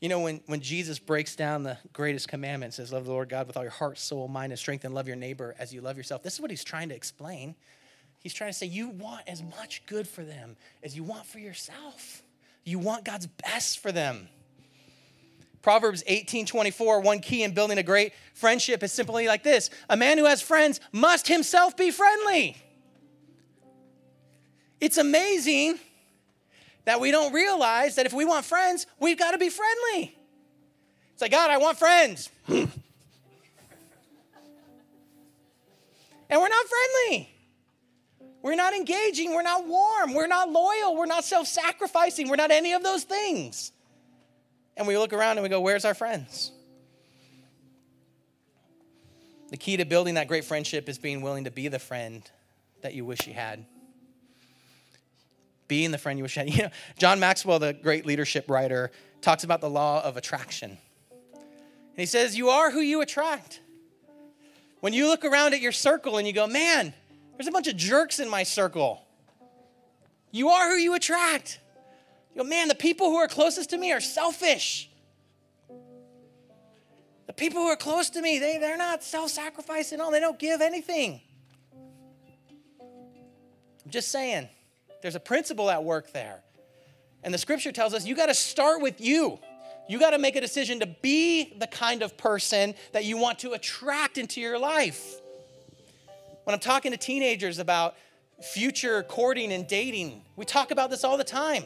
You 0.00 0.08
know, 0.08 0.20
when, 0.20 0.40
when 0.46 0.60
Jesus 0.60 1.00
breaks 1.00 1.34
down 1.34 1.64
the 1.64 1.78
greatest 1.92 2.28
commandment, 2.28 2.74
says, 2.74 2.92
Love 2.92 3.06
the 3.06 3.10
Lord 3.10 3.28
God 3.28 3.48
with 3.48 3.56
all 3.56 3.64
your 3.64 3.72
heart, 3.72 3.98
soul, 3.98 4.28
mind, 4.28 4.52
and 4.52 4.58
strength, 4.58 4.84
and 4.84 4.94
love 4.94 5.08
your 5.08 5.16
neighbor 5.16 5.56
as 5.58 5.74
you 5.74 5.80
love 5.80 5.96
yourself. 5.96 6.22
This 6.22 6.34
is 6.34 6.40
what 6.40 6.52
he's 6.52 6.62
trying 6.62 6.90
to 6.90 6.94
explain. 6.94 7.56
He's 8.22 8.32
trying 8.32 8.50
to 8.50 8.54
say, 8.56 8.66
you 8.66 8.88
want 8.88 9.22
as 9.26 9.42
much 9.42 9.82
good 9.86 10.06
for 10.06 10.22
them 10.22 10.56
as 10.82 10.94
you 10.94 11.02
want 11.02 11.26
for 11.26 11.40
yourself. 11.40 12.22
You 12.64 12.78
want 12.78 13.04
God's 13.04 13.26
best 13.26 13.80
for 13.80 13.90
them. 13.90 14.28
Proverbs 15.62 16.02
18 16.06 16.46
24, 16.46 17.00
one 17.00 17.20
key 17.20 17.42
in 17.42 17.52
building 17.54 17.78
a 17.78 17.82
great 17.82 18.12
friendship 18.34 18.82
is 18.82 18.92
simply 18.92 19.26
like 19.26 19.42
this 19.42 19.70
A 19.88 19.96
man 19.96 20.18
who 20.18 20.24
has 20.24 20.42
friends 20.42 20.80
must 20.92 21.28
himself 21.28 21.76
be 21.76 21.90
friendly. 21.90 22.56
It's 24.80 24.98
amazing 24.98 25.78
that 26.84 27.00
we 27.00 27.12
don't 27.12 27.32
realize 27.32 27.94
that 27.94 28.06
if 28.06 28.12
we 28.12 28.24
want 28.24 28.44
friends, 28.44 28.86
we've 28.98 29.18
got 29.18 29.30
to 29.32 29.38
be 29.38 29.48
friendly. 29.48 30.16
It's 31.12 31.22
like, 31.22 31.30
God, 31.30 31.50
I 31.50 31.58
want 31.58 31.78
friends. 31.78 32.28
and 32.48 32.68
we're 36.30 36.48
not 36.48 36.66
friendly. 36.66 37.31
We're 38.42 38.56
not 38.56 38.74
engaging. 38.74 39.32
We're 39.32 39.42
not 39.42 39.66
warm. 39.66 40.14
We're 40.14 40.26
not 40.26 40.50
loyal. 40.50 40.96
We're 40.96 41.06
not 41.06 41.24
self 41.24 41.46
sacrificing. 41.46 42.28
We're 42.28 42.36
not 42.36 42.50
any 42.50 42.72
of 42.72 42.82
those 42.82 43.04
things. 43.04 43.72
And 44.76 44.86
we 44.86 44.98
look 44.98 45.12
around 45.12 45.38
and 45.38 45.42
we 45.42 45.48
go, 45.48 45.60
Where's 45.60 45.84
our 45.84 45.94
friends? 45.94 46.50
The 49.50 49.56
key 49.58 49.76
to 49.76 49.84
building 49.84 50.14
that 50.14 50.28
great 50.28 50.44
friendship 50.44 50.88
is 50.88 50.98
being 50.98 51.20
willing 51.20 51.44
to 51.44 51.50
be 51.50 51.68
the 51.68 51.78
friend 51.78 52.22
that 52.80 52.94
you 52.94 53.04
wish 53.04 53.26
you 53.26 53.34
had. 53.34 53.64
Being 55.68 55.90
the 55.90 55.98
friend 55.98 56.18
you 56.18 56.24
wish 56.24 56.36
you 56.36 56.42
had. 56.42 56.50
You 56.54 56.62
know, 56.64 56.70
John 56.98 57.20
Maxwell, 57.20 57.58
the 57.58 57.74
great 57.74 58.06
leadership 58.06 58.48
writer, 58.48 58.90
talks 59.20 59.44
about 59.44 59.60
the 59.60 59.70
law 59.70 60.02
of 60.02 60.16
attraction. 60.16 60.70
And 60.70 61.98
he 61.98 62.06
says, 62.06 62.36
You 62.36 62.48
are 62.48 62.70
who 62.70 62.80
you 62.80 63.02
attract. 63.02 63.60
When 64.80 64.94
you 64.94 65.06
look 65.06 65.24
around 65.24 65.54
at 65.54 65.60
your 65.60 65.70
circle 65.70 66.16
and 66.16 66.26
you 66.26 66.32
go, 66.32 66.46
Man, 66.46 66.94
there's 67.42 67.48
a 67.48 67.50
bunch 67.50 67.66
of 67.66 67.76
jerks 67.76 68.20
in 68.20 68.28
my 68.28 68.44
circle. 68.44 69.02
You 70.30 70.50
are 70.50 70.68
who 70.68 70.76
you 70.76 70.94
attract. 70.94 71.58
You 72.32 72.42
go, 72.42 72.48
Man, 72.48 72.68
the 72.68 72.76
people 72.76 73.08
who 73.08 73.16
are 73.16 73.26
closest 73.26 73.70
to 73.70 73.78
me 73.78 73.90
are 73.90 74.00
selfish. 74.00 74.88
The 77.26 77.32
people 77.32 77.62
who 77.62 77.66
are 77.66 77.74
close 77.74 78.10
to 78.10 78.22
me, 78.22 78.38
they, 78.38 78.58
they're 78.58 78.76
not 78.76 79.02
self 79.02 79.30
sacrificing 79.30 80.00
all, 80.00 80.12
they 80.12 80.20
don't 80.20 80.38
give 80.38 80.60
anything. 80.60 81.20
I'm 82.80 83.90
just 83.90 84.12
saying, 84.12 84.48
there's 85.02 85.16
a 85.16 85.20
principle 85.20 85.68
at 85.68 85.82
work 85.82 86.12
there. 86.12 86.44
And 87.24 87.34
the 87.34 87.38
scripture 87.38 87.72
tells 87.72 87.92
us 87.92 88.06
you 88.06 88.14
got 88.14 88.26
to 88.26 88.34
start 88.34 88.80
with 88.80 89.00
you. 89.00 89.40
You 89.88 89.98
got 89.98 90.10
to 90.10 90.18
make 90.18 90.36
a 90.36 90.40
decision 90.40 90.78
to 90.78 90.86
be 90.86 91.56
the 91.58 91.66
kind 91.66 92.02
of 92.02 92.16
person 92.16 92.74
that 92.92 93.04
you 93.04 93.16
want 93.16 93.40
to 93.40 93.54
attract 93.54 94.16
into 94.16 94.40
your 94.40 94.60
life. 94.60 95.21
When 96.44 96.54
I'm 96.54 96.60
talking 96.60 96.92
to 96.92 96.98
teenagers 96.98 97.58
about 97.58 97.94
future 98.42 99.02
courting 99.04 99.52
and 99.52 99.66
dating, 99.66 100.22
we 100.36 100.44
talk 100.44 100.70
about 100.70 100.90
this 100.90 101.04
all 101.04 101.16
the 101.16 101.24
time. 101.24 101.64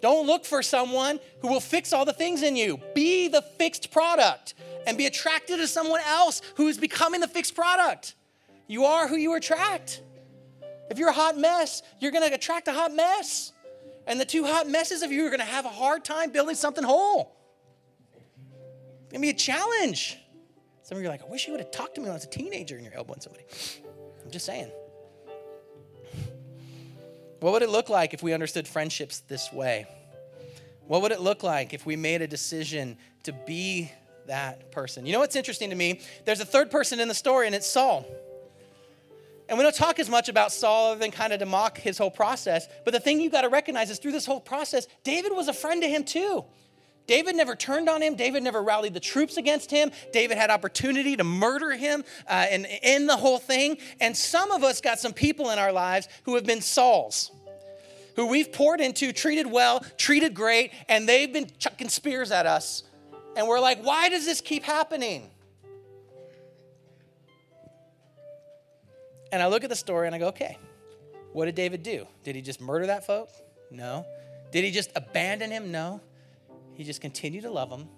Don't 0.00 0.26
look 0.26 0.44
for 0.44 0.62
someone 0.62 1.20
who 1.40 1.48
will 1.48 1.60
fix 1.60 1.92
all 1.92 2.04
the 2.04 2.12
things 2.12 2.42
in 2.42 2.56
you. 2.56 2.80
Be 2.94 3.28
the 3.28 3.42
fixed 3.42 3.90
product 3.92 4.54
and 4.86 4.98
be 4.98 5.06
attracted 5.06 5.58
to 5.58 5.68
someone 5.68 6.00
else 6.00 6.42
who 6.56 6.68
is 6.68 6.78
becoming 6.78 7.20
the 7.20 7.28
fixed 7.28 7.54
product. 7.54 8.14
You 8.66 8.84
are 8.84 9.06
who 9.06 9.16
you 9.16 9.34
attract. 9.34 10.02
If 10.90 10.98
you're 10.98 11.10
a 11.10 11.14
hot 11.14 11.38
mess, 11.38 11.82
you're 12.00 12.10
going 12.10 12.28
to 12.28 12.34
attract 12.34 12.68
a 12.68 12.72
hot 12.72 12.92
mess. 12.92 13.52
And 14.06 14.20
the 14.20 14.24
two 14.24 14.44
hot 14.44 14.68
messes 14.68 15.02
of 15.02 15.12
you 15.12 15.24
are 15.24 15.30
going 15.30 15.40
to 15.40 15.46
have 15.46 15.64
a 15.64 15.70
hard 15.70 16.04
time 16.04 16.32
building 16.32 16.56
something 16.56 16.82
whole. 16.82 17.36
It's 19.04 19.12
going 19.12 19.20
to 19.20 19.20
be 19.20 19.30
a 19.30 19.34
challenge. 19.34 20.18
Some 20.82 20.98
of 20.98 21.02
you 21.02 21.08
are 21.08 21.12
like, 21.12 21.22
I 21.22 21.30
wish 21.30 21.46
you 21.46 21.52
would 21.52 21.60
have 21.60 21.70
talked 21.70 21.94
to 21.94 22.00
me 22.00 22.06
when 22.06 22.12
I 22.12 22.14
was 22.14 22.24
a 22.24 22.28
teenager 22.28 22.74
and 22.74 22.84
you're 22.84 22.94
elbowing 22.94 23.20
somebody. 23.20 23.44
Just 24.32 24.46
saying. 24.46 24.70
What 27.40 27.52
would 27.52 27.62
it 27.62 27.68
look 27.68 27.90
like 27.90 28.14
if 28.14 28.22
we 28.22 28.32
understood 28.32 28.66
friendships 28.66 29.20
this 29.20 29.52
way? 29.52 29.86
What 30.86 31.02
would 31.02 31.12
it 31.12 31.20
look 31.20 31.42
like 31.42 31.74
if 31.74 31.84
we 31.84 31.96
made 31.96 32.22
a 32.22 32.26
decision 32.26 32.96
to 33.24 33.32
be 33.32 33.92
that 34.26 34.72
person? 34.72 35.04
You 35.04 35.12
know 35.12 35.18
what's 35.18 35.36
interesting 35.36 35.68
to 35.70 35.76
me? 35.76 36.00
There's 36.24 36.40
a 36.40 36.46
third 36.46 36.70
person 36.70 36.98
in 36.98 37.08
the 37.08 37.14
story, 37.14 37.46
and 37.46 37.54
it's 37.54 37.66
Saul. 37.66 38.06
And 39.48 39.58
we 39.58 39.64
don't 39.64 39.74
talk 39.74 39.98
as 39.98 40.08
much 40.08 40.30
about 40.30 40.50
Saul 40.50 40.92
other 40.92 41.00
than 41.00 41.10
kind 41.10 41.34
of 41.34 41.40
to 41.40 41.46
mock 41.46 41.76
his 41.76 41.98
whole 41.98 42.10
process. 42.10 42.66
But 42.84 42.94
the 42.94 43.00
thing 43.00 43.20
you 43.20 43.28
got 43.28 43.42
to 43.42 43.50
recognize 43.50 43.90
is 43.90 43.98
through 43.98 44.12
this 44.12 44.24
whole 44.24 44.40
process, 44.40 44.86
David 45.04 45.32
was 45.32 45.48
a 45.48 45.52
friend 45.52 45.82
to 45.82 45.88
him 45.88 46.04
too. 46.04 46.44
David 47.06 47.36
never 47.36 47.56
turned 47.56 47.88
on 47.88 48.02
him. 48.02 48.14
David 48.14 48.42
never 48.42 48.62
rallied 48.62 48.94
the 48.94 49.00
troops 49.00 49.36
against 49.36 49.70
him. 49.70 49.90
David 50.12 50.38
had 50.38 50.50
opportunity 50.50 51.16
to 51.16 51.24
murder 51.24 51.72
him 51.72 52.04
uh, 52.28 52.46
and 52.50 52.66
end 52.82 53.08
the 53.08 53.16
whole 53.16 53.38
thing. 53.38 53.78
And 54.00 54.16
some 54.16 54.50
of 54.50 54.62
us 54.62 54.80
got 54.80 54.98
some 54.98 55.12
people 55.12 55.50
in 55.50 55.58
our 55.58 55.72
lives 55.72 56.08
who 56.24 56.34
have 56.36 56.44
been 56.44 56.60
Sauls, 56.60 57.30
who 58.16 58.26
we've 58.26 58.52
poured 58.52 58.80
into, 58.80 59.12
treated 59.12 59.46
well, 59.46 59.84
treated 59.96 60.34
great, 60.34 60.72
and 60.88 61.08
they've 61.08 61.32
been 61.32 61.50
chucking 61.58 61.88
spears 61.88 62.30
at 62.30 62.46
us. 62.46 62.84
And 63.36 63.48
we're 63.48 63.60
like, 63.60 63.82
why 63.82 64.08
does 64.08 64.24
this 64.24 64.40
keep 64.40 64.62
happening? 64.62 65.30
And 69.32 69.42
I 69.42 69.46
look 69.46 69.64
at 69.64 69.70
the 69.70 69.76
story 69.76 70.06
and 70.06 70.14
I 70.14 70.18
go, 70.18 70.28
okay, 70.28 70.58
what 71.32 71.46
did 71.46 71.54
David 71.54 71.82
do? 71.82 72.06
Did 72.22 72.36
he 72.36 72.42
just 72.42 72.60
murder 72.60 72.86
that 72.86 73.06
folk? 73.06 73.30
No. 73.70 74.06
Did 74.50 74.64
he 74.64 74.70
just 74.70 74.90
abandon 74.94 75.50
him? 75.50 75.72
No. 75.72 76.02
He 76.74 76.84
just 76.84 77.00
continued 77.00 77.42
to 77.42 77.50
love 77.50 77.70
him, 77.70 77.88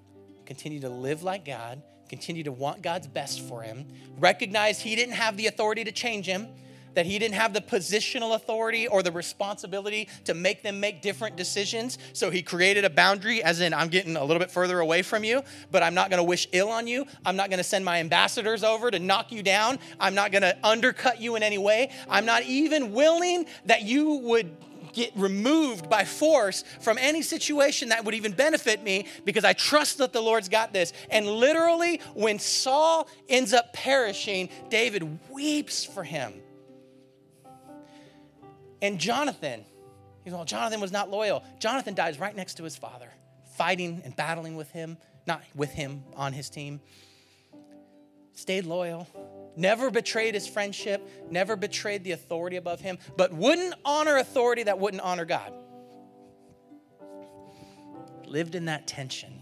continued 0.46 0.82
to 0.82 0.88
live 0.88 1.22
like 1.22 1.44
God, 1.44 1.82
continued 2.08 2.44
to 2.44 2.52
want 2.52 2.82
God's 2.82 3.06
best 3.06 3.40
for 3.40 3.62
him, 3.62 3.86
recognized 4.18 4.82
he 4.82 4.94
didn't 4.94 5.14
have 5.14 5.36
the 5.36 5.46
authority 5.46 5.84
to 5.84 5.92
change 5.92 6.26
him, 6.26 6.48
that 6.94 7.06
he 7.06 7.18
didn't 7.18 7.34
have 7.34 7.52
the 7.52 7.60
positional 7.60 8.34
authority 8.34 8.86
or 8.86 9.02
the 9.02 9.10
responsibility 9.10 10.08
to 10.24 10.34
make 10.34 10.62
them 10.62 10.80
make 10.80 11.02
different 11.02 11.36
decisions. 11.36 11.98
So 12.12 12.30
he 12.30 12.42
created 12.42 12.84
a 12.84 12.90
boundary, 12.90 13.42
as 13.42 13.60
in, 13.60 13.74
I'm 13.74 13.88
getting 13.88 14.16
a 14.16 14.24
little 14.24 14.38
bit 14.38 14.50
further 14.50 14.78
away 14.78 15.02
from 15.02 15.24
you, 15.24 15.42
but 15.72 15.82
I'm 15.82 15.94
not 15.94 16.10
gonna 16.10 16.24
wish 16.24 16.46
ill 16.52 16.68
on 16.68 16.86
you. 16.86 17.04
I'm 17.24 17.36
not 17.36 17.50
gonna 17.50 17.64
send 17.64 17.84
my 17.84 17.98
ambassadors 17.98 18.62
over 18.62 18.90
to 18.90 18.98
knock 18.98 19.32
you 19.32 19.42
down. 19.42 19.78
I'm 19.98 20.14
not 20.14 20.30
gonna 20.30 20.56
undercut 20.62 21.20
you 21.20 21.36
in 21.36 21.42
any 21.42 21.58
way. 21.58 21.90
I'm 22.08 22.26
not 22.26 22.44
even 22.44 22.92
willing 22.92 23.46
that 23.66 23.82
you 23.82 24.14
would 24.18 24.56
get 24.94 25.12
removed 25.16 25.90
by 25.90 26.04
force 26.04 26.64
from 26.80 26.96
any 26.98 27.22
situation 27.22 27.90
that 27.90 28.04
would 28.04 28.14
even 28.14 28.32
benefit 28.32 28.82
me 28.82 29.06
because 29.24 29.44
I 29.44 29.52
trust 29.52 29.98
that 29.98 30.12
the 30.12 30.20
Lord's 30.20 30.48
got 30.48 30.72
this. 30.72 30.92
And 31.10 31.26
literally, 31.26 32.00
when 32.14 32.38
Saul 32.38 33.08
ends 33.28 33.52
up 33.52 33.72
perishing, 33.72 34.48
David 34.70 35.18
weeps 35.30 35.84
for 35.84 36.04
him. 36.04 36.32
And 38.80 38.98
Jonathan, 38.98 39.64
you 40.24 40.32
know, 40.32 40.44
Jonathan 40.44 40.80
was 40.80 40.92
not 40.92 41.10
loyal. 41.10 41.42
Jonathan 41.58 41.94
dies 41.94 42.18
right 42.18 42.34
next 42.34 42.54
to 42.54 42.64
his 42.64 42.76
father, 42.76 43.10
fighting 43.56 44.02
and 44.04 44.14
battling 44.14 44.56
with 44.56 44.70
him, 44.70 44.96
not 45.26 45.42
with 45.54 45.70
him 45.70 46.02
on 46.16 46.32
his 46.32 46.50
team. 46.50 46.80
Stayed 48.34 48.66
loyal, 48.66 49.06
never 49.56 49.90
betrayed 49.90 50.34
his 50.34 50.46
friendship, 50.46 51.06
never 51.30 51.56
betrayed 51.56 52.04
the 52.04 52.12
authority 52.12 52.56
above 52.56 52.80
him, 52.80 52.98
but 53.16 53.32
wouldn't 53.32 53.74
honor 53.84 54.16
authority 54.16 54.64
that 54.64 54.78
wouldn't 54.78 55.02
honor 55.02 55.24
God. 55.24 55.52
Lived 58.26 58.54
in 58.54 58.66
that 58.66 58.86
tension. 58.86 59.40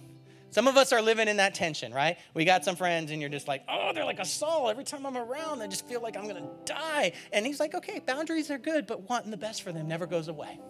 Some 0.50 0.68
of 0.68 0.76
us 0.76 0.92
are 0.92 1.00
living 1.00 1.28
in 1.28 1.38
that 1.38 1.54
tension, 1.54 1.94
right? 1.94 2.18
We 2.34 2.44
got 2.44 2.62
some 2.62 2.76
friends, 2.76 3.10
and 3.10 3.22
you're 3.22 3.30
just 3.30 3.48
like, 3.48 3.64
oh, 3.70 3.92
they're 3.94 4.04
like 4.04 4.18
a 4.18 4.24
Saul. 4.24 4.68
Every 4.68 4.84
time 4.84 5.06
I'm 5.06 5.16
around, 5.16 5.62
I 5.62 5.66
just 5.66 5.88
feel 5.88 6.02
like 6.02 6.14
I'm 6.14 6.26
gonna 6.26 6.50
die. 6.66 7.12
And 7.32 7.46
he's 7.46 7.58
like, 7.58 7.74
okay, 7.74 8.00
boundaries 8.00 8.50
are 8.50 8.58
good, 8.58 8.86
but 8.86 9.08
wanting 9.08 9.30
the 9.30 9.38
best 9.38 9.62
for 9.62 9.72
them 9.72 9.88
never 9.88 10.04
goes 10.04 10.28
away. 10.28 10.60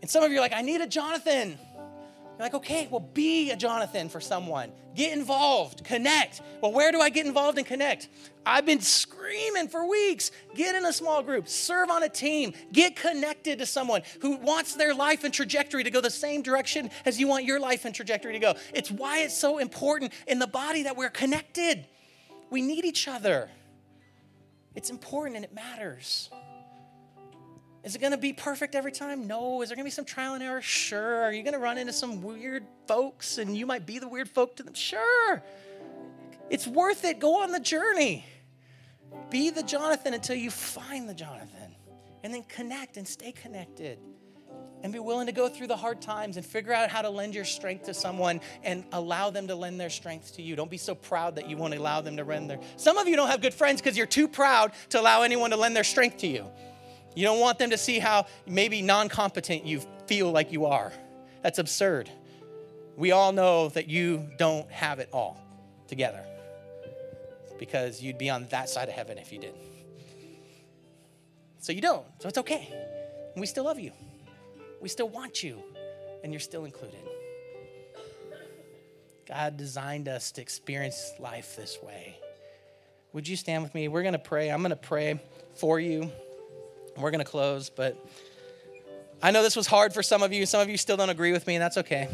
And 0.00 0.10
some 0.10 0.22
of 0.22 0.32
you 0.32 0.38
are 0.38 0.40
like, 0.40 0.54
I 0.54 0.62
need 0.62 0.80
a 0.80 0.86
Jonathan. 0.86 1.58
You're 2.36 2.46
like, 2.46 2.54
okay, 2.54 2.88
well, 2.90 3.08
be 3.14 3.52
a 3.52 3.56
Jonathan 3.56 4.08
for 4.08 4.20
someone. 4.20 4.72
Get 4.96 5.16
involved, 5.16 5.84
connect. 5.84 6.40
Well, 6.60 6.72
where 6.72 6.90
do 6.90 7.00
I 7.00 7.08
get 7.08 7.26
involved 7.26 7.58
and 7.58 7.66
connect? 7.66 8.08
I've 8.44 8.66
been 8.66 8.80
screaming 8.80 9.68
for 9.68 9.88
weeks. 9.88 10.32
Get 10.56 10.74
in 10.74 10.84
a 10.84 10.92
small 10.92 11.22
group, 11.22 11.48
serve 11.48 11.90
on 11.90 12.02
a 12.02 12.08
team, 12.08 12.52
get 12.72 12.96
connected 12.96 13.60
to 13.60 13.66
someone 13.66 14.02
who 14.20 14.36
wants 14.38 14.74
their 14.74 14.94
life 14.94 15.22
and 15.22 15.32
trajectory 15.32 15.84
to 15.84 15.90
go 15.90 16.00
the 16.00 16.10
same 16.10 16.42
direction 16.42 16.90
as 17.04 17.20
you 17.20 17.28
want 17.28 17.44
your 17.44 17.60
life 17.60 17.84
and 17.84 17.94
trajectory 17.94 18.32
to 18.32 18.40
go. 18.40 18.54
It's 18.74 18.90
why 18.90 19.18
it's 19.18 19.36
so 19.36 19.58
important 19.58 20.12
in 20.26 20.40
the 20.40 20.48
body 20.48 20.82
that 20.82 20.96
we're 20.96 21.10
connected. 21.10 21.86
We 22.50 22.62
need 22.62 22.84
each 22.84 23.06
other. 23.06 23.48
It's 24.74 24.90
important 24.90 25.36
and 25.36 25.44
it 25.44 25.54
matters. 25.54 26.30
Is 27.84 27.94
it 27.94 28.00
going 28.00 28.12
to 28.12 28.18
be 28.18 28.32
perfect 28.32 28.74
every 28.74 28.92
time? 28.92 29.26
No. 29.26 29.60
Is 29.60 29.68
there 29.68 29.76
going 29.76 29.84
to 29.84 29.88
be 29.88 29.90
some 29.90 30.06
trial 30.06 30.32
and 30.32 30.42
error? 30.42 30.62
Sure. 30.62 31.22
Are 31.22 31.32
you 31.32 31.42
going 31.42 31.52
to 31.52 31.60
run 31.60 31.76
into 31.76 31.92
some 31.92 32.22
weird 32.22 32.64
folks 32.88 33.36
and 33.36 33.54
you 33.54 33.66
might 33.66 33.84
be 33.84 33.98
the 33.98 34.08
weird 34.08 34.28
folk 34.28 34.56
to 34.56 34.62
them? 34.62 34.72
Sure. 34.72 35.42
It's 36.48 36.66
worth 36.66 37.04
it. 37.04 37.18
Go 37.18 37.42
on 37.42 37.52
the 37.52 37.60
journey. 37.60 38.24
Be 39.28 39.50
the 39.50 39.62
Jonathan 39.62 40.14
until 40.14 40.36
you 40.36 40.50
find 40.50 41.08
the 41.08 41.14
Jonathan. 41.14 41.76
And 42.22 42.32
then 42.32 42.42
connect 42.44 42.96
and 42.96 43.06
stay 43.06 43.32
connected. 43.32 43.98
And 44.82 44.90
be 44.90 44.98
willing 44.98 45.26
to 45.26 45.32
go 45.32 45.48
through 45.48 45.66
the 45.66 45.76
hard 45.76 46.00
times 46.00 46.38
and 46.38 46.44
figure 46.44 46.72
out 46.72 46.88
how 46.88 47.02
to 47.02 47.10
lend 47.10 47.34
your 47.34 47.44
strength 47.44 47.84
to 47.86 47.94
someone 47.94 48.40
and 48.62 48.84
allow 48.92 49.28
them 49.28 49.46
to 49.48 49.54
lend 49.54 49.78
their 49.78 49.90
strength 49.90 50.34
to 50.36 50.42
you. 50.42 50.56
Don't 50.56 50.70
be 50.70 50.78
so 50.78 50.94
proud 50.94 51.36
that 51.36 51.50
you 51.50 51.58
won't 51.58 51.74
allow 51.74 52.00
them 52.00 52.16
to 52.16 52.24
lend 52.24 52.48
their. 52.48 52.60
Some 52.76 52.96
of 52.96 53.08
you 53.08 53.16
don't 53.16 53.28
have 53.28 53.42
good 53.42 53.54
friends 53.54 53.82
because 53.82 53.96
you're 53.96 54.06
too 54.06 54.28
proud 54.28 54.72
to 54.90 55.00
allow 55.00 55.22
anyone 55.22 55.50
to 55.50 55.56
lend 55.56 55.76
their 55.76 55.84
strength 55.84 56.18
to 56.18 56.26
you. 56.26 56.46
You 57.14 57.24
don't 57.24 57.40
want 57.40 57.58
them 57.58 57.70
to 57.70 57.78
see 57.78 57.98
how 57.98 58.26
maybe 58.46 58.82
non 58.82 59.08
competent 59.08 59.64
you 59.64 59.80
feel 60.06 60.30
like 60.30 60.52
you 60.52 60.66
are. 60.66 60.92
That's 61.42 61.58
absurd. 61.58 62.10
We 62.96 63.12
all 63.12 63.32
know 63.32 63.68
that 63.70 63.88
you 63.88 64.28
don't 64.38 64.70
have 64.70 64.98
it 64.98 65.08
all 65.12 65.40
together 65.88 66.24
because 67.58 68.02
you'd 68.02 68.18
be 68.18 68.30
on 68.30 68.46
that 68.50 68.68
side 68.68 68.88
of 68.88 68.94
heaven 68.94 69.18
if 69.18 69.32
you 69.32 69.38
did. 69.38 69.54
So 71.58 71.72
you 71.72 71.80
don't. 71.80 72.04
So 72.18 72.28
it's 72.28 72.38
okay. 72.38 72.72
We 73.36 73.46
still 73.46 73.64
love 73.64 73.78
you. 73.78 73.92
We 74.80 74.88
still 74.88 75.08
want 75.08 75.42
you, 75.42 75.62
and 76.22 76.32
you're 76.32 76.40
still 76.40 76.66
included. 76.66 77.00
God 79.26 79.56
designed 79.56 80.08
us 80.08 80.32
to 80.32 80.42
experience 80.42 81.12
life 81.18 81.56
this 81.56 81.78
way. 81.82 82.18
Would 83.14 83.26
you 83.26 83.36
stand 83.36 83.62
with 83.62 83.74
me? 83.74 83.88
We're 83.88 84.02
going 84.02 84.12
to 84.12 84.18
pray. 84.18 84.50
I'm 84.50 84.60
going 84.60 84.70
to 84.70 84.76
pray 84.76 85.20
for 85.54 85.80
you. 85.80 86.10
We're 86.96 87.10
going 87.10 87.24
to 87.24 87.30
close, 87.30 87.70
but 87.70 87.96
I 89.22 89.30
know 89.30 89.42
this 89.42 89.56
was 89.56 89.66
hard 89.66 89.92
for 89.92 90.02
some 90.02 90.22
of 90.22 90.32
you. 90.32 90.46
Some 90.46 90.60
of 90.60 90.68
you 90.68 90.76
still 90.76 90.96
don't 90.96 91.10
agree 91.10 91.32
with 91.32 91.46
me, 91.46 91.56
and 91.56 91.62
that's 91.62 91.78
okay. 91.78 92.08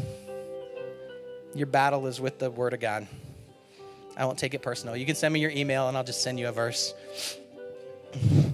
Your 1.53 1.67
battle 1.67 2.07
is 2.07 2.21
with 2.21 2.39
the 2.39 2.49
Word 2.49 2.73
of 2.73 2.79
God. 2.79 3.07
I 4.17 4.25
won't 4.25 4.39
take 4.39 4.53
it 4.53 4.61
personal. 4.61 4.95
You 4.95 5.05
can 5.05 5.15
send 5.15 5.33
me 5.33 5.39
your 5.39 5.51
email, 5.51 5.87
and 5.87 5.97
I'll 5.97 6.03
just 6.03 6.23
send 6.23 6.39
you 6.39 6.47
a 6.47 6.51
verse. 6.51 6.93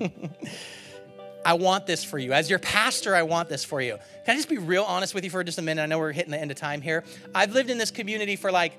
I 1.44 1.54
want 1.54 1.86
this 1.86 2.02
for 2.04 2.18
you. 2.18 2.32
As 2.32 2.48
your 2.48 2.58
pastor, 2.58 3.14
I 3.14 3.22
want 3.22 3.48
this 3.48 3.64
for 3.64 3.80
you. 3.80 3.98
Can 4.24 4.34
I 4.34 4.36
just 4.36 4.48
be 4.48 4.58
real 4.58 4.84
honest 4.84 5.14
with 5.14 5.24
you 5.24 5.30
for 5.30 5.44
just 5.44 5.58
a 5.58 5.62
minute? 5.62 5.82
I 5.82 5.86
know 5.86 5.98
we're 5.98 6.12
hitting 6.12 6.30
the 6.30 6.40
end 6.40 6.50
of 6.50 6.56
time 6.56 6.80
here. 6.80 7.04
I've 7.34 7.52
lived 7.52 7.70
in 7.70 7.78
this 7.78 7.90
community 7.90 8.36
for 8.36 8.50
like 8.50 8.72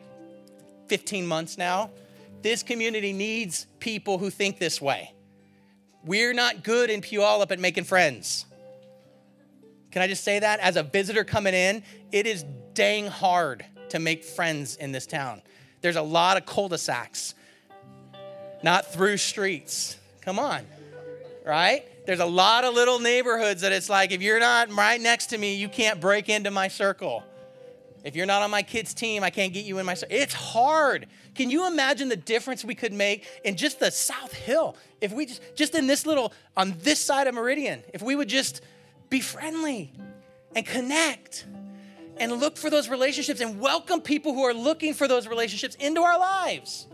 15 0.87 1.27
months 1.27 1.57
now. 1.57 1.91
This 2.41 2.63
community 2.63 3.13
needs 3.13 3.67
people 3.79 4.17
who 4.17 4.29
think 4.29 4.57
this 4.57 4.81
way. 4.81 5.14
We're 6.05 6.33
not 6.33 6.63
good 6.63 6.89
in 6.89 7.01
Puyallup 7.01 7.51
at 7.51 7.59
making 7.59 7.85
friends. 7.85 8.45
Can 9.91 10.01
I 10.01 10.07
just 10.07 10.23
say 10.23 10.39
that? 10.39 10.59
As 10.59 10.75
a 10.75 10.83
visitor 10.83 11.23
coming 11.23 11.53
in, 11.53 11.81
it 12.11 12.27
is 12.27 12.45
dang 12.73 13.07
hard 13.07 13.65
to 13.89 13.99
make 13.99 14.23
friends 14.23 14.75
in 14.75 14.91
this 14.91 15.07
town. 15.07 15.41
There's 15.81 15.95
a 15.95 16.01
lot 16.01 16.37
of 16.37 16.45
cul 16.45 16.69
de 16.69 16.77
sacs, 16.77 17.33
not 18.61 18.91
through 18.91 19.17
streets. 19.17 19.97
Come 20.21 20.37
on, 20.37 20.65
right? 21.45 21.83
There's 22.05 22.19
a 22.19 22.25
lot 22.25 22.65
of 22.65 22.75
little 22.75 22.99
neighborhoods 22.99 23.61
that 23.61 23.71
it's 23.71 23.89
like, 23.89 24.11
if 24.11 24.21
you're 24.21 24.39
not 24.39 24.71
right 24.71 25.01
next 25.01 25.27
to 25.27 25.37
me, 25.37 25.55
you 25.55 25.69
can't 25.69 25.99
break 25.99 26.29
into 26.29 26.51
my 26.51 26.67
circle. 26.67 27.23
If 28.03 28.15
you're 28.15 28.27
not 28.27 28.43
on 28.43 28.51
my 28.51 28.61
kids' 28.61 28.93
team, 28.93 29.23
I 29.23 29.31
can't 29.31 29.53
get 29.53 29.65
you 29.65 29.79
in 29.79 29.85
my 29.85 29.95
circle. 29.95 30.15
It's 30.15 30.33
hard. 30.33 31.07
Can 31.35 31.49
you 31.49 31.67
imagine 31.67 32.09
the 32.09 32.15
difference 32.15 32.63
we 32.63 32.75
could 32.75 32.93
make 32.93 33.27
in 33.43 33.57
just 33.57 33.79
the 33.79 33.91
South 33.91 34.33
Hill? 34.33 34.75
If 35.01 35.11
we 35.11 35.25
just, 35.25 35.41
just 35.55 35.75
in 35.75 35.85
this 35.85 36.05
little, 36.05 36.33
on 36.55 36.75
this 36.79 36.99
side 36.99 37.27
of 37.27 37.35
Meridian, 37.35 37.83
if 37.93 38.01
we 38.01 38.15
would 38.15 38.29
just 38.29 38.61
be 39.09 39.19
friendly 39.19 39.91
and 40.55 40.65
connect 40.65 41.45
and 42.17 42.31
look 42.31 42.57
for 42.57 42.69
those 42.69 42.87
relationships 42.87 43.41
and 43.41 43.59
welcome 43.59 44.01
people 44.01 44.33
who 44.33 44.43
are 44.43 44.53
looking 44.53 44.93
for 44.93 45.07
those 45.07 45.27
relationships 45.27 45.75
into 45.75 46.01
our 46.01 46.17
lives. 46.17 46.87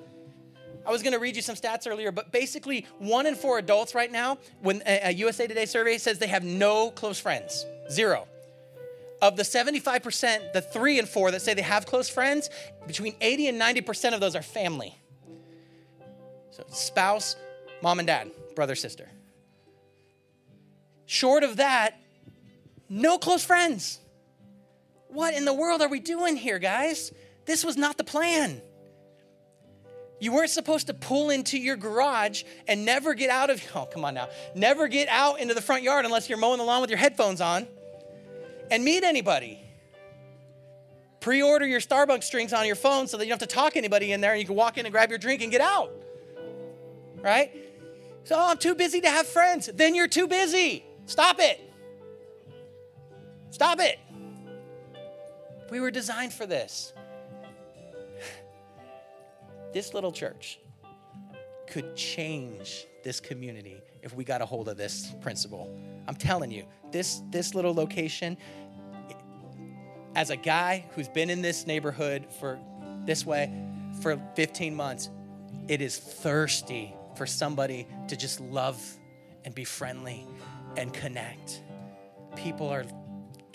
I 0.86 0.92
was 0.92 1.04
going 1.04 1.14
to 1.14 1.20
read 1.20 1.36
you 1.36 1.44
some 1.44 1.56
stats 1.56 1.88
earlier, 1.88 2.12
but 2.12 2.32
basically, 2.32 2.88
one 2.98 3.28
in 3.28 3.36
four 3.36 3.60
adults 3.60 3.94
right 3.94 4.12
now, 4.12 4.40
when 4.62 4.82
uh, 4.82 4.86
uh, 4.90 5.00
a 5.04 5.14
USA 5.14 5.46
Today 5.46 5.66
survey 5.66 6.00
says 6.00 6.18
they 6.18 6.26
have 6.28 6.44
no 6.44 6.90
close 6.90 7.20
friends, 7.20 7.66
zero. 7.92 8.28
Of 9.22 9.38
the 9.38 9.44
75%, 9.44 10.54
the 10.54 10.62
three 10.62 10.98
and 10.98 11.08
four 11.08 11.30
that 11.30 11.42
say 11.42 11.54
they 11.54 11.62
have 11.62 11.86
close 11.86 12.10
friends, 12.10 12.50
between 12.88 13.16
80 13.22 13.50
and 13.50 13.62
90% 13.62 14.14
of 14.14 14.20
those 14.20 14.36
are 14.36 14.42
family. 14.42 14.98
So, 16.50 16.64
spouse, 16.70 17.36
mom 17.84 18.00
and 18.00 18.08
dad, 18.08 18.32
brother, 18.56 18.76
sister. 18.76 19.10
Short 21.06 21.44
of 21.44 21.58
that, 21.58 22.00
no 22.90 23.20
close 23.20 23.44
friends. 23.44 24.00
What 25.10 25.36
in 25.36 25.46
the 25.46 25.54
world 25.54 25.82
are 25.82 25.90
we 25.90 26.00
doing 26.00 26.36
here, 26.36 26.58
guys? 26.58 27.12
This 27.46 27.64
was 27.64 27.78
not 27.78 27.98
the 27.98 28.04
plan. 28.04 28.62
You 30.20 30.32
weren't 30.32 30.50
supposed 30.50 30.88
to 30.88 30.94
pull 30.94 31.30
into 31.30 31.58
your 31.58 31.76
garage 31.76 32.44
and 32.68 32.86
never 32.86 33.14
get 33.14 33.30
out 33.30 33.50
of, 33.50 33.62
oh, 33.76 33.86
come 33.86 34.04
on 34.04 34.16
now, 34.16 34.30
never 34.56 34.88
get 34.88 35.10
out 35.10 35.40
into 35.40 35.54
the 35.54 35.62
front 35.62 35.84
yard 35.84 36.06
unless 36.06 36.28
you're 36.28 36.40
mowing 36.40 36.58
the 36.58 36.64
lawn 36.64 36.82
with 36.82 36.90
your 36.90 37.00
headphones 37.00 37.40
on 37.40 37.68
and 38.72 38.84
meet 38.84 39.04
anybody. 39.04 39.60
Pre 41.20 41.44
order 41.44 41.68
your 41.68 41.82
Starbucks 41.82 42.32
drinks 42.32 42.54
on 42.54 42.66
your 42.66 42.76
phone 42.76 43.06
so 43.06 43.18
that 43.18 43.26
you 43.26 43.30
don't 43.30 43.40
have 43.40 43.48
to 43.48 43.56
talk 43.56 43.76
anybody 43.78 44.12
in 44.12 44.22
there 44.22 44.32
and 44.32 44.40
you 44.40 44.48
can 44.48 44.56
walk 44.56 44.80
in 44.80 44.88
and 44.88 44.92
grab 44.92 45.10
your 45.10 45.20
drink 45.20 45.44
and 45.44 45.52
get 45.52 45.62
out. 45.62 45.92
Right? 47.18 47.52
So, 48.24 48.36
oh, 48.36 48.50
I'm 48.50 48.58
too 48.58 48.74
busy 48.74 49.02
to 49.02 49.10
have 49.10 49.28
friends. 49.28 49.70
Then 49.72 49.94
you're 49.94 50.08
too 50.08 50.28
busy. 50.28 50.84
Stop 51.06 51.40
it. 51.40 51.60
Stop 53.52 53.80
it. 53.80 54.00
We 55.70 55.80
were 55.80 55.92
designed 55.92 56.34
for 56.34 56.48
this. 56.48 56.94
This 59.74 59.94
little 59.94 60.12
church 60.12 60.60
could 61.66 61.96
change 61.96 62.88
this 63.04 63.22
community 63.22 63.82
if 64.02 64.14
we 64.14 64.24
got 64.26 64.42
a 64.42 64.46
hold 64.46 64.68
of 64.68 64.76
this 64.76 65.14
principle. 65.22 65.74
I'm 66.08 66.16
telling 66.16 66.52
you, 66.52 66.66
this, 66.92 67.22
this 67.30 67.56
little 67.56 67.74
location, 67.74 68.38
as 70.16 70.30
a 70.30 70.36
guy 70.36 70.86
who's 70.96 71.08
been 71.08 71.30
in 71.30 71.42
this 71.42 71.66
neighborhood 71.66 72.26
for 72.40 72.60
this 73.06 73.26
way 73.26 73.52
for 74.02 74.20
15 74.36 74.76
months, 74.76 75.10
it 75.68 75.82
is 75.82 75.98
thirsty 75.98 76.94
for 77.16 77.26
somebody 77.26 77.88
to 78.08 78.16
just 78.16 78.40
love 78.40 78.82
and 79.46 79.54
be 79.56 79.64
friendly 79.64 80.26
and 80.78 80.94
connect. 80.94 81.62
People 82.36 82.70
are 82.70 82.86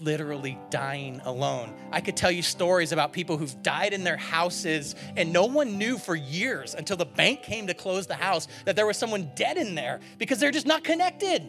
literally 0.01 0.59
dying 0.71 1.21
alone. 1.25 1.75
I 1.91 2.01
could 2.01 2.17
tell 2.17 2.31
you 2.31 2.43
stories 2.43 2.93
about 2.93 3.13
people 3.13 3.39
who've 3.39 3.63
died 3.63 3.93
in 3.93 4.05
their 4.05 4.17
houses 4.17 4.95
and 5.17 5.33
no 5.33 5.47
one 5.47 5.79
knew 5.79 5.97
for 5.97 6.15
years 6.15 6.75
until 6.75 6.97
the 6.97 7.07
bank 7.07 7.43
came 7.43 7.67
to 7.69 7.75
close 7.75 8.07
the 8.07 8.15
house 8.15 8.47
that 8.67 8.77
there 8.77 8.87
was 8.87 8.97
someone 8.99 9.31
dead 9.35 9.57
in 9.57 9.75
there 9.75 10.01
because 10.19 10.39
they're 10.39 10.51
just 10.51 10.67
not 10.67 10.85
connected 10.85 11.49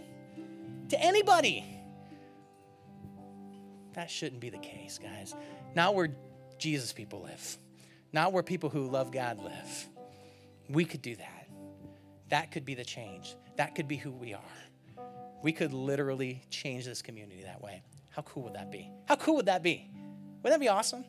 to 0.90 1.00
anybody. 1.02 1.77
That 3.98 4.12
shouldn't 4.12 4.40
be 4.40 4.52
the 4.52 4.60
case, 4.60 5.00
guys. 5.02 5.34
Not 5.76 5.96
where 5.96 6.10
Jesus 6.60 6.94
people 6.94 7.24
live, 7.24 7.58
not 8.14 8.32
where 8.32 8.44
people 8.44 8.70
who 8.70 8.88
love 8.88 9.12
God 9.12 9.40
live. 9.44 9.90
We 10.70 10.86
could 10.86 11.02
do 11.02 11.16
that. 11.16 11.48
That 12.30 12.52
could 12.52 12.64
be 12.64 12.76
the 12.76 12.86
change. 12.86 13.36
That 13.56 13.74
could 13.74 13.88
be 13.88 13.96
who 13.96 14.12
we 14.12 14.36
are. 14.36 15.04
We 15.42 15.52
could 15.52 15.74
literally 15.74 16.44
change 16.52 16.86
this 16.86 17.02
community 17.02 17.42
that 17.42 17.60
way. 17.60 17.82
How 18.12 18.22
cool 18.22 18.44
would 18.44 18.54
that 18.54 18.72
be? 18.72 18.88
How 19.08 19.16
cool 19.16 19.38
would 19.38 19.48
that 19.48 19.64
be? 19.64 19.90
Wouldn't 20.44 20.60
that 20.60 20.64
be 20.64 20.70
awesome? 20.70 21.04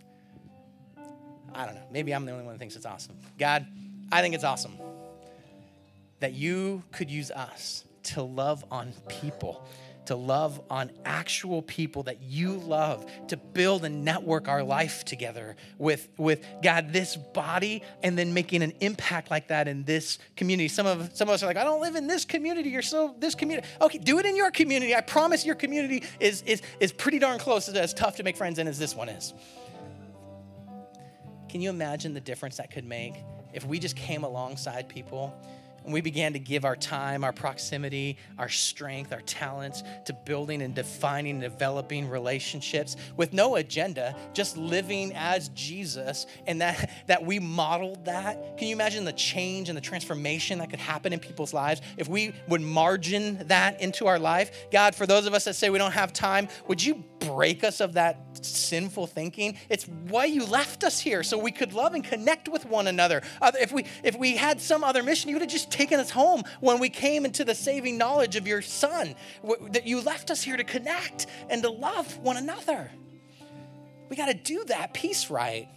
I 1.55 1.66
don't 1.66 1.74
know. 1.74 1.86
Maybe 1.93 2.14
I'm 2.14 2.24
the 2.24 2.32
only 2.32 2.45
one 2.47 2.55
who 2.55 2.59
thinks 2.59 2.74
it's 2.74 2.86
awesome. 2.86 3.16
God, 3.39 3.66
I 4.11 4.22
think 4.22 4.34
it's 4.34 4.45
awesome 4.45 4.78
that 6.20 6.32
you 6.32 6.82
could 6.93 7.11
use 7.11 7.30
us 7.30 7.84
to 8.05 8.22
love 8.22 8.64
on 8.70 8.95
people 9.09 9.62
to 10.09 10.17
love 10.17 10.59
on 10.71 10.91
actual 11.05 11.61
people 11.61 12.03
that 12.05 12.23
you 12.23 12.55
love, 12.55 13.07
to 13.29 13.37
build 13.37 13.85
and 13.85 14.05
network 14.07 14.49
our 14.49 14.63
life 14.63 15.05
together 15.05 15.55
with, 15.77 16.09
with 16.17 16.45
God, 16.63 16.95
this 16.95 17.15
body, 17.17 17.83
and 18.03 18.17
then 18.17 18.33
making 18.33 18.63
an 18.63 18.73
impact 18.81 19.31
like 19.31 19.49
that 19.49 19.69
in 19.69 19.85
this 19.85 20.19
community. 20.35 20.69
Some 20.69 20.87
of, 20.87 21.15
some 21.15 21.29
of 21.29 21.35
us 21.35 21.43
are 21.43 21.47
like, 21.47 21.59
I 21.59 21.65
don't 21.65 21.83
live 21.83 21.95
in 21.95 22.07
this 22.07 22.25
community. 22.25 22.71
You're 22.71 22.81
so, 22.81 23.15
this 23.19 23.35
community. 23.35 23.69
Okay, 23.83 23.99
do 23.99 24.19
it 24.19 24.25
in 24.25 24.35
your 24.35 24.51
community. 24.51 24.95
I 24.95 25.03
promise 25.03 25.45
your 25.45 25.55
community 25.55 26.05
is, 26.21 26.41
is, 26.43 26.63
is 26.81 26.91
pretty 26.91 27.19
darn 27.19 27.39
close, 27.39 27.69
as 27.69 27.93
tough 27.93 28.17
to 28.17 28.23
make 28.23 28.37
friends 28.37 28.59
in 28.59 28.67
as 28.67 28.79
this 28.79 28.95
one 28.95 29.11
is. 29.11 29.35
Can 31.51 31.61
you 31.61 31.69
imagine 31.69 32.15
the 32.15 32.21
difference 32.21 32.57
that 32.57 32.71
could 32.71 32.87
make 32.87 33.15
if 33.53 33.67
we 33.67 33.79
just 33.79 33.97
came 33.97 34.25
alongside 34.25 34.89
people 34.89 35.35
and 35.89 35.95
we 35.95 36.03
began 36.03 36.34
to 36.34 36.39
give 36.39 36.66
our 36.66 36.76
time, 36.76 37.24
our 37.24 37.32
proximity, 37.32 38.18
our 38.36 38.51
strength, 38.51 39.11
our 39.11 39.22
talents 39.22 39.82
to 40.05 40.12
building 40.12 40.61
and 40.61 40.74
defining 40.74 41.30
and 41.30 41.41
developing 41.41 42.07
relationships 42.11 42.95
with 43.16 43.32
no 43.32 43.57
agenda, 43.57 44.14
just 44.34 44.59
living 44.59 45.14
as 45.14 45.49
Jesus, 45.55 46.26
and 46.47 46.61
that, 46.61 46.91
that 47.07 47.24
we 47.24 47.39
modeled 47.39 48.05
that. 48.05 48.59
Can 48.59 48.68
you 48.68 48.74
imagine 48.74 49.07
the 49.07 49.14
change 49.14 49.70
and 49.70 49.78
the 49.78 49.80
transformation 49.80 50.59
that 50.59 50.68
could 50.68 50.78
happen 50.78 51.14
in 51.14 51.20
people's 51.20 51.55
lives 51.55 51.80
if 51.97 52.07
we 52.07 52.34
would 52.49 52.61
margin 52.61 53.47
that 53.49 53.80
into 53.80 54.07
our 54.07 54.18
life? 54.18 54.68
God, 54.70 54.95
for 54.95 55.07
those 55.07 55.24
of 55.24 55.32
us 55.32 55.45
that 55.45 55.55
say 55.55 55.70
we 55.70 55.78
don't 55.78 55.93
have 55.93 56.12
time, 56.12 56.49
would 56.66 56.84
you 56.84 57.03
break 57.20 57.64
us 57.64 57.80
of 57.80 57.95
that 57.95 58.45
sinful 58.45 59.07
thinking. 59.07 59.57
It's 59.68 59.84
why 59.84 60.26
you 60.26 60.45
left 60.45 60.84
us 60.84 61.01
here 61.01 61.22
so 61.22 61.39
we 61.39 61.51
could 61.51 61.72
love 61.72 61.95
and 61.95 62.05
connect 62.05 62.49
with 62.49 62.64
one 62.64 62.86
another. 62.86 63.22
If 63.43 63.72
we 63.72 63.84
if 64.03 64.16
we 64.16 64.36
had 64.36 64.61
some 64.61 64.84
other 64.84 65.03
mission, 65.03 65.28
you 65.28 65.36
would 65.36 65.43
have 65.43 65.51
just 65.51 65.70
taken 65.79 66.01
us 66.01 66.11
home 66.11 66.43
when 66.61 66.81
we 66.81 66.89
came 66.89 67.24
into 67.24 67.45
the 67.45 67.55
saving 67.55 67.97
knowledge 67.97 68.35
of 68.35 68.49
your 68.49 68.61
Son. 68.61 69.14
That 69.70 69.87
you 69.87 70.01
left 70.01 70.31
us 70.31 70.43
here 70.43 70.57
to 70.57 70.64
connect 70.64 71.26
and 71.49 71.62
to 71.62 71.70
love 71.70 72.18
one 72.18 72.37
another. 72.37 72.91
We 74.09 74.16
got 74.16 74.26
to 74.26 74.35
do 74.35 74.64
that 74.64 74.93
piece 74.93 75.31
right. 75.31 75.68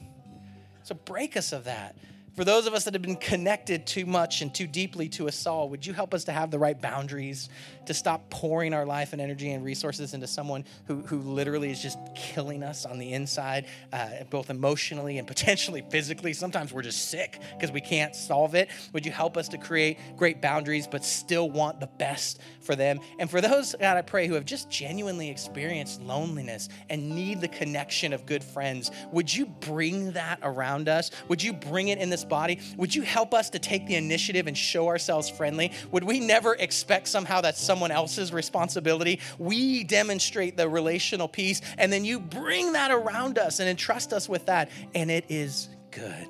So 0.84 0.96
break 0.96 1.38
us 1.38 1.54
of 1.54 1.66
that. 1.66 1.96
For 2.36 2.44
those 2.44 2.66
of 2.66 2.74
us 2.74 2.86
that 2.86 2.94
have 2.96 3.04
been 3.04 3.18
connected 3.18 3.86
too 3.86 4.06
much 4.06 4.42
and 4.42 4.56
too 4.56 4.66
deeply 4.66 5.10
to 5.10 5.28
us 5.28 5.46
all, 5.46 5.70
would 5.70 5.86
you 5.86 5.94
help 5.94 6.14
us 6.14 6.24
to 6.24 6.32
have 6.32 6.50
the 6.50 6.58
right 6.58 6.80
boundaries, 6.82 7.50
to 7.86 7.94
stop 7.94 8.30
pouring 8.30 8.74
our 8.74 8.86
life 8.86 9.14
and 9.14 9.22
energy 9.22 9.52
and 9.52 9.64
resources 9.64 10.14
into 10.14 10.28
someone 10.28 10.66
who, 10.86 11.02
who 11.02 11.20
literally 11.20 11.72
is 11.72 11.82
just 11.82 11.98
killing 12.16 12.64
us 12.64 12.86
on 12.86 13.00
the 13.00 13.14
inside, 13.14 13.66
uh, 13.94 14.24
both 14.30 14.50
emotionally 14.50 15.18
and 15.18 15.28
potentially 15.28 15.84
physically? 15.90 16.34
Sometimes 16.34 16.72
we're 16.72 16.82
just 16.82 17.10
sick 17.10 17.40
because 17.54 17.72
we 17.72 17.82
can't 17.82 18.16
solve 18.16 18.56
it. 18.56 18.70
Would 18.94 19.06
you 19.06 19.12
help 19.12 19.38
us 19.38 19.48
to 19.50 19.58
create 19.58 19.98
great 20.18 20.42
boundaries 20.42 20.88
but 20.88 21.04
still 21.04 21.50
want 21.50 21.80
the 21.80 21.88
best 21.88 22.40
for 22.62 22.76
them? 22.76 23.00
And 23.20 23.30
for 23.30 23.42
those, 23.42 23.76
God, 23.80 23.98
I 23.98 24.02
pray, 24.02 24.28
who 24.28 24.36
have 24.36 24.46
just 24.46 24.70
genuinely 24.70 25.30
experienced 25.30 26.02
loneliness 26.02 26.70
and 26.90 27.10
need 27.10 27.42
the 27.42 27.48
connection 27.48 28.14
of 28.14 28.26
good 28.26 28.44
friends, 28.44 28.92
would 29.12 29.34
you 29.34 29.46
bring 29.46 30.12
that 30.14 30.40
around 30.44 30.90
us? 30.90 31.12
Would 31.28 31.42
you 31.42 31.54
bring 31.54 31.90
it 31.90 31.98
in 31.98 32.10
this 32.10 32.24
body, 32.24 32.60
would 32.78 32.94
you 32.94 33.02
help 33.02 33.34
us 33.34 33.50
to 33.52 33.60
take 33.60 33.88
the 33.88 33.96
initiative 33.96 34.48
and 34.48 34.58
show 34.58 34.88
ourselves 34.88 35.30
friendly? 35.30 35.72
Would 35.92 36.04
we 36.04 36.20
never 36.20 36.56
expect 36.56 37.08
somehow 37.08 37.42
that's 37.42 37.62
someone 37.72 37.92
else's 37.92 38.34
responsibility? 38.34 39.20
We 39.40 39.86
demonstrate 39.86 40.58
the 40.58 40.68
relational 40.68 41.30
piece, 41.30 41.62
and 41.78 41.92
then 41.92 42.04
you 42.04 42.20
bring 42.20 42.74
that 42.74 42.92
around 42.92 43.38
us 43.38 43.60
and 43.62 43.70
entrust 43.70 44.12
us 44.12 44.28
with 44.28 44.48
that, 44.48 44.70
and 44.94 45.10
it 45.10 45.26
is 45.30 45.70
good. 45.92 46.28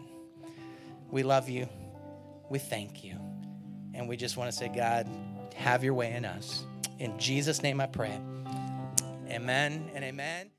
We 1.09 1.23
love 1.23 1.49
you. 1.49 1.67
We 2.49 2.59
thank 2.59 3.03
you. 3.03 3.17
And 3.95 4.07
we 4.07 4.17
just 4.17 4.37
want 4.37 4.51
to 4.51 4.57
say, 4.57 4.69
God, 4.69 5.07
have 5.55 5.83
your 5.83 5.95
way 5.95 6.13
in 6.13 6.25
us. 6.25 6.63
In 6.99 7.17
Jesus' 7.17 7.63
name 7.63 7.81
I 7.81 7.87
pray. 7.87 8.19
Amen 9.27 9.89
and 9.95 10.03
amen. 10.03 10.51